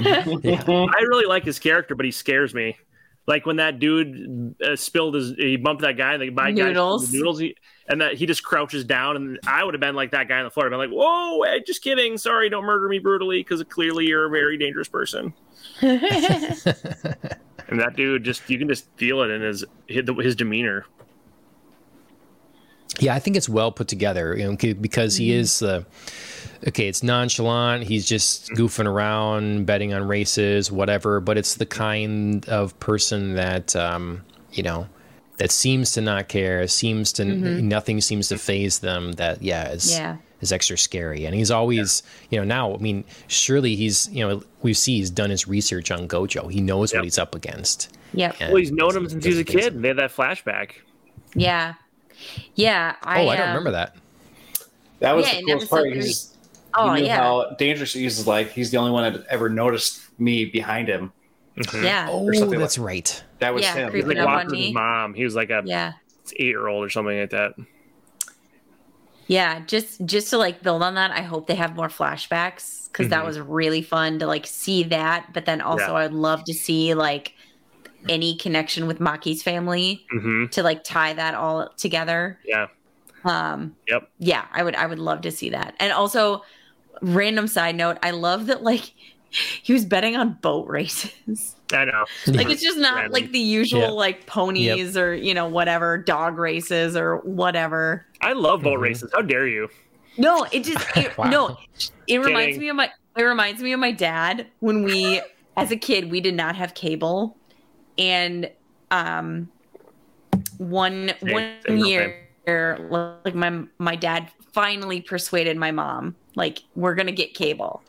[0.00, 0.24] Yeah.
[0.66, 2.76] I really like his character, but he scares me.
[3.26, 6.68] Like when that dude uh, spilled his, he bumped that guy, and the my guy
[6.68, 7.08] Noodles.
[7.08, 7.56] spilled the noodles, he,
[7.88, 10.44] and that he just crouches down, and I would have been like that guy on
[10.44, 10.66] the floor.
[10.66, 14.30] I'd been like, "Whoa, just kidding, sorry, don't murder me brutally, because clearly you're a
[14.30, 15.32] very dangerous person."
[17.70, 20.86] And that dude just, you can just feel it in his his demeanor.
[22.98, 25.40] Yeah, I think it's well put together, you know, because he Mm-hmm.
[25.40, 25.84] is uh,
[26.66, 26.88] okay.
[26.88, 27.84] It's nonchalant.
[27.84, 31.20] He's just goofing around, betting on races, whatever.
[31.20, 34.88] But it's the kind of person that um, you know
[35.38, 36.66] that seems to not care.
[36.68, 39.12] Seems to nothing seems to phase them.
[39.12, 40.16] That yeah is Yeah.
[40.40, 41.24] is extra scary.
[41.24, 42.74] And he's always you know now.
[42.74, 46.50] I mean, surely he's you know we see he's done his research on Gojo.
[46.52, 46.98] He knows Yep.
[46.98, 47.96] what he's up against.
[48.12, 48.36] yep.
[48.40, 49.74] And Well, he's known him since he was a kid.
[49.74, 49.82] him.
[49.82, 50.72] They had that flashback.
[51.34, 51.74] Yeah.
[52.54, 52.96] Yeah.
[53.02, 53.94] I, Oh, I don't um, remember that.
[55.00, 55.92] that was Yeah, the in coolest part.
[55.92, 56.34] He's,
[56.74, 57.16] Oh, he knew yeah.
[57.16, 58.26] how dangerous he is.
[58.26, 61.12] Like he's the only one that ever noticed me behind him.
[61.74, 62.08] Yeah.
[62.10, 63.22] Oh, something that's right.
[63.40, 63.92] That was Yeah, him.
[64.06, 65.14] Like up on walking with his mom.
[65.14, 65.92] He was like a Yeah.
[66.36, 67.52] eight year old or something like that.
[69.26, 73.08] Yeah, just just to like build on that, I hope they have more flashbacks because
[73.08, 73.26] that Mhm.
[73.26, 75.32] was really fun to like see that.
[75.34, 76.00] But then also, Yeah.
[76.00, 77.34] I'd love to see like
[78.08, 82.40] any connection with Maki's family hmm to like tie that all together.
[82.44, 82.68] Yeah.
[83.24, 84.10] Um, Yep.
[84.18, 85.76] yeah, I would I would love to see that.
[85.80, 86.42] And also,
[87.02, 88.92] random side note, I love that like
[89.64, 91.57] he was betting on boat races.
[91.72, 92.04] I know.
[92.28, 93.12] like it's just not Random.
[93.12, 93.88] like the usual Yeah.
[93.90, 98.06] like ponies or you know whatever dog races or whatever.
[98.22, 98.82] I love boat Mhm.
[98.82, 99.10] races.
[99.14, 99.68] How dare you?
[100.16, 101.28] No, it just it, Wow.
[101.30, 101.56] no.
[102.06, 102.60] It reminds Kidding.
[102.60, 105.20] me of my it reminds me of my dad when we
[105.56, 107.36] as a kid we did not have cable
[107.98, 108.50] and
[108.90, 109.48] um
[110.58, 116.94] one Same- one same, year like my my dad finally persuaded my mom like we're
[116.94, 117.82] going to get cable.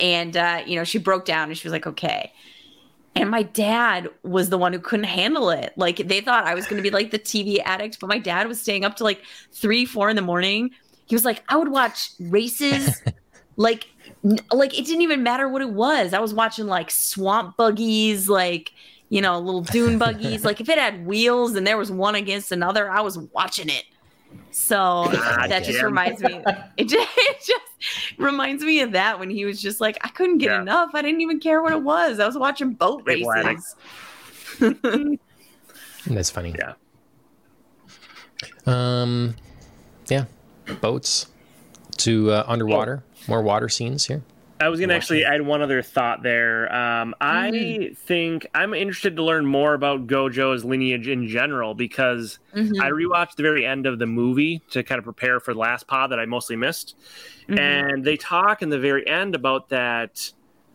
[0.00, 2.32] And uh you know she broke down and she was like okay.
[3.14, 5.72] And my dad was the one who couldn't handle it.
[5.76, 8.48] Like they thought I was going to be like the TV addict, but my dad
[8.48, 9.22] was staying up to like
[9.52, 10.70] three, four in the morning.
[11.06, 13.02] He was like, I would watch races,
[13.56, 13.86] like,
[14.24, 16.14] n- like it didn't even matter what it was.
[16.14, 18.72] I was watching like swamp buggies, like
[19.10, 20.42] you know, little dune buggies.
[20.46, 23.84] like if it had wheels and there was one against another, I was watching it.
[24.50, 26.42] So that just reminds me.
[26.76, 30.38] It just, it just reminds me of that when he was just like, I couldn't
[30.38, 30.62] get Yeah.
[30.62, 30.90] enough.
[30.94, 32.18] I didn't even care what it was.
[32.18, 33.76] I was watching boat Big races.
[36.06, 36.54] That's funny.
[36.58, 36.74] Yeah.
[38.66, 39.36] Um,
[40.08, 40.24] yeah,
[40.80, 41.26] boats
[41.98, 43.04] to uh, underwater.
[43.28, 44.22] More water scenes here.
[44.62, 46.72] I was gonna actually add one other thought there.
[46.74, 52.80] Um, I think I'm interested to learn more about Gojo's lineage in general because Mhm,
[52.80, 55.86] I rewatched the very end of the movie to kind of prepare for the last
[55.88, 56.94] pod that I mostly missed,
[57.48, 57.58] mhm.
[57.58, 60.32] and they talk in the very end about that.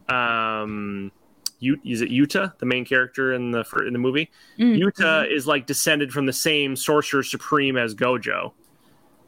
[0.10, 1.12] Um,
[1.60, 4.30] U- is it Yuta, the main character in the in the movie?
[4.60, 8.52] Mhm, Yuta is like descended from the same sorcerer supreme as Gojo.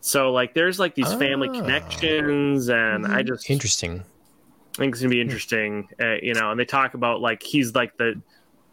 [0.02, 1.60] So like there's like these family Ah.
[1.60, 3.28] connections, and I Mhm.
[3.28, 4.04] just Interesting.
[4.80, 6.52] I think it's gonna be interesting, uh, you know.
[6.52, 8.22] And they talk about like he's like the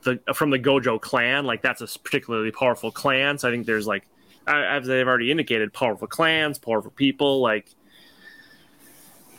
[0.04, 3.38] the from the Gojo clan, like that's a particularly powerful clan.
[3.38, 4.04] So I think there's like,
[4.46, 7.68] uh, as they've already indicated, powerful clans, powerful people, like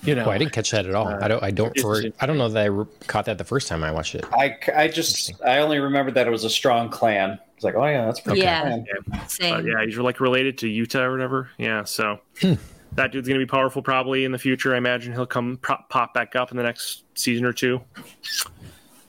[0.04, 0.26] you know.
[0.26, 1.08] Oh, I didn't catch that at all.
[1.08, 1.42] I don't.
[1.42, 1.80] I don't.
[1.80, 4.26] For, I don't know that I re- caught that the first time I watched it.
[4.34, 7.40] I, I just I only remembered that it was a strong clan.
[7.56, 8.64] It's like, oh yeah, that's pretty Yeah.
[8.64, 9.04] good clan.
[9.08, 9.66] But Same.
[9.68, 11.50] yeah, he's like related to Yuta or whatever.
[11.58, 12.56] Yeah, so Hmm.
[12.94, 14.74] That dude's gonna be powerful probably in the future.
[14.74, 17.82] I imagine he'll come pop, pop back up in the next season or two.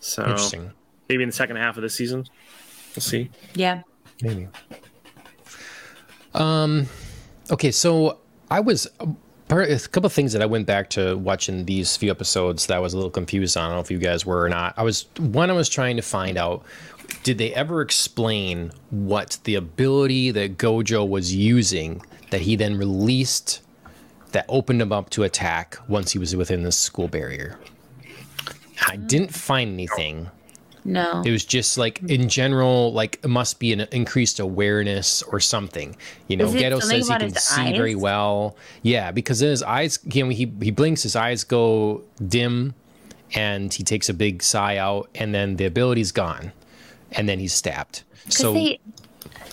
[0.00, 0.70] So Interesting.
[1.09, 2.26] maybe in the second half of the season,
[2.94, 3.30] we'll see.
[3.55, 3.82] Yeah.
[4.22, 4.48] Maybe.
[6.34, 6.86] Um.
[7.50, 8.18] Okay, so
[8.50, 8.86] I was
[9.50, 12.80] a couple of things that I went back to watching these few episodes that I
[12.80, 13.64] was a little confused on.
[13.64, 14.74] I don't know if you guys were or not.
[14.76, 15.50] I was one.
[15.50, 16.64] I was trying to find out.
[17.22, 23.62] Did they ever explain what the ability that Gojo was using that he then released
[24.32, 27.59] that opened him up to attack once he was within the school barrier?
[28.86, 30.30] I didn't find anything.
[30.84, 31.22] No.
[31.22, 35.96] It was just like in general, like it must be an increased awareness or something.
[36.28, 38.56] You know, Geto says he can see very well.
[38.82, 42.74] Yeah, because then his eyes, you know, he he blinks, his eyes go dim,
[43.34, 46.52] and he takes a big sigh out, and then the ability's gone,
[47.12, 48.05] and then he's stabbed.
[48.28, 48.80] So they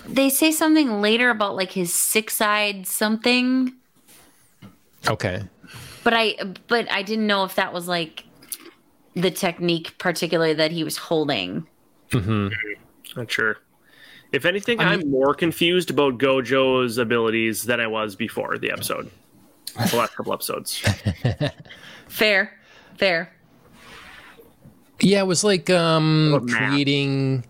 [0.07, 3.73] they say something later about like his six-eyed something,
[5.09, 5.43] okay,
[6.03, 6.35] but I
[6.67, 8.23] but I didn't know if that was like
[9.15, 11.67] the technique particularly that he was holding.
[12.11, 12.49] hmm
[13.15, 13.57] Not sure.
[14.31, 18.71] If anything, I I am more confused about Gojo's abilities than I was before the
[18.71, 19.09] episode.
[19.89, 20.77] The last couple episodes.
[22.07, 22.51] Fair.
[22.97, 23.31] Fair.
[25.01, 27.45] yeah, it was like um creating,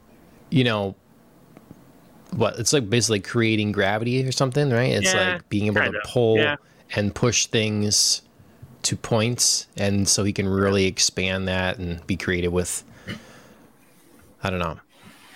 [0.49, 0.95] you know.
[2.31, 4.91] What it's like basically creating gravity or something, right?
[4.91, 6.55] It's Yeah, like being able kinda, to pull yeah.
[6.95, 8.21] And push things
[8.83, 12.83] to points and so he can really expand that and be creative with
[14.43, 14.79] i don't know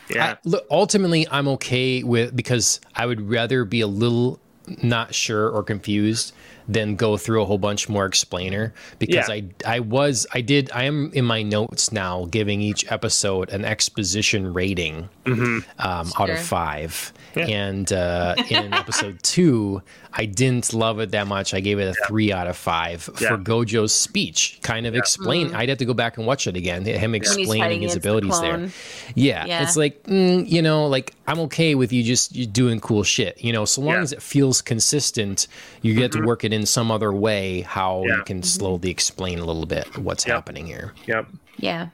[0.10, 0.34] Yeah.
[0.34, 4.40] I, look, ultimately i'm okay with because i would rather be a little
[4.84, 6.34] not sure or confused
[6.69, 9.35] than go through a whole bunch more explainer because Yeah.
[9.65, 13.65] i i was i did i am in my notes now giving each episode an
[13.65, 17.13] exposition rating um, out of five.
[17.35, 17.45] Yeah.
[17.45, 21.53] And uh, in episode two, I didn't love it that much.
[21.53, 23.27] I gave it a three out of five Yeah.
[23.29, 25.53] for Gojo's speech, kind of explain.
[25.53, 26.83] I'd have to go back and watch it again.
[26.83, 28.69] Him explaining his against the abilities there.
[29.13, 29.61] Yeah, Yeah.
[29.61, 33.39] it's like mm, you know, like I'm okay with you just you doing cool shit.
[33.43, 34.01] You know, so long Yeah.
[34.01, 35.45] as it feels consistent,
[35.83, 37.61] you get to work it in some other way.
[37.61, 38.18] How Yeah.
[38.18, 40.36] you can slowly explain a little bit what's Yep.
[40.36, 40.94] happening here.
[41.07, 41.27] Yep.
[41.57, 41.88] Yeah.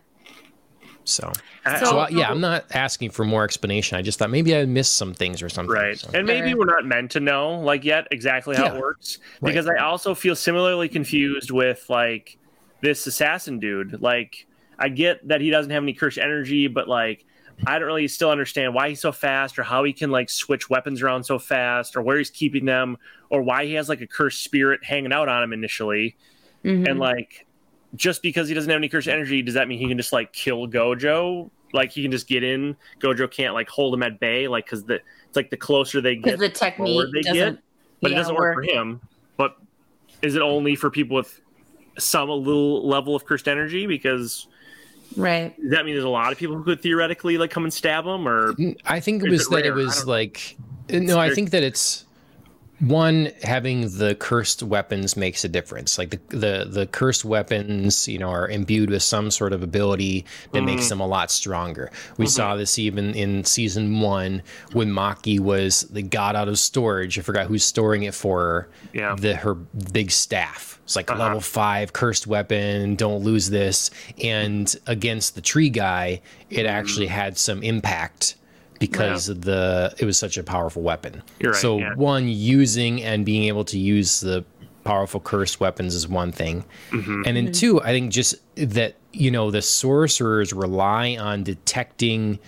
[1.07, 1.31] So,
[1.79, 3.95] so, So- uh, yeah, I'm not asking for more explanation.
[3.97, 5.71] I just thought maybe I missed some things or something.
[5.75, 5.97] Right.
[5.99, 6.09] so.
[6.13, 8.73] And maybe we're not meant to know like yet exactly how Yeah.
[8.75, 9.49] it works Right.
[9.51, 12.37] because I also feel similarly confused with like
[12.81, 14.01] this assassin dude.
[14.01, 14.47] Like
[14.79, 17.23] I get that he doesn't have any cursed energy, but like
[17.67, 20.69] I don't really still understand why he's so fast or how he can like switch
[20.71, 22.97] weapons around so fast or where he's keeping them
[23.29, 26.15] or why he has like a cursed spirit hanging out on him initially.
[26.63, 26.89] Mhm.
[26.89, 27.45] And like
[27.95, 30.33] just because he doesn't have any cursed energy, does that mean he can just like
[30.33, 31.49] kill Gojo?
[31.73, 32.75] Like he can just get in.
[32.99, 34.95] Gojo can't like hold him at bay, like because the
[35.27, 37.57] it's like the closer they get, the the technique slower they get.
[38.01, 39.01] But yeah, it doesn't work for him.
[39.37, 39.57] But
[40.21, 41.41] is it only for people with
[41.97, 43.87] some a little level of cursed energy?
[43.87, 44.47] Because
[45.15, 47.73] right does that mean there's a lot of people who could theoretically like come and
[47.73, 48.27] stab him?
[48.27, 49.81] Or I think it Is was it that it rare?
[49.81, 50.57] I was like
[50.89, 52.04] no, I think that it's
[52.79, 58.17] one having the cursed weapons makes a difference like the, the the cursed weapons you
[58.19, 60.65] know are imbued with some sort of ability that Mm.
[60.65, 62.31] makes them a lot stronger we Mm-hmm.
[62.31, 64.43] saw this even in season one
[64.73, 68.69] when maki was the got out of storage i forgot who's storing it for her
[68.93, 69.15] Yeah.
[69.17, 71.19] the her big staff it's like Uh-huh.
[71.23, 73.89] level five cursed weapon don't lose this
[74.21, 78.35] and against the tree guy it actually had some impact
[78.79, 81.21] because of the it was such a powerful weapon.
[81.39, 81.93] You're right, so yeah.
[81.95, 84.43] one using and being able to use the
[84.83, 86.63] powerful cursed weapons is one thing.
[86.91, 87.23] Mm-hmm.
[87.25, 92.39] and then two i think just that you know the sorcerers rely on detecting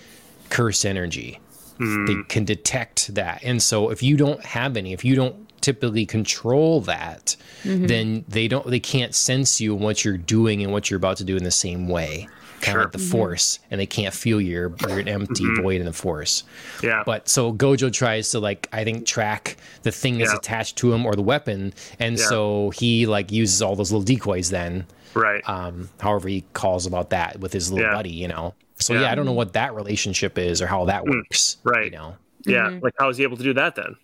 [0.50, 1.40] curse energy.
[1.80, 2.08] Mm.
[2.08, 3.42] they can detect that.
[3.44, 8.48] And so if you don't have any if you don't typically control that then they
[8.48, 11.36] don't they can't sense you and what you're doing and what you're about to do
[11.36, 12.28] in the same way
[12.62, 12.80] kind Sure.
[12.82, 15.62] of like the force and they can't feel you're you're an empty Mm-hmm.
[15.62, 16.44] void in the force
[16.82, 17.04] Yeah.
[17.06, 20.38] but so Gojo tries to like I think track the thing that's Yeah.
[20.38, 22.26] attached to him or the weapon, and Yeah.
[22.26, 24.86] so he like uses all those little decoys then.
[25.14, 25.42] right.
[25.50, 27.94] Um, however he calls about that with his little Yeah.
[27.96, 28.54] buddy, you know.
[28.78, 29.02] So Yeah.
[29.02, 29.12] yeah.
[29.12, 31.58] I don't know what that relationship is or how that works.
[31.64, 31.86] right.
[31.86, 32.16] You know.
[32.46, 32.78] yeah.
[32.82, 33.96] Like, how is he able to do that then?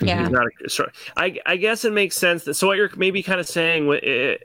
[0.00, 0.20] Yeah.
[0.22, 2.42] He's not a, so I, I guess it makes sense.
[2.44, 3.88] That, so what you're maybe kind of saying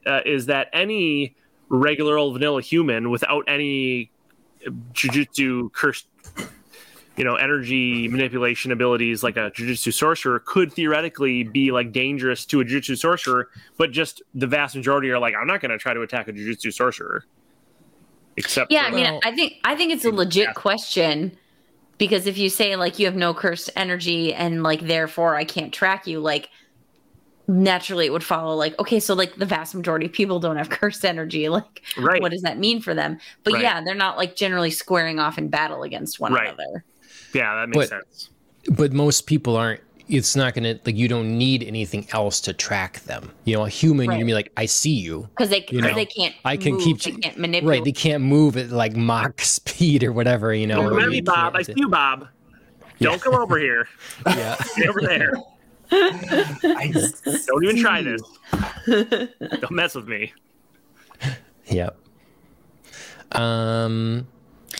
[0.05, 1.35] uh, is that any
[1.69, 4.09] regular old vanilla human without any
[4.93, 6.07] jujutsu cursed,
[7.15, 12.61] you know, energy manipulation abilities like a jujutsu sorcerer could theoretically be like dangerous to
[12.61, 15.93] a jujutsu sorcerer, but just the vast majority are like, I'm not going to try
[15.93, 17.23] to attack a jujutsu sorcerer.
[18.35, 20.53] Except, Yeah, I mean, Well- I think I think it's a legit Yeah.
[20.53, 21.37] question
[21.97, 25.73] because if you say like you have no cursed energy and like therefore I can't
[25.73, 26.49] track you, like
[27.47, 30.69] naturally it would follow like okay, so like the vast majority of people don't have
[30.79, 31.47] cursed energy.
[31.49, 32.21] Like, Right.
[32.21, 33.17] what does that mean for them?
[33.43, 33.63] But Right.
[33.63, 36.47] yeah, they're not like generally squaring off in battle against one Right.
[36.47, 36.83] another.
[37.33, 38.29] yeah, that makes But- sense.
[38.69, 39.79] But most people aren't.
[40.09, 43.29] It's not gonna like you don't need anything else to track them.
[43.43, 45.27] You know, a human you're gonna be like, I see you.
[45.35, 46.33] Because they You know, they can't.
[46.45, 47.79] I can move, keep- They can't manipulate.
[47.79, 50.53] Right, they can't move at like Mach speed or whatever.
[50.53, 50.81] You know.
[50.89, 51.55] Don't or me, Bob.
[51.57, 52.27] I see you, Bob.
[53.01, 53.87] Don't come over here.
[54.27, 54.55] Yeah.
[54.77, 55.33] Get over there.
[55.91, 58.21] Don't even try this.
[59.59, 60.33] Don't mess with me.
[61.67, 61.97] Yep.
[63.33, 64.27] Um.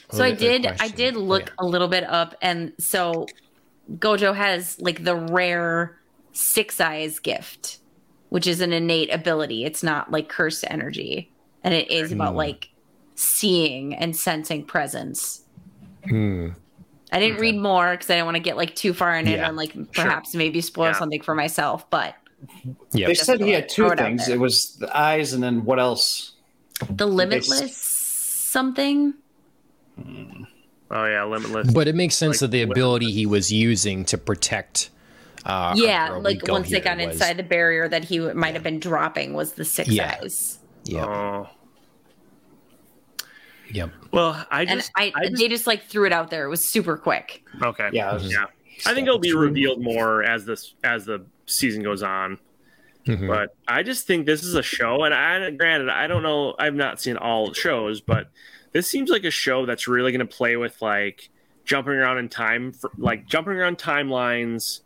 [0.10, 1.54] So I what other did I did Oh, look yeah.
[1.60, 3.26] a little bit up and so
[3.96, 5.98] Gojo has like the rare
[6.34, 7.80] six eyes gift,
[8.30, 9.66] which is an innate ability.
[9.66, 11.32] It's not like cursed energy.
[11.64, 12.38] And it is about Hmm.
[12.38, 12.70] like
[13.16, 15.44] seeing and sensing presence.
[16.08, 16.50] Hmm.
[17.12, 19.38] I didn't read more because I didn't want to get like too far in it
[19.38, 21.00] Yeah, and like perhaps maybe spoil Yeah.
[21.00, 21.90] something for myself.
[21.90, 22.16] But
[22.92, 23.08] Yep.
[23.08, 24.28] They said he had two Throw it things.
[24.28, 26.34] It was the eyes, and then what else?
[26.90, 29.14] the limitless something.
[30.90, 31.72] Oh yeah, limitless.
[31.74, 34.90] But it makes sense Like, that the what- ability he was using to protect.
[35.46, 38.80] Uh, yeah, like once they got was- inside the barrier that he might have been
[38.80, 40.18] dropping was the six Yeah.
[40.22, 40.60] eyes.
[40.84, 41.06] Yeah.
[41.06, 41.50] Oh.
[43.72, 43.92] Yep.
[44.12, 46.46] Well, I and just, I, I just they just like threw it out there.
[46.46, 47.44] It was super quick.
[47.62, 47.90] okay.
[47.94, 48.46] Yeah, just- Yeah.
[48.86, 52.38] I think it'll be revealed more as this as the season goes on.
[53.08, 53.28] Mhm.
[53.28, 56.76] But I just think this is a show, and I granted I don't know I've
[56.76, 58.30] not seen all shows, but
[58.74, 61.30] this seems like a show that's really going to play with like
[61.66, 64.82] jumping around in time, for, like jumping around timelines,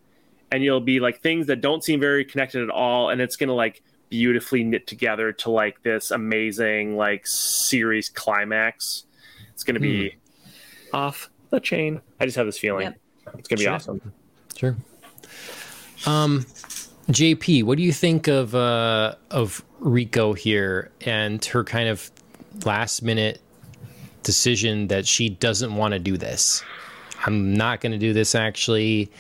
[0.52, 3.50] and you'll be like things that don't seem very connected at all, and it's going
[3.50, 3.84] to like
[4.22, 9.06] beautifully knit together to like this amazing like series climax.
[9.54, 10.16] It's going to be
[10.94, 12.02] off the chain.
[12.20, 13.00] I just have this feeling Yep.
[13.40, 13.74] it's going to be Sure.
[13.74, 14.14] awesome.
[14.56, 14.76] Sure.
[16.06, 16.46] Um,
[17.10, 22.12] JP, what do you think of uh of Riko here and her kind of
[22.66, 23.42] last minute
[24.24, 26.64] decision that she doesn't want to do this?
[27.26, 29.12] I'm not going to do this actually.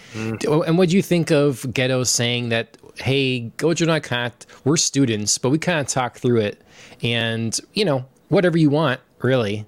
[0.47, 4.45] Oh, And what do you think of Geto saying that, hey, Gojo, I can't.
[4.63, 6.61] we're students, but we kind of talk through it.
[7.01, 9.65] And, you know, whatever you want, really.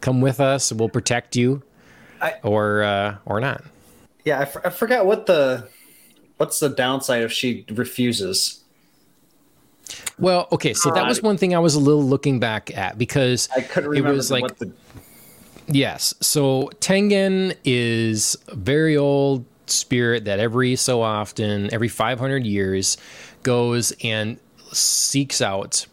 [0.00, 1.62] Come with us, we'll protect you.
[2.20, 3.64] I- or uh, or not.
[4.24, 5.68] Yeah, I, f- I forgot what the
[6.36, 8.62] what's the downside if she refuses.
[10.18, 13.48] Well, okay, so that was one thing I was a little looking back at because
[13.56, 14.72] I couldn't it remember was like what the
[15.66, 16.12] yes.
[16.20, 22.96] So Tengen is very old spirit that every so often, every 500 years,
[23.42, 24.38] goes and
[24.72, 25.86] seeks out,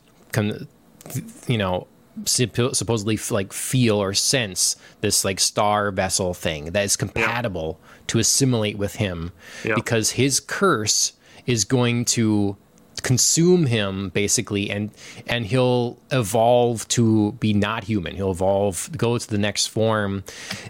[1.47, 1.87] you know,
[2.25, 8.77] supposedly like feel or sense this like star vessel thing that is compatible to assimilate
[8.77, 9.31] with him
[9.65, 9.75] Yeah.
[9.75, 11.13] because his curse
[11.45, 12.55] is going to
[13.03, 14.91] consume him basically and
[15.27, 18.15] and he'll evolve to be not human.
[18.15, 20.23] He'll evolve go to the next form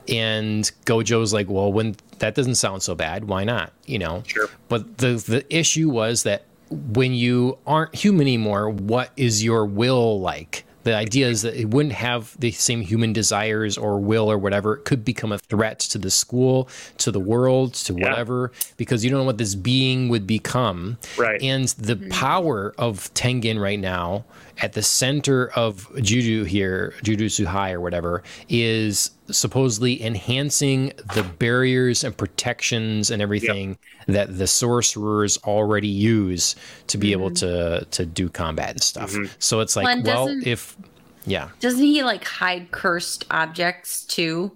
[0.08, 3.26] and gojo's like well when that doesn't sound so bad.
[3.26, 3.72] Why not?
[3.86, 4.24] You know?
[4.28, 4.50] Sure.
[4.70, 10.20] but the the issue was that when you aren't human anymore what is your will
[10.20, 14.38] like the idea is that it wouldn't have the same human desires or will or
[14.38, 14.76] whatever.
[14.76, 18.10] It could become a threat to the school, to the world, to Yeah.
[18.10, 20.98] whatever, because you don't know what this being would become.
[21.18, 21.42] Right.
[21.42, 22.10] And the hmm.
[22.10, 24.26] power of Tengen right now
[24.62, 32.04] at the center of Juju here, Jujutsu High or whatever, is supposedly enhancing the barriers
[32.04, 33.78] and protections and everything
[34.08, 36.56] that the sorcerers already use
[36.88, 39.12] to be able to to do combat and stuff.
[39.12, 39.34] Mm-hmm.
[39.40, 40.78] So it's like, Well, well, if
[41.26, 44.56] yeah, Doesn't he like hide cursed objects too?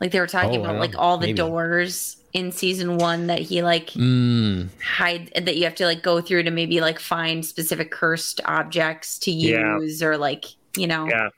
[0.00, 1.36] Like they were talking Oh, about like all the Maybe.
[1.38, 6.20] doors in season one that he like mm, hide that you have to like go
[6.20, 9.78] through to maybe like find specific cursed objects to Yeah.
[9.78, 10.44] use or like
[10.76, 11.28] you know Yeah,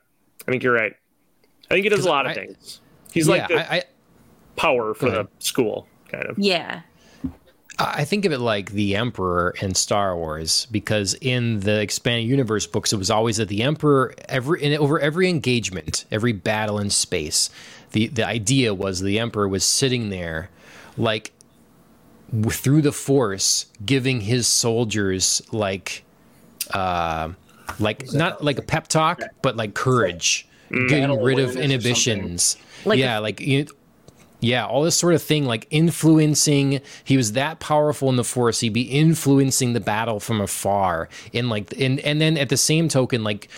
[0.46, 0.92] I think you're right.
[1.70, 2.80] I think he does a lot of things.
[3.12, 3.82] He's yeah, like the I, I
[4.56, 6.38] power for the school, kind of.
[6.38, 6.82] yeah
[7.80, 12.66] I think of it like the Emperor in Star Wars because in the expanded universe
[12.66, 16.90] books, it was always that the Emperor every in, over every engagement, every battle in
[16.90, 17.50] space,
[17.92, 20.50] the the idea was the Emperor was sitting there,
[20.98, 21.32] like
[22.50, 26.04] through the Force, giving his soldiers like,
[26.72, 27.30] uh,
[27.78, 32.56] like not like a pep talk, but like courage, getting rid of inhibitions.
[32.84, 33.66] Like yeah, like you.
[34.40, 36.80] Yeah, all this sort of thing, like influencing.
[37.02, 38.60] He was that powerful in the force.
[38.60, 42.88] He'd be influencing the battle from afar, and like, and and then at the same
[42.88, 43.48] token, like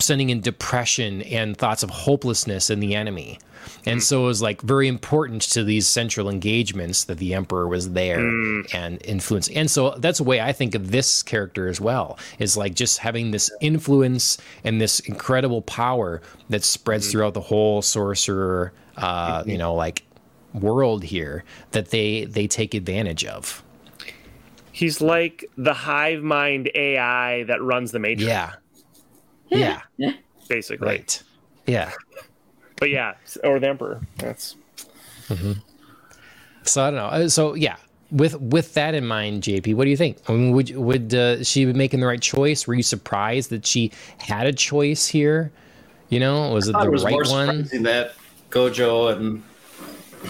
[0.00, 3.38] sending in depression and thoughts of hopelessness in the enemy.
[3.84, 7.90] And so it was like very important to these central engagements that the emperor was
[7.90, 8.74] there mm.
[8.74, 9.48] and influence.
[9.48, 12.18] And so that's the way I think of this character as well.
[12.38, 17.12] Is like just having this influence and this incredible power that spreads mm-hmm.
[17.12, 19.50] throughout the whole sorcerer, uh, mm-hmm.
[19.50, 20.04] you know, like
[20.54, 23.62] world here that they they take advantage of.
[24.72, 28.54] He's like the hive mind AI that runs the Matrix, Yeah.
[29.50, 29.80] Yeah.
[30.48, 30.86] basically.
[30.86, 31.22] Right.
[31.66, 31.90] Yeah.
[32.76, 34.00] But yeah, or the Emperor.
[34.18, 34.56] That's
[36.64, 37.06] So I don't know.
[37.06, 37.76] Uh, So yeah,
[38.10, 40.18] with with that in mind, JP, what do you think?
[40.28, 42.66] I mean, would would uh, she be making the right choice?
[42.66, 45.52] Were you surprised that she had a choice here?
[46.08, 47.26] You know, was it the it was right one?
[47.64, 48.14] surprising that
[48.50, 49.42] Gojo and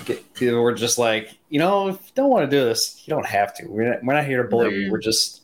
[0.07, 3.11] get, people were just like, you know, if you don't want to do this, you
[3.11, 3.67] don't have to.
[3.67, 4.91] We're not, we're not here to bully you.
[4.91, 5.43] We're just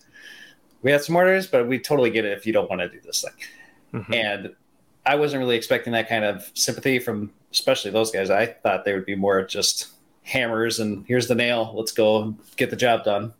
[0.82, 3.00] we have some orders, but we totally get it if you don't want to do
[3.00, 3.32] this thing.
[3.92, 4.14] Mhm.
[4.14, 4.54] And
[5.04, 8.30] I wasn't really expecting that kind of sympathy from especially those guys.
[8.30, 9.88] I thought they would be more just
[10.22, 13.32] hammers and here's the nail, let's go get the job done,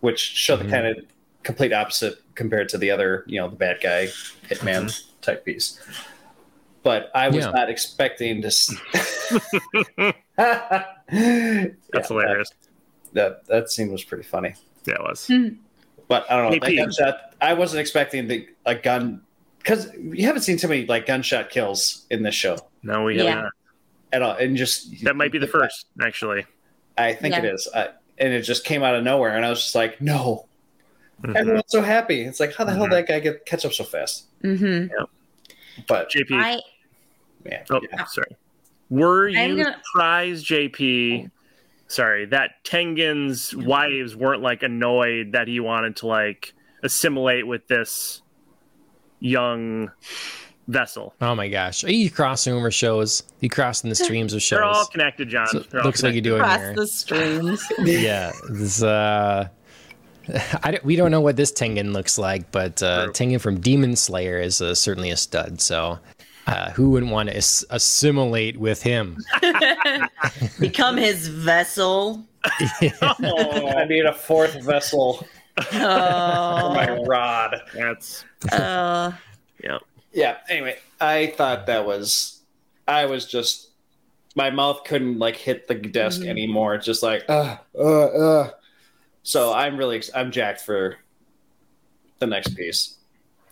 [0.00, 0.64] which showed Mhm.
[0.64, 0.96] the kind of
[1.42, 4.06] complete opposite compared to the other, you know, the bad guy
[4.48, 5.78] hitman type piece.
[6.82, 7.50] But I was Yeah.
[7.50, 8.46] not expecting to.
[8.46, 8.74] s-
[10.36, 12.50] that's Yeah, hilarious.
[13.12, 14.54] That, that that scene was pretty funny.
[14.86, 15.30] Yeah, it was.
[16.08, 16.58] But I don't know.
[16.58, 16.76] That AP.
[16.76, 19.22] gunshot, I wasn't expecting the a gun
[19.60, 23.30] because you haven't seen too many like gunshot kills in this show No, we Yeah.
[23.34, 23.52] haven't.
[24.12, 26.44] at all, and just That might be the first, actually.
[26.98, 27.52] I think it Yeah.
[27.52, 27.88] is, I,
[28.18, 30.46] and it just came out of nowhere, and I was just like, no.
[31.22, 31.36] Mhm.
[31.36, 32.22] Everyone's so happy.
[32.22, 32.90] It's like, how the hell Mhm.
[32.90, 34.24] did that guy get catch up so fast?
[34.42, 34.92] Mm-hmm.
[35.86, 36.34] But JP.
[36.34, 36.60] I
[37.44, 38.04] man, oh, yeah.
[38.06, 38.36] sorry.
[38.90, 41.30] Were I'm you gonna- surprised, JP?
[41.86, 48.22] Sorry, that Tengen's wives weren't like annoyed that he wanted to like assimilate with this
[49.20, 49.90] young
[50.68, 51.14] vessel.
[51.20, 53.22] Oh my gosh, are you crossing over shows?
[53.40, 54.58] You crossing the streams of shows?
[54.58, 55.46] They're all connected, John.
[55.48, 56.74] So- all looks like you're doing cross here.
[56.74, 57.64] the streams.
[57.78, 59.48] yeah, this, uh,
[60.62, 63.12] I don't- we don't know what this Tengen looks like, but uh, True.
[63.12, 65.60] Tengen from Demon Slayer is uh, certainly a stud.
[65.60, 65.98] So,
[66.46, 69.16] uh, who wouldn't want to as- assimilate with him?
[70.60, 72.24] Become his vessel.
[73.02, 75.26] Oh, I need a fourth vessel
[75.62, 77.60] for my Oh, rod.
[77.74, 79.12] that's uh,
[79.62, 79.78] yeah.
[80.12, 80.36] Yeah.
[80.48, 82.40] Anyway, I thought that was,
[82.88, 83.68] I was just,
[84.34, 86.28] my mouth couldn't like hit the desk Mhm.
[86.28, 86.74] anymore.
[86.74, 88.50] It's just like, uh, uh, uh.
[89.22, 90.96] So I'm really, I'm jacked for
[92.18, 92.96] the next piece.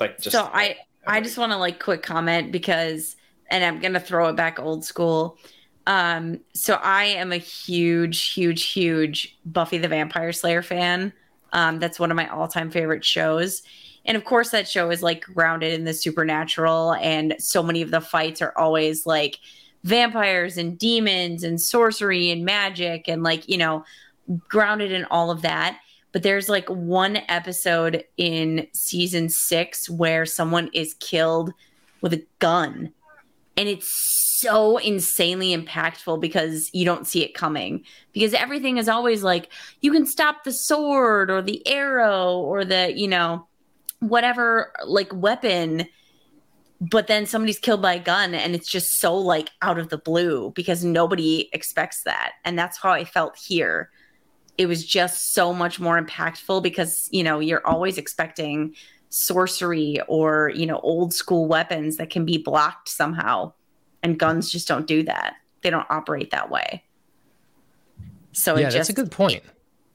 [0.01, 0.35] Like just.
[0.35, 0.77] so I
[1.07, 3.17] I just want to like quick comment because
[3.51, 5.39] and I'm gonna throw it back old school.
[5.87, 11.13] Um, so I am a huge, huge, huge Buffy the Vampire Slayer fan.
[11.53, 13.63] Um, that's one of my all-time favorite shows.
[14.05, 17.91] And of course, that show is like grounded in the supernatural, and so many of
[17.91, 19.39] the fights are always like
[19.85, 23.85] vampires and demons and sorcery and magic and like, you know,
[24.49, 25.79] grounded in all of that.
[26.13, 31.53] but there's like one episode in season six where someone is killed
[32.01, 32.93] with a gun.
[33.57, 33.89] And it's
[34.41, 37.85] so insanely impactful because you don't see it coming.
[38.13, 39.51] Because everything is always like,
[39.81, 43.47] you can stop the sword or the arrow or the, you know,
[44.01, 45.87] whatever like weapon
[46.81, 49.99] but then somebody's killed by a gun and it's just so like out of the
[49.99, 52.35] blue because nobody expects that.
[52.45, 53.91] And that's how i felt here.
[54.57, 58.75] It was just so much more impactful because you know you're always expecting
[59.09, 63.53] sorcery or you know old school weapons that can be blocked somehow
[64.03, 66.83] and guns just don't do that they don't operate that way
[68.33, 69.43] so yeah, it just that's a good point.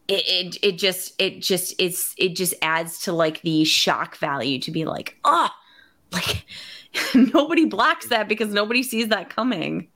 [0.08, 4.60] it, it it just it just it's it just adds to like the shock value
[4.60, 5.54] to be like ah
[6.12, 6.46] like
[7.34, 9.88] nobody blocks that because nobody sees that coming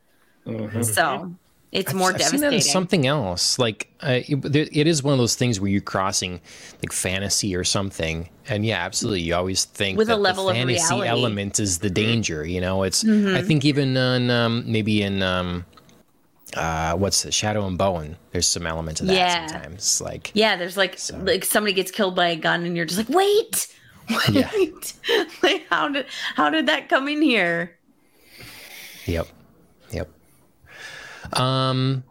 [0.45, 0.85] Mhm.
[0.85, 1.35] so
[1.71, 3.59] it's I've- more I've seen that in something else.
[3.59, 6.39] Like uh, it, it is one of those things where you're crossing
[6.81, 9.21] like fantasy or something, and yeah, absolutely.
[9.21, 11.09] You always think With a level the of fantasy reality.
[11.09, 12.45] element is the danger.
[12.45, 13.03] You know, it's.
[13.03, 13.35] Mhm.
[13.35, 15.65] I think even in um, maybe in um,
[16.55, 19.47] uh, what's it, Shadow and Bone, there's some element of that Yeah.
[19.47, 19.99] sometimes.
[20.01, 22.97] Like yeah there's like So- like somebody gets killed by a gun and you're just
[22.97, 23.67] like wait
[24.31, 24.49] Yeah.
[24.55, 24.93] wait
[25.43, 27.75] like how did how did that come in here.
[29.05, 29.27] Yep.
[31.33, 32.03] Um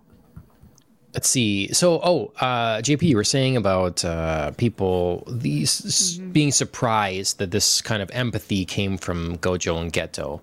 [1.14, 1.72] let's see.
[1.72, 7.50] So oh, uh JP, you were saying about uh people these s- being surprised that
[7.50, 10.40] this kind of empathy came from Gojo and Geto,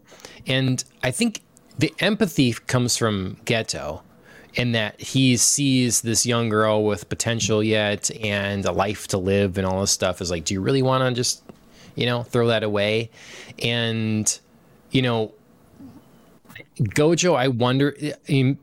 [0.47, 1.41] And I think
[1.77, 4.01] the empathy comes from Geto,
[4.55, 9.57] in that he sees this young girl with potential yet and a life to live
[9.57, 11.41] and all this stuff is like, do you really want to just,
[11.95, 13.09] you know, throw that away?
[13.63, 14.39] And,
[14.91, 15.33] you know,
[16.77, 17.95] Gojo, I wonder,
[18.27, 18.57] you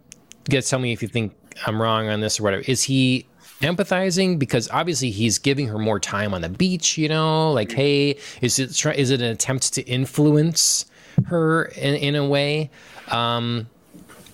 [0.48, 1.32] guys tell me if you think
[1.66, 2.62] I'm wrong on this or whatever.
[2.66, 3.26] Is he
[3.60, 7.52] empathizing because obviously he's giving her more time on the beach, you know?
[7.52, 10.86] Like, hey, is it is it an attempt to influence
[11.26, 12.70] her in, in a way?
[13.08, 13.68] Um,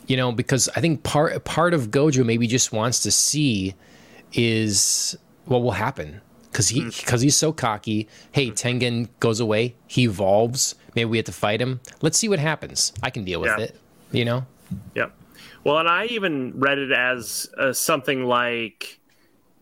[0.06, 3.74] you know, because I think part part of Gojo maybe just wants to see
[4.32, 5.16] is
[5.46, 6.20] what will happen
[6.50, 6.88] because he hmm.
[6.88, 8.08] because he's so cocky.
[8.32, 10.76] Hey, Tengen goes away, he evolves.
[10.96, 11.80] Maybe we have to fight him.
[12.00, 12.92] Let's see what happens.
[13.02, 13.64] I can deal with Yeah.
[13.64, 13.76] it.
[14.12, 14.46] You know?
[14.94, 15.12] Yep.
[15.62, 18.98] Well, and I even read it as uh, something like,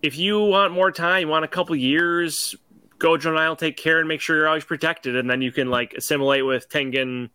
[0.03, 2.55] if you want more time, you want a couple years,
[2.99, 5.51] Gojo and I will take care and make sure you're always protected, and then you
[5.51, 7.31] can like assimilate with Tengen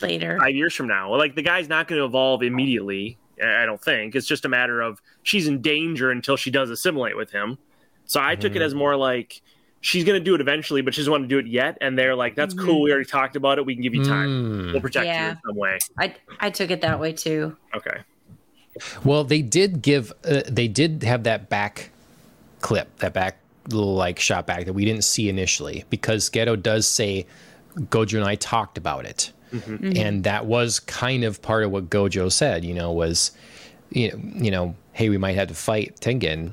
[0.00, 1.14] later five years from now.
[1.14, 3.18] Like the guy's not going to evolve immediately.
[3.42, 6.70] I I don't think it's just a matter of she's in danger until she does
[6.70, 7.58] assimilate with him.
[8.06, 9.42] So I took it as more like
[9.84, 11.76] she's going to do it eventually, but she doesn't want to do it yet.
[11.80, 12.82] And they're like, "That's cool.
[12.82, 13.66] We already talked about it.
[13.66, 14.28] We can give you time.
[14.28, 14.72] Mm.
[14.72, 18.00] We'll protect you in some way." i i took it that way too Okay.
[19.04, 20.12] Well, they did give.
[20.24, 21.90] Uh, they did have that back
[22.60, 23.38] clip, that back
[23.68, 27.26] little like shot back that we didn't see initially, because Geto does say
[27.76, 32.32] Gojo and I talked about it, and that was kind of part of what Gojo
[32.32, 32.64] said.
[32.64, 33.30] You know, was
[33.90, 36.52] you know, you know, hey, we might have to fight Tengen.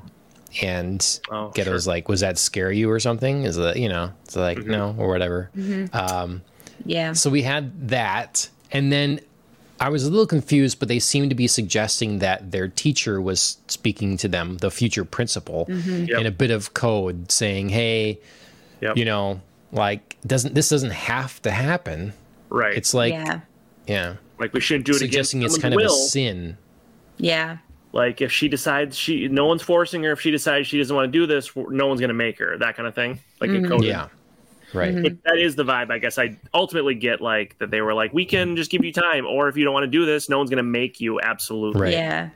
[0.60, 3.44] And Oh, Geto's like, was that scare you or something?
[3.44, 4.12] Is that you know?
[4.24, 4.70] It's like mm-hmm.
[4.70, 5.50] no or whatever.
[5.56, 5.96] Mm-hmm.
[5.96, 6.42] Um,
[6.84, 9.20] yeah So we had that, and then
[9.80, 13.58] I was a little confused, but they seemed to be suggesting that their teacher was
[13.66, 16.04] speaking to them, the future principal, mm-hmm.
[16.04, 16.20] Yep.
[16.20, 18.20] in a bit of code, saying, "Hey,
[18.80, 18.96] Yep.
[18.96, 19.40] you know,
[19.72, 22.12] like doesn't this doesn't have to happen?
[22.50, 22.76] Right.
[22.76, 23.40] It's like, yeah
[23.86, 26.56] yeah, like we shouldn't do it suggesting against it's someone's kind of a sin.
[27.18, 27.58] yeah
[27.92, 30.12] Like if she decides she, no one's forcing her.
[30.12, 32.56] If she decides she doesn't want to do this, no one's going to make her.
[32.58, 33.20] That kind of thing.
[33.40, 33.84] Like in code.
[33.84, 34.08] Yeah,
[34.72, 34.94] right.
[35.02, 35.90] But that is the vibe.
[35.90, 37.70] I guess I ultimately get like that.
[37.70, 39.90] They were like, we can just give you time, or if you don't want to
[39.90, 41.20] do this, no one's going to make you.
[41.20, 41.80] Absolutely.
[41.82, 41.92] Right.
[41.92, 42.30] yeah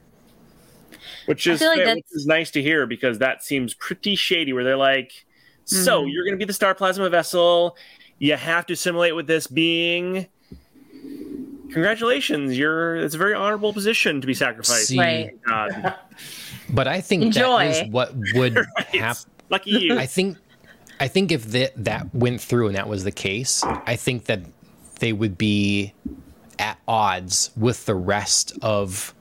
[1.24, 4.53] Which is like which is nice to hear because that seems pretty shady.
[4.53, 5.24] Where they're like,
[5.65, 6.12] so Mhm.
[6.12, 7.77] you're going to be the star plasma vessel.
[8.19, 10.27] You have to assimilate with this being.
[11.73, 12.97] Congratulations, you're.
[12.97, 14.87] It's a very honorable position to be sacrificed.
[14.89, 15.31] See, Right.
[15.45, 15.95] God,
[16.71, 17.69] but I think Enjoy.
[17.69, 18.59] that is what would
[18.93, 19.31] happen.
[19.51, 19.99] lucky you.
[19.99, 20.39] I think
[21.01, 24.41] I think if that that went through and that was the case, I think that
[25.01, 25.93] they would be
[26.59, 29.15] at odds with the rest of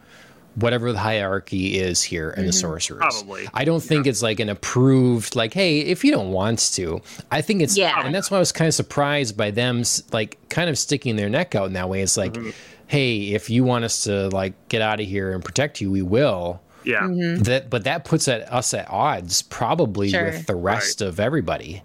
[0.55, 2.59] whatever the hierarchy is here in the mm-hmm.
[2.59, 2.99] sorcerers.
[2.99, 3.47] Probably.
[3.53, 7.01] I don't think it's like an approved like hey, if you don't want to.
[7.31, 8.01] I think it's Yeah.
[8.05, 11.29] and that's why I was kind of surprised by them like kind of sticking their
[11.29, 12.01] neck out in that way.
[12.01, 12.51] It's like mm-hmm.
[12.87, 16.01] hey, if you want us to like get out of here and protect you, we
[16.01, 17.01] will yeah.
[17.01, 17.43] Mm-hmm.
[17.43, 20.25] that but that puts at us at odds probably Sure.
[20.25, 21.81] with the rest of everybody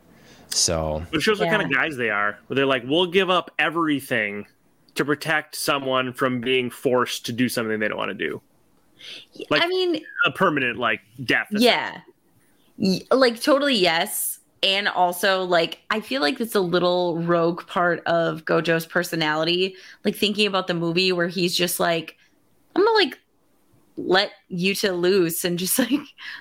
[0.55, 2.38] so It shows what kind of guys they are.
[2.47, 4.47] Where they're like, we'll give up everything
[4.94, 8.42] to protect someone from being forced to do something they don't want to do.
[9.51, 11.48] Like- i mean A permanent like death.
[11.51, 12.01] yeah
[13.10, 18.44] like totally yes and also like i feel like it's a little rogue part of
[18.44, 19.74] gojo's personality
[20.05, 22.16] like thinking about the movie where he's just like
[22.77, 23.18] i'm gonna like
[23.97, 25.90] let yuta loose and just like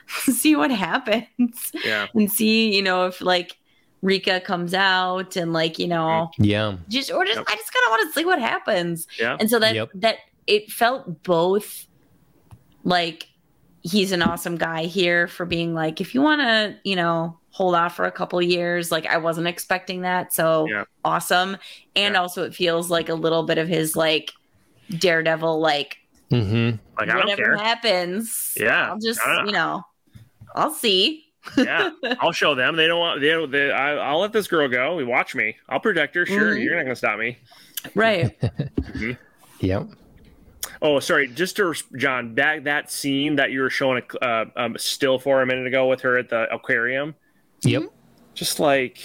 [0.09, 2.07] see what happens Yeah.
[2.13, 3.57] and see you know if like
[4.01, 6.43] rika comes out and like you know mm-hmm.
[6.45, 6.77] Yeah.
[6.87, 7.47] just or just Yep.
[7.49, 9.35] i just kind of want to see what happens Yeah.
[9.41, 9.89] and so that Yep.
[9.95, 10.15] that
[10.47, 11.85] it felt both
[12.83, 13.27] like
[13.81, 17.75] he's an awesome guy here for being like if you want to you know hold
[17.75, 20.83] off for a couple years like i wasn't expecting that so Yeah.
[21.05, 21.57] awesome
[21.95, 22.19] and Yeah.
[22.21, 24.31] also it feels like a little bit of his like
[24.89, 25.97] daredevil like
[26.31, 26.77] Mm-hmm.
[26.99, 27.57] Like I don't whatever care.
[27.57, 28.91] happens Yeah.
[28.91, 29.83] i'll just you know
[30.55, 31.25] i'll see
[31.57, 31.89] yeah,
[32.19, 32.75] I'll show them.
[32.75, 33.21] They don't want.
[33.21, 35.03] They, don't- they I, I'll let this girl go.
[35.05, 35.55] Watch me.
[35.69, 36.25] I'll protect her.
[36.25, 36.63] Sure, Mhm.
[36.63, 37.37] you're not gonna stop me.
[37.95, 38.37] right
[39.61, 39.87] Yep.
[40.81, 41.27] Oh, sorry.
[41.27, 45.41] Just to John, that that scene that you were showing a uh, um, still for
[45.41, 47.15] a minute ago with her at the aquarium,
[47.63, 47.83] Yep.
[48.33, 48.99] just like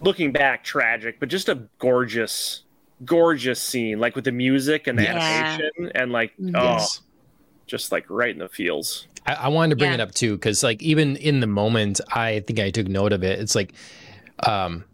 [0.00, 2.64] looking back, tragic, but just a gorgeous,
[3.04, 5.16] gorgeous scene, like with the music and the Yeah.
[5.16, 6.56] animation, and like Mhm.
[6.56, 6.86] oh,
[7.68, 9.06] just like right in the feels.
[9.24, 9.94] I, I wanted to bring Yeah.
[9.94, 13.22] it up too, because like even in the moment, I think I took note of
[13.22, 13.38] it.
[13.38, 13.74] It's like,
[14.44, 14.86] um, it,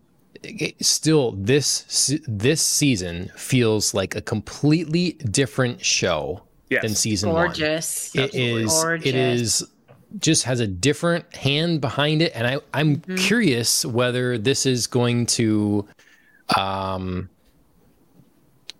[0.80, 6.82] still this this season feels like a completely different show Yes.
[6.82, 7.46] than season one.
[7.46, 8.70] gorgeous It is.
[8.70, 9.06] Gorgeous.
[9.06, 9.64] It is
[10.18, 13.18] just has a different hand behind it, and I I'm Mhm.
[13.18, 15.86] curious whether this is going to,
[16.56, 17.28] um,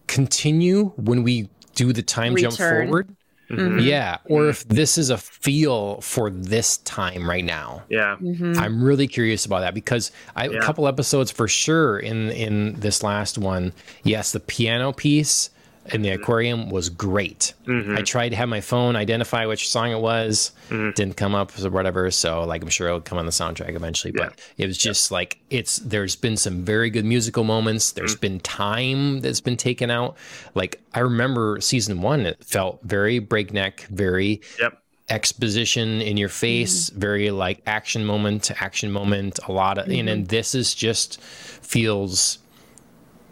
[0.07, 3.15] continue when we do the time jump forward.
[3.51, 3.83] Mhm.
[3.83, 7.83] Yeah, or if this is a feel for this time right now.
[7.89, 8.17] Yeah.
[8.21, 8.57] Mhm.
[8.59, 10.59] I'm really curious about that because I Yeah.
[10.59, 13.73] a couple episodes for sure in in this last one.
[14.05, 15.51] Yes, the piano piece
[15.93, 17.55] in the aquarium was great.
[17.67, 17.97] Mhm.
[17.99, 20.95] I tried to have my phone identify which song it was, Mhm.
[20.95, 22.11] didn't come up or whatever.
[22.11, 24.13] So like I'm sure it'll come on the soundtrack eventually.
[24.17, 24.25] Yeah.
[24.27, 27.93] But it was just like it's there's been some very good musical moments.
[27.93, 28.21] There's Mm.
[28.21, 30.17] been time that's been taken out.
[30.55, 34.79] Like I remember season one, it felt very breakneck, very Yep.
[35.11, 40.07] exposition in your face, very like action moment to action moment, a lot of and
[40.07, 42.39] then this is just feels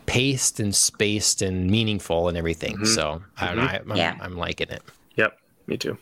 [0.07, 2.85] paced and spaced and meaningful and everything.
[2.87, 3.63] So I don't know.
[3.65, 4.17] I, I'm, Yeah.
[4.21, 4.83] I'm liking it.
[5.17, 5.39] Yep.
[5.67, 5.99] Me too.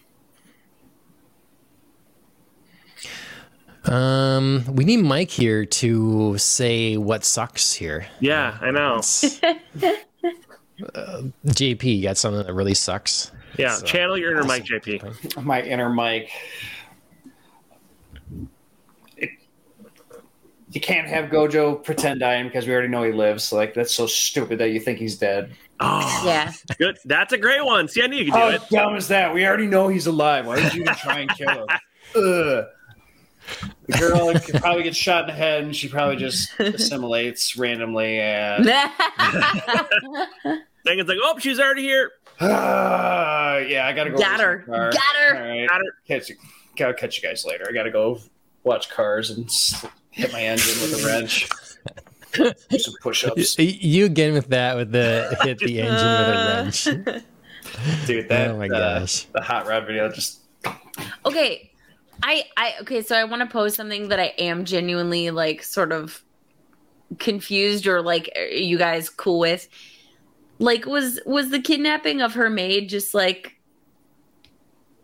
[3.85, 8.07] Um, we need Mike here to say what sucks here.
[8.21, 9.01] Yeah, I know.
[10.97, 13.31] Uh, JP, you got something that really sucks?
[13.57, 13.77] Yeah.
[13.77, 15.41] So- Channel your inner Mike, JP.
[15.45, 16.31] my inner Mike.
[20.75, 23.53] You can't have Gojo pretend dying because we already know he lives.
[23.53, 25.53] Like that's so stupid that you think he's dead.
[25.81, 26.99] Oh, yeah good.
[27.05, 27.89] That's a great one.
[27.89, 28.63] See, I knew you could do How it.
[28.71, 29.35] dumb is that?
[29.35, 30.47] We already know he's alive.
[30.47, 31.67] Why would you even try and kill him?
[32.17, 32.65] Ugh.
[33.89, 38.19] The girl could probably get shot in the head, and she probably just assimilates randomly.
[38.21, 38.65] And
[40.85, 42.11] Then it's like, oh, she's already here.
[42.41, 42.45] uh,
[43.69, 44.17] yeah, I gotta go.
[44.19, 44.91] got her car.
[44.93, 45.97] got her All right, Got her.
[46.07, 46.37] catch you.
[46.77, 47.67] Gotta catch you guys later.
[47.69, 48.19] I gotta go
[48.65, 49.85] watch cars and s-
[50.15, 51.49] hit my engine with a wrench.
[52.69, 57.23] Do some push-ups, You again with that with the hit the engine with a
[57.85, 58.07] wrench.
[58.07, 58.29] dude.
[58.29, 59.27] That oh my uh, gosh.
[59.33, 60.41] the hot rod video just
[61.27, 61.71] okay
[62.23, 65.93] i i okay so i want to pose something that i am genuinely like sort
[65.93, 66.23] of
[67.19, 69.69] confused or like are you guys cool with
[70.59, 73.54] like was was the kidnapping of her maid just like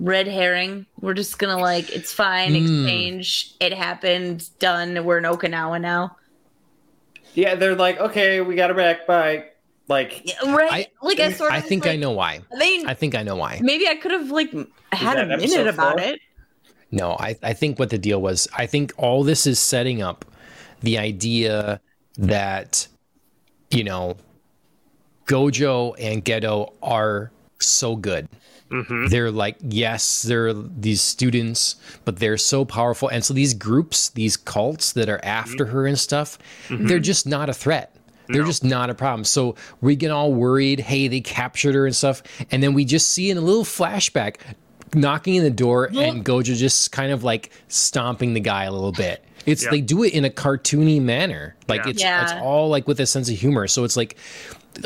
[0.00, 2.56] red herring we're just gonna like it's fine Hmm.
[2.64, 6.16] exchange it happened done we're in okinawa now
[7.32, 7.54] yeah.
[7.54, 9.06] They're like, okay, we got her back.
[9.06, 9.44] Bye.
[9.86, 12.40] Like, Yeah, right like i sort of I think like, I know why.
[12.58, 13.60] they I think I know why.
[13.62, 14.50] maybe i could have like
[14.92, 16.08] had a minute about four?
[16.08, 16.20] it
[16.90, 20.24] No, I, I think what the deal was, I think all this is setting up
[20.80, 21.80] the idea
[22.18, 22.88] that,
[23.70, 24.16] you know,
[25.26, 28.28] Gojo and Geto are so good.
[28.70, 29.06] Mm-hmm.
[29.08, 33.08] They're like, yes, they're these students, but they're so powerful.
[33.08, 36.38] And so these groups, these cults that are after her and stuff,
[36.70, 37.96] they're just not a threat.
[38.28, 38.46] They're No.
[38.46, 39.24] just not a problem.
[39.24, 42.22] So we get all worried, hey, they captured her and stuff.
[42.52, 44.36] And then we just see in a little flashback
[44.94, 48.92] knocking in the door and Gojo just kind of like stomping the guy a little
[48.92, 49.24] bit.
[49.46, 49.70] It's Yeah.
[49.70, 51.56] they do it in a cartoony manner.
[51.66, 51.90] Like Yeah.
[51.90, 52.22] it's Yeah.
[52.22, 53.66] it's all like with a sense of humor.
[53.66, 54.16] So it's like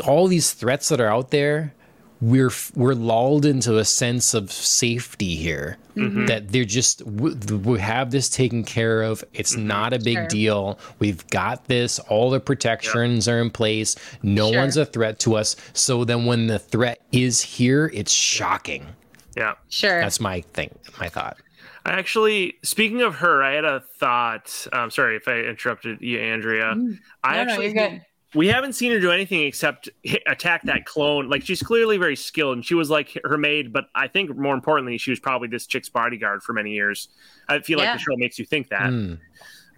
[0.07, 1.73] all these threats that are out there,
[2.21, 5.77] we're we're lulled into a sense of safety here.
[5.95, 6.25] Mm-hmm.
[6.25, 9.23] That they're just we, we have this taken care of.
[9.33, 9.67] It's mm-hmm.
[9.67, 10.27] not a big Sure.
[10.27, 10.79] deal.
[10.99, 11.99] We've got this.
[11.99, 13.95] All the protections are in place.
[14.21, 14.59] No Sure.
[14.59, 15.55] one's a threat to us.
[15.73, 18.87] So then when the threat is here, it's shocking.
[19.35, 19.55] Yeah.
[19.69, 20.73] sure That's my thing.
[20.99, 21.37] My thought.
[21.85, 24.67] I actually, speaking of her, I had a thought.
[24.73, 26.73] I'm sorry if I interrupted you, Andrea.
[26.73, 26.97] Mm.
[27.23, 28.01] I No, no, actually you're good.
[28.35, 31.29] We haven't seen her do anything except hit, attack that clone.
[31.29, 33.73] Like she's clearly very skilled, and she was like her maid.
[33.73, 37.09] But I think more importantly, she was probably this chick's bodyguard for many years.
[37.47, 38.89] I feel like the show makes you think that.
[38.89, 39.19] Mm.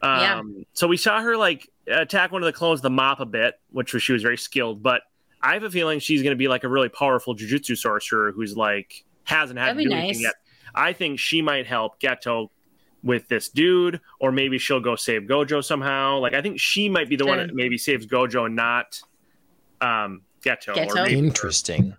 [0.03, 0.39] Yeah.
[0.39, 3.59] Um, So we saw her like attack one of the clones, the mop a bit,
[3.71, 4.83] which was she was very skilled.
[4.83, 5.03] But
[5.41, 8.57] I have a feeling she's going to be like a really powerful jujutsu sorcerer who's
[8.57, 10.35] like hasn't had That'd to be do anything yet.
[10.73, 12.49] I think she might help Geto
[13.03, 16.19] with this dude, or maybe she'll go save Gojo somehow.
[16.19, 18.99] Like I think she might be the one that maybe saves Gojo and not
[19.81, 20.73] um, Geto.
[20.75, 20.89] Geto?
[20.89, 21.95] Or maybe, Interesting.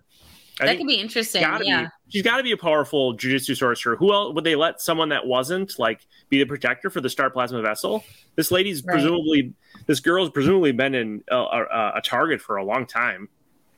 [0.61, 1.41] I that could be interesting.
[1.43, 1.83] gotta Yeah.
[1.85, 3.95] be, she's got to be a powerful jujutsu sorcerer.
[3.95, 7.31] Who else would they let someone that wasn't like be the protector for the star
[7.31, 8.03] plasma vessel?
[8.35, 8.95] This lady's Right.
[8.95, 9.53] presumably,
[9.87, 13.29] this girl's presumably been in a, a, a target for a long time,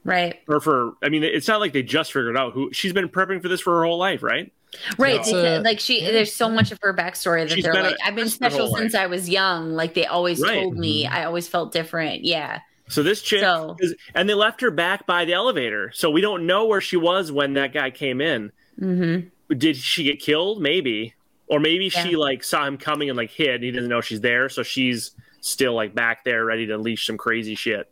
[0.05, 0.39] Right.
[0.49, 0.93] or for.
[1.03, 3.61] I mean, it's not like they just figured out who she's been prepping for this
[3.61, 4.53] for her whole life, right?
[4.99, 5.17] Right.
[5.17, 7.83] It's they a- like she there's so much of her backstory that She's they're been
[7.83, 9.73] like, a- I've been special since I was young.
[9.73, 10.61] Like they always Right.
[10.63, 12.25] told me I always felt different.
[12.25, 12.61] Yeah.
[12.89, 16.21] So this chick, So- is, and they left her back by the elevator, so we
[16.21, 18.53] don't know where she was when that guy came in.
[18.81, 19.57] Mm-hmm.
[19.59, 20.63] Did she get killed?
[20.63, 21.15] Maybe,
[21.47, 23.57] or maybe she like saw him coming and like hid.
[23.57, 25.11] And he doesn't know she's there, so she's
[25.41, 27.91] still like back there, ready to unleash some crazy shit,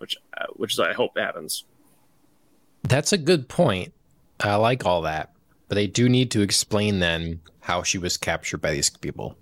[0.00, 1.64] which uh, which is I hope happens.
[2.82, 3.92] That's a good point.
[4.40, 5.32] I like all that,
[5.68, 9.36] but they do need to explain then how she was captured by these people.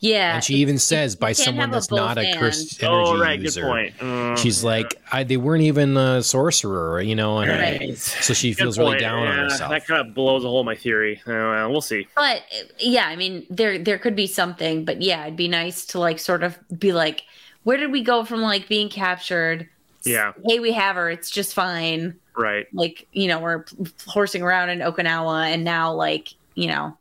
[0.00, 0.34] Yeah.
[0.34, 2.38] and she even says by someone have a that's not both a and.
[2.38, 3.62] cursed energy oh right, user.
[3.62, 3.96] good point.
[3.98, 4.70] Mm, She's yeah.
[4.70, 7.96] like, I, they weren't even a sorcerer, you know, and Right.
[7.96, 9.00] so she Good feels really point.
[9.00, 9.70] down on herself.
[9.70, 11.22] That kind of blows a hole in my theory.
[11.26, 12.06] Uh, well, we'll see.
[12.16, 12.42] But
[12.78, 16.18] yeah, I mean, there there could be something, but yeah, it'd be nice to like
[16.18, 17.22] sort of be like,
[17.62, 19.68] where did we go from like being captured?
[20.02, 20.32] Yeah.
[20.44, 21.10] Hey, we have her.
[21.10, 22.16] It's just fine.
[22.36, 22.66] Right.
[22.72, 23.64] Like you know, we're
[24.06, 26.96] horsing around in Okinawa, and now like you know,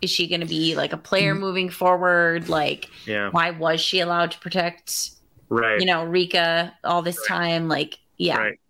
[0.00, 1.40] is she going to be like a player mm-hmm.
[1.40, 2.48] moving forward?
[2.48, 3.30] Like, Yeah.
[3.30, 5.10] why was she allowed to protect
[5.48, 5.80] Right.
[5.80, 7.68] you know Riko all this time?
[7.68, 8.60] Like, yeah, Right.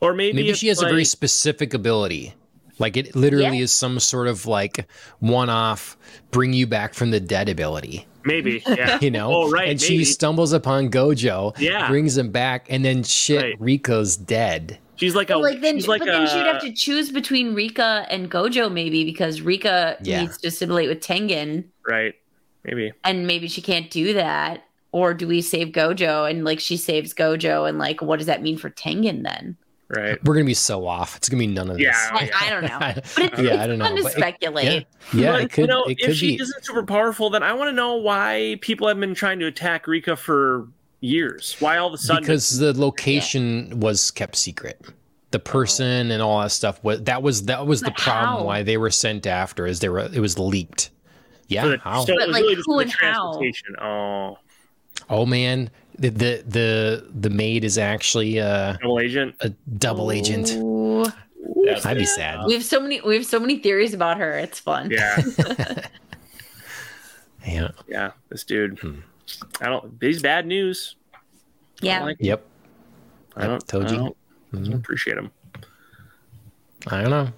[0.00, 2.34] Or maybe Maybe she has a very specific ability.
[2.78, 3.64] Like it literally Yeah.
[3.64, 4.88] is some sort of like
[5.18, 5.98] one-off
[6.30, 8.06] bring you back from the dead ability.
[8.24, 8.62] Maybe.
[8.66, 8.98] Yeah.
[9.02, 9.32] You know?
[9.34, 9.68] Oh right.
[9.70, 9.98] And maybe.
[9.98, 11.88] she stumbles upon Gojo, Yeah.
[11.88, 13.60] brings him back, and then shit, Right.
[13.60, 14.78] Riko's dead.
[14.96, 15.34] She's like a.
[15.34, 18.70] But like then, she's like but then she'd have to choose between Riko and Gojo,
[18.70, 20.20] maybe because Riko Yeah.
[20.22, 21.64] needs to assimilate with Tengen.
[21.88, 22.14] Right.
[22.62, 22.92] Maybe.
[23.04, 27.14] and maybe she can't do that or do we save gojo and like she saves
[27.14, 29.56] gojo and like what does that mean for tengen then
[29.92, 30.22] Right.
[30.24, 31.16] We're gonna be so off.
[31.16, 31.90] It's gonna be none of Yeah.
[32.20, 32.30] this.
[32.32, 33.96] I, I don't know but it's, yeah, it's I don't fun know.
[33.96, 34.64] to but it- speculate
[35.12, 35.60] yeah, yeah, But, it could.
[35.62, 36.42] you know, it if she be.
[36.42, 39.86] isn't super powerful, then I want to know why people have been trying to attack
[39.86, 40.68] Riko for
[41.00, 41.56] years.
[41.58, 42.22] Why all of a sudden?
[42.22, 44.80] because the location was kept secret.
[45.32, 48.44] The person and all that stuff was that was that was the problem how?
[48.44, 50.90] why they were sent after is they were it was leaked.
[51.48, 52.04] Yeah, for the- how?
[52.04, 53.40] so But, like, really who and how?
[53.80, 54.38] Oh,
[55.08, 55.70] oh man,
[56.00, 59.34] the, the the the maid is actually uh, double agent.
[59.40, 60.50] a double agent.
[60.56, 61.04] Ooh.
[61.64, 62.40] That's I'd be sad.
[62.46, 65.16] we have so many we have so many theories about her it's fun Yeah,
[67.46, 67.68] Yeah.
[67.88, 68.10] yeah.
[68.28, 68.78] This dude.
[68.78, 69.00] Hmm.
[69.60, 69.98] I don't.
[70.00, 70.96] These bad news.
[71.80, 72.16] Yeah don't like.
[72.20, 72.44] Yep.
[73.36, 73.66] I don't.
[73.68, 74.16] Told I don't,
[74.52, 75.30] I don't appreciate him.
[76.88, 77.28] I don't know.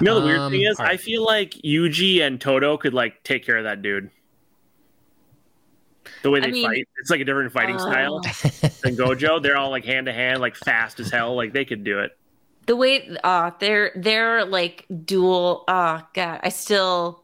[0.00, 0.94] You know the weird Um, thing is, all right.
[0.94, 4.10] I feel like Yuji and Todo could like take care of that dude.
[6.22, 9.42] The way I they mean- fight, it's like a different fighting Uh, style than Gojo.
[9.42, 11.34] They're all like hand to hand, like fast as hell.
[11.36, 12.16] Like they could do it.
[12.66, 17.22] the way uh they're they're like dual oh god i still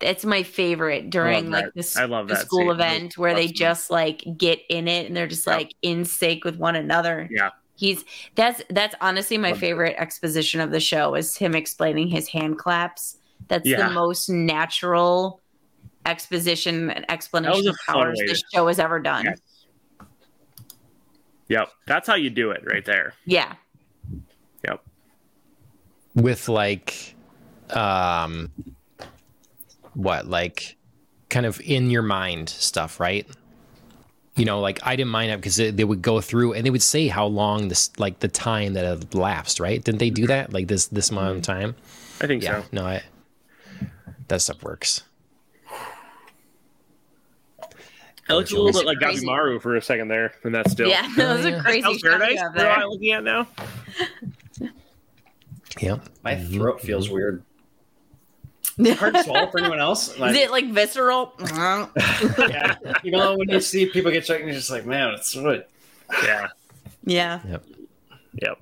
[0.00, 2.70] it's my favorite during like this I love the school scene.
[2.70, 3.54] event where they Awesome.
[3.54, 5.54] just like get in it and they're just Yeah.
[5.54, 7.50] like in sync with one another Yeah.
[7.76, 8.04] he's
[8.34, 9.60] that's that's honestly my Love it.
[9.60, 13.86] favorite exposition of the show is him explaining his hand claps that's Yeah.
[13.86, 15.39] the most natural
[16.06, 19.24] exposition and explanation a of fun powers this to- show has ever done.
[19.26, 19.40] Yes.
[21.48, 23.14] Yep, that's how you do it, right there.
[23.24, 23.54] yeah.
[24.64, 24.82] Yep.
[26.14, 27.14] with like
[27.70, 28.50] um
[29.94, 30.76] what like
[31.28, 33.26] kind of in your mind stuff right?
[34.36, 36.70] You know like i didn't mind it because they, they would go through and they
[36.70, 39.82] would say how long this like the time that had lapsed right?
[39.82, 41.74] Didn't they do that like this this amount of time?
[42.20, 42.62] I think yeah.
[42.62, 42.66] so.
[42.72, 43.02] no i
[44.28, 45.02] that stuff works
[48.30, 49.26] It looks a little bit like crazy.
[49.26, 50.88] Gabimaru for a second there, and that's still.
[50.88, 51.58] yeah that was yeah.
[51.58, 52.40] a crazy Hell's shot you Paradise.
[52.40, 52.88] have What am I there.
[52.88, 53.46] looking at now?
[55.80, 56.86] yeah My throat mm-hmm.
[56.86, 57.42] feels weird.
[58.96, 60.18] Hard to swallow for anyone else.
[60.18, 61.34] Like, Is it like visceral?
[61.40, 65.68] yeah, you know, when you see people get checked, you're just like, man, it's what.
[66.24, 66.48] Yeah.
[67.04, 67.40] yeah,
[68.40, 68.58] Yep.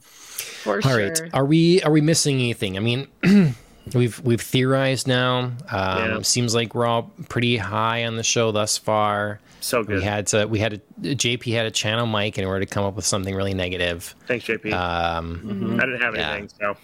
[0.00, 0.96] for all sure.
[1.08, 3.06] right are we are we missing anything i mean
[3.94, 5.38] we've we've theorized now.
[5.38, 6.22] Um, Yeah.
[6.22, 9.40] Seems like we're all pretty high on the show thus far.
[9.60, 12.66] So We had to we had a JP had a channel Mike in order to
[12.66, 14.14] come up with something really negative.
[14.26, 14.72] Thanks, JP.
[14.72, 16.30] Um, I didn't have yeah.
[16.32, 16.76] anything, so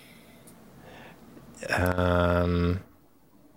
[1.70, 2.81] um,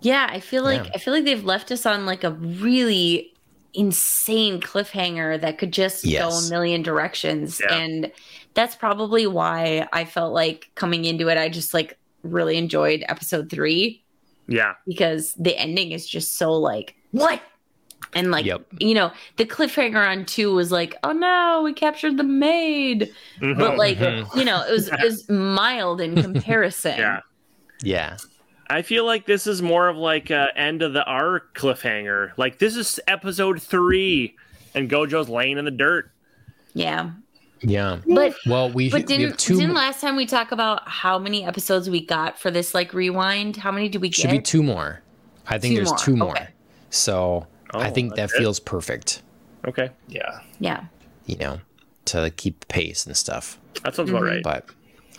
[0.02, 0.92] Yeah, I feel like Yeah.
[0.96, 3.34] I feel like they've left us on like a really
[3.74, 7.62] insane cliffhanger that could just go a million directions.
[7.64, 7.76] Yeah.
[7.76, 8.12] And
[8.54, 13.50] that's probably why I felt like coming into it, I just like really enjoyed episode
[13.50, 14.04] three
[14.48, 17.42] yeah, because the ending is just so like, what?
[18.14, 18.66] And like, Yep.
[18.80, 23.12] you know, the cliffhanger on two was like, oh no, we captured the maid.
[23.42, 23.58] Mhm.
[23.58, 24.34] But like, Mhm.
[24.36, 26.98] you know, it was it was mild in comparison.
[26.98, 27.20] yeah.
[27.84, 28.18] yeah,
[28.70, 32.32] I feel like this is more of like a end of the arc cliffhanger.
[32.38, 34.36] Like this is episode three,
[34.74, 36.10] and Gojo's laying in the dirt.
[36.74, 37.12] Yeah.
[37.62, 38.00] Yeah.
[38.08, 41.18] But Well, we, But didn't have 2 didn't mo- last time we talk about how
[41.20, 43.58] many episodes we got for this like rewind?
[43.58, 44.16] How many did we get?
[44.16, 45.02] should be two more.
[45.48, 46.32] I think Two there's more, two more.
[46.32, 46.48] okay.
[46.90, 48.38] So I Oh, think that that's it?
[48.40, 49.22] feels perfect.
[49.68, 50.40] Okay, Yeah.
[50.60, 50.86] yeah.
[51.26, 51.60] You know,
[52.06, 53.60] to keep the pace and stuff.
[53.84, 54.36] that sounds about mm-hmm.
[54.36, 54.44] right.
[54.44, 54.70] But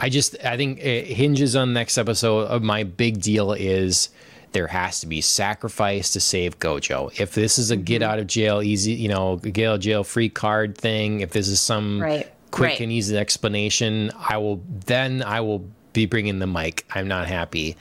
[0.00, 2.46] I just I think it hinges on next episode.
[2.50, 4.08] Uh, my big deal is
[4.52, 7.18] there has to be sacrifice to save Gojo.
[7.20, 8.10] If this is a get Mm-hmm.
[8.10, 11.48] out of jail easy, you know, get out of jail free card thing, if this
[11.48, 12.30] is some Right.
[12.50, 12.80] quick right.
[12.80, 16.84] and easy explanation, I will then I will be bringing the mic.
[16.94, 17.76] I'm not happy.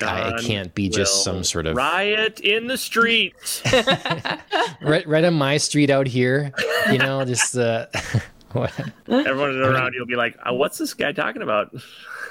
[0.00, 3.62] I, it can't be just some sort of riot in the streets.
[4.80, 6.52] right, right on my street out here.
[6.92, 7.86] You know, just uh.
[9.08, 11.74] Everyone around you will be like, uh, "What's this guy talking about?"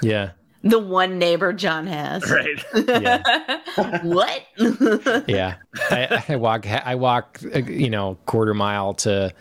[0.02, 0.30] yeah,
[0.68, 2.22] the one neighbor John has.
[2.30, 2.64] Right?
[3.02, 4.00] yeah.
[4.02, 4.42] what?
[5.28, 5.56] yeah
[5.90, 9.32] I, I walk i walk you know quarter mile to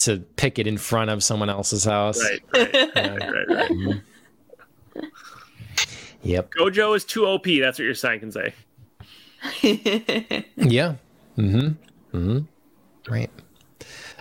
[0.00, 2.40] to pick it in front of someone else's house Right.
[2.74, 2.94] Right.
[2.94, 4.00] right, right, right.
[6.22, 7.44] yep Gojo is too OP.
[7.44, 8.52] That's what your sign can say.
[9.62, 10.94] yeah
[11.36, 11.68] mm-hmm
[12.16, 12.38] mm-hmm
[13.08, 13.30] right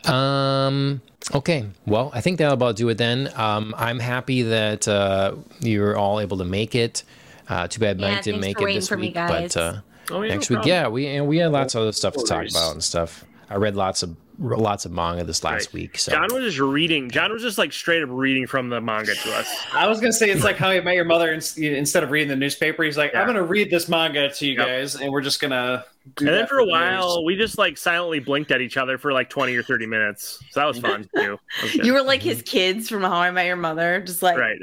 [0.05, 1.01] um
[1.33, 5.97] okay well i think that'll about do it then um i'm happy that uh you're
[5.97, 7.03] all able to make it
[7.49, 9.53] uh too bad Yeah, mike didn't make for it this for me, week guys.
[9.55, 9.79] but uh
[10.11, 12.23] Oh, yeah, next no week yeah we and we had lots of other stuff to
[12.23, 15.73] talk about and stuff i read lots of lots of manga this last Right.
[15.73, 17.09] week so John was just reading.
[17.09, 19.47] John was just like straight up reading from the manga to us.
[19.73, 21.31] I was gonna say it's like how you met your mother.
[21.33, 23.21] ins- Instead of reading the newspaper, he's like, Yeah.
[23.21, 24.67] "I'm gonna read this manga to you Yep.
[24.67, 25.85] guys, and we're just gonna."
[26.17, 28.77] Do and then that for a while, news." we just like silently blinked at each
[28.77, 30.39] other for like twenty or thirty minutes.
[30.51, 31.39] So that was fun too.
[31.61, 34.37] That was you were like his kids from How I Met Your Mother, just like
[34.37, 34.57] right.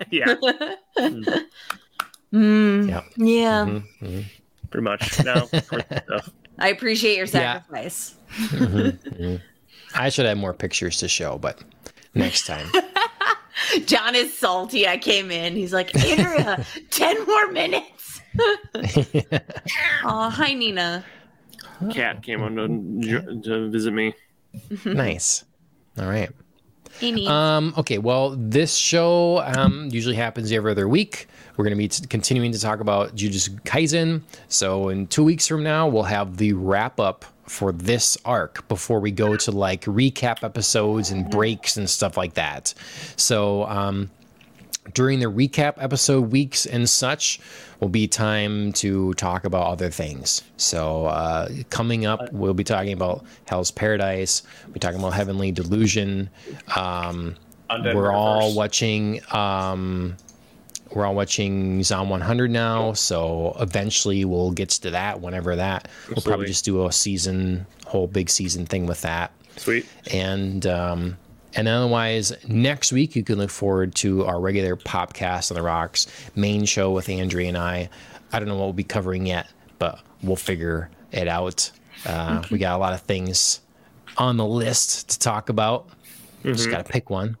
[0.10, 0.34] yeah,
[2.32, 3.02] Mm, Yeah.
[3.16, 3.64] yeah.
[3.64, 4.24] Mhm, mhm.
[4.70, 5.24] pretty much.
[5.24, 5.48] No.
[6.58, 7.62] I appreciate your Yeah.
[7.62, 8.14] sacrifice.
[9.94, 11.62] I should have more pictures to show, but
[12.14, 12.68] next time.
[13.86, 14.86] John is salty.
[14.86, 15.56] I came in.
[15.56, 17.97] He's like, Andrea, 10 more minutes.
[20.04, 21.04] Oh, hi, Nina.
[21.92, 24.14] Cat came on to, to visit me.
[24.84, 25.44] nice.
[25.98, 26.30] All right.
[26.98, 27.98] Hey, Um, okay.
[27.98, 31.28] Well, this show um, usually happens every other week.
[31.56, 34.22] We're going to be t- continuing to talk about Jujutsu Kaisen.
[34.48, 39.00] So in two weeks from now, we'll have the wrap up for this arc before
[39.00, 42.74] we go to like recap episodes and breaks and stuff like that.
[43.16, 44.10] So um,
[44.94, 47.40] during the recap episode weeks and such
[47.80, 50.42] will be time to talk about other things.
[50.56, 54.42] So uh, coming up, we'll be talking about Hell's Paradise.
[54.64, 56.30] We'll be talking about Heavenly Delusion.
[56.76, 57.36] Um,
[57.70, 59.20] we're all watching.
[59.32, 60.16] Um,
[60.94, 65.20] we're all watching Zom 100 now, so eventually we'll get to that.
[65.20, 69.86] Whenever that, we'll probably just do a season, whole big season thing with that Sweet.
[70.10, 71.18] and um,
[71.58, 76.06] and otherwise next week you can look forward to our regular popcast on the rocks
[76.34, 77.88] main show with andrea and i.
[78.32, 79.48] I don't know what we'll be covering yet
[79.78, 81.70] but we'll figure it out.
[82.06, 83.60] Uh, we got a lot of things
[84.16, 85.88] on the list to talk about.
[86.42, 87.36] Just gotta pick one.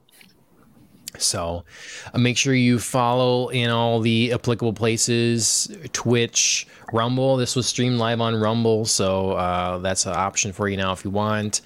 [1.16, 1.64] So
[2.12, 7.36] uh, make sure you follow in all the applicable places Twitch, Rumble.
[7.36, 11.04] This was streamed live on Rumble, so uh, that's an option for you now if
[11.04, 11.60] you want.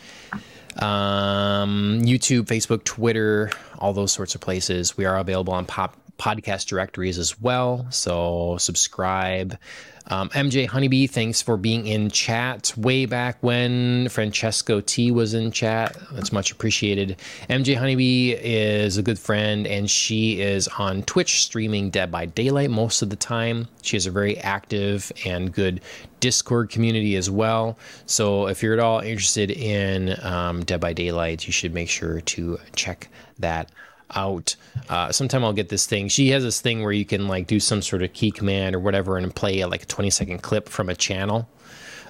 [0.80, 4.96] Um, YouTube, Facebook, Twitter, all those sorts of places.
[4.96, 7.86] We are available on pop podcast directories as well.
[7.90, 9.58] So subscribe.
[10.06, 15.52] Um, MJ Honeybee, thanks for being in chat way back when Francesco T was in
[15.52, 15.96] chat.
[16.12, 17.16] That's much appreciated.
[17.48, 22.70] MJ Honeybee is a good friend, and she is on Twitch streaming Dead by Daylight
[22.70, 23.68] most of the time.
[23.82, 25.80] She has a very active and good
[26.20, 27.78] Discord community as well.
[28.06, 32.20] So if you're at all interested in um, Dead by Daylight, you should make sure
[32.20, 33.08] to check
[33.38, 33.76] that out.
[34.14, 36.08] Uh, sometime I'll get this thing.
[36.08, 38.80] She has this thing where you can like do some sort of key command or
[38.80, 41.48] whatever and play like a 20 second clip from a channel.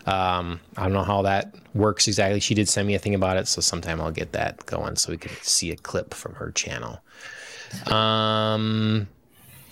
[0.06, 2.40] Um, I don't know how that works exactly.
[2.40, 5.12] She did send me a thing about it, so sometime I'll get that going so
[5.12, 7.00] we can see a clip from her channel.
[7.86, 9.08] Um,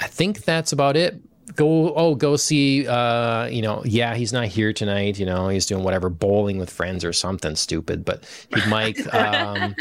[0.00, 1.20] I think that's about it.
[1.56, 5.66] Go oh go see uh you know yeah he's not here tonight you know he's
[5.66, 8.24] doing whatever bowling with friends or something stupid but
[8.54, 9.74] he Mike um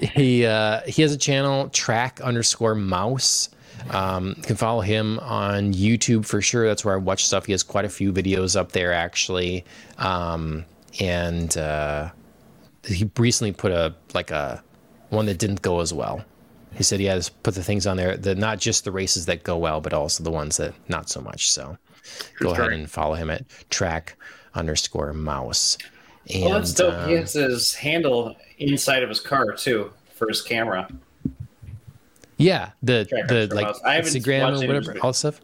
[0.00, 3.50] he uh he has a channel track underscore mouse
[3.90, 6.66] um, you can follow him on YouTube for sure.
[6.66, 7.46] That's where I watch stuff.
[7.46, 9.64] He has quite a few videos up there actually,
[9.98, 10.64] um,
[10.98, 12.10] and uh,
[12.86, 14.62] he recently put a like a
[15.10, 16.24] one that didn't go as well.
[16.76, 19.42] He said he has put the things on there that not just the races that
[19.42, 21.50] go well, but also the ones that not so much.
[21.50, 21.78] So
[22.40, 24.16] go ahead and follow him at track
[24.54, 25.78] underscore mouse.
[26.32, 26.92] And, well, that's dope.
[26.94, 30.88] um, he has his handle inside of his car too for his camera.
[32.36, 33.80] yeah, the Track the like mouse.
[33.84, 35.40] I Instagram watched or whatever, all that stuff.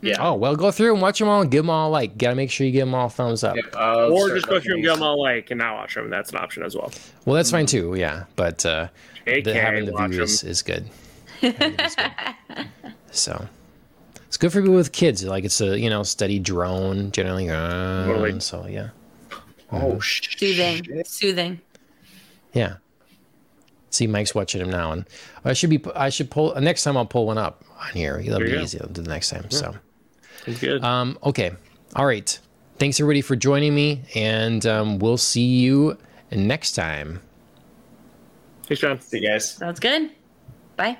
[0.00, 0.16] Yeah.
[0.18, 2.18] Oh well, go through and watch them all and give them all like.
[2.18, 3.54] Gotta make sure you give them all thumbs up.
[3.54, 6.10] Yep, uh, or just go through and give them all like and not watch them.
[6.10, 6.90] That's an option as well.
[7.24, 7.94] Well, that's fine too.
[7.94, 10.50] Yeah, but uh, AK, the, having the watch view is, them.
[10.50, 10.90] is good.
[11.40, 12.96] Having good.
[13.10, 13.48] so
[14.26, 15.24] it's good for people with kids.
[15.24, 17.48] Like it's a you know steady drone generally.
[17.50, 18.40] Uh, Totally.
[18.40, 18.88] So yeah,
[19.70, 20.38] Oh shit!
[20.38, 21.02] Soothing.
[21.04, 21.60] Soothing.
[22.52, 22.76] yeah.
[23.90, 25.04] See, Mike's watching him now, and
[25.44, 25.82] I should be.
[25.94, 26.96] I should pull next time.
[26.96, 28.16] I'll pull one up on here.
[28.22, 28.80] That'll There be easy.
[28.80, 29.50] I'll do the next time.
[29.50, 29.74] So.
[30.46, 30.82] It's good.
[30.82, 31.52] Um, okay.
[31.94, 32.38] All right.
[32.78, 35.98] Thanks everybody for joining me, and um, we'll see you
[36.32, 37.20] next time.
[38.72, 39.00] Thanks, John.
[39.02, 39.50] See you guys.
[39.50, 40.10] Sounds good.
[40.76, 40.96] Bye.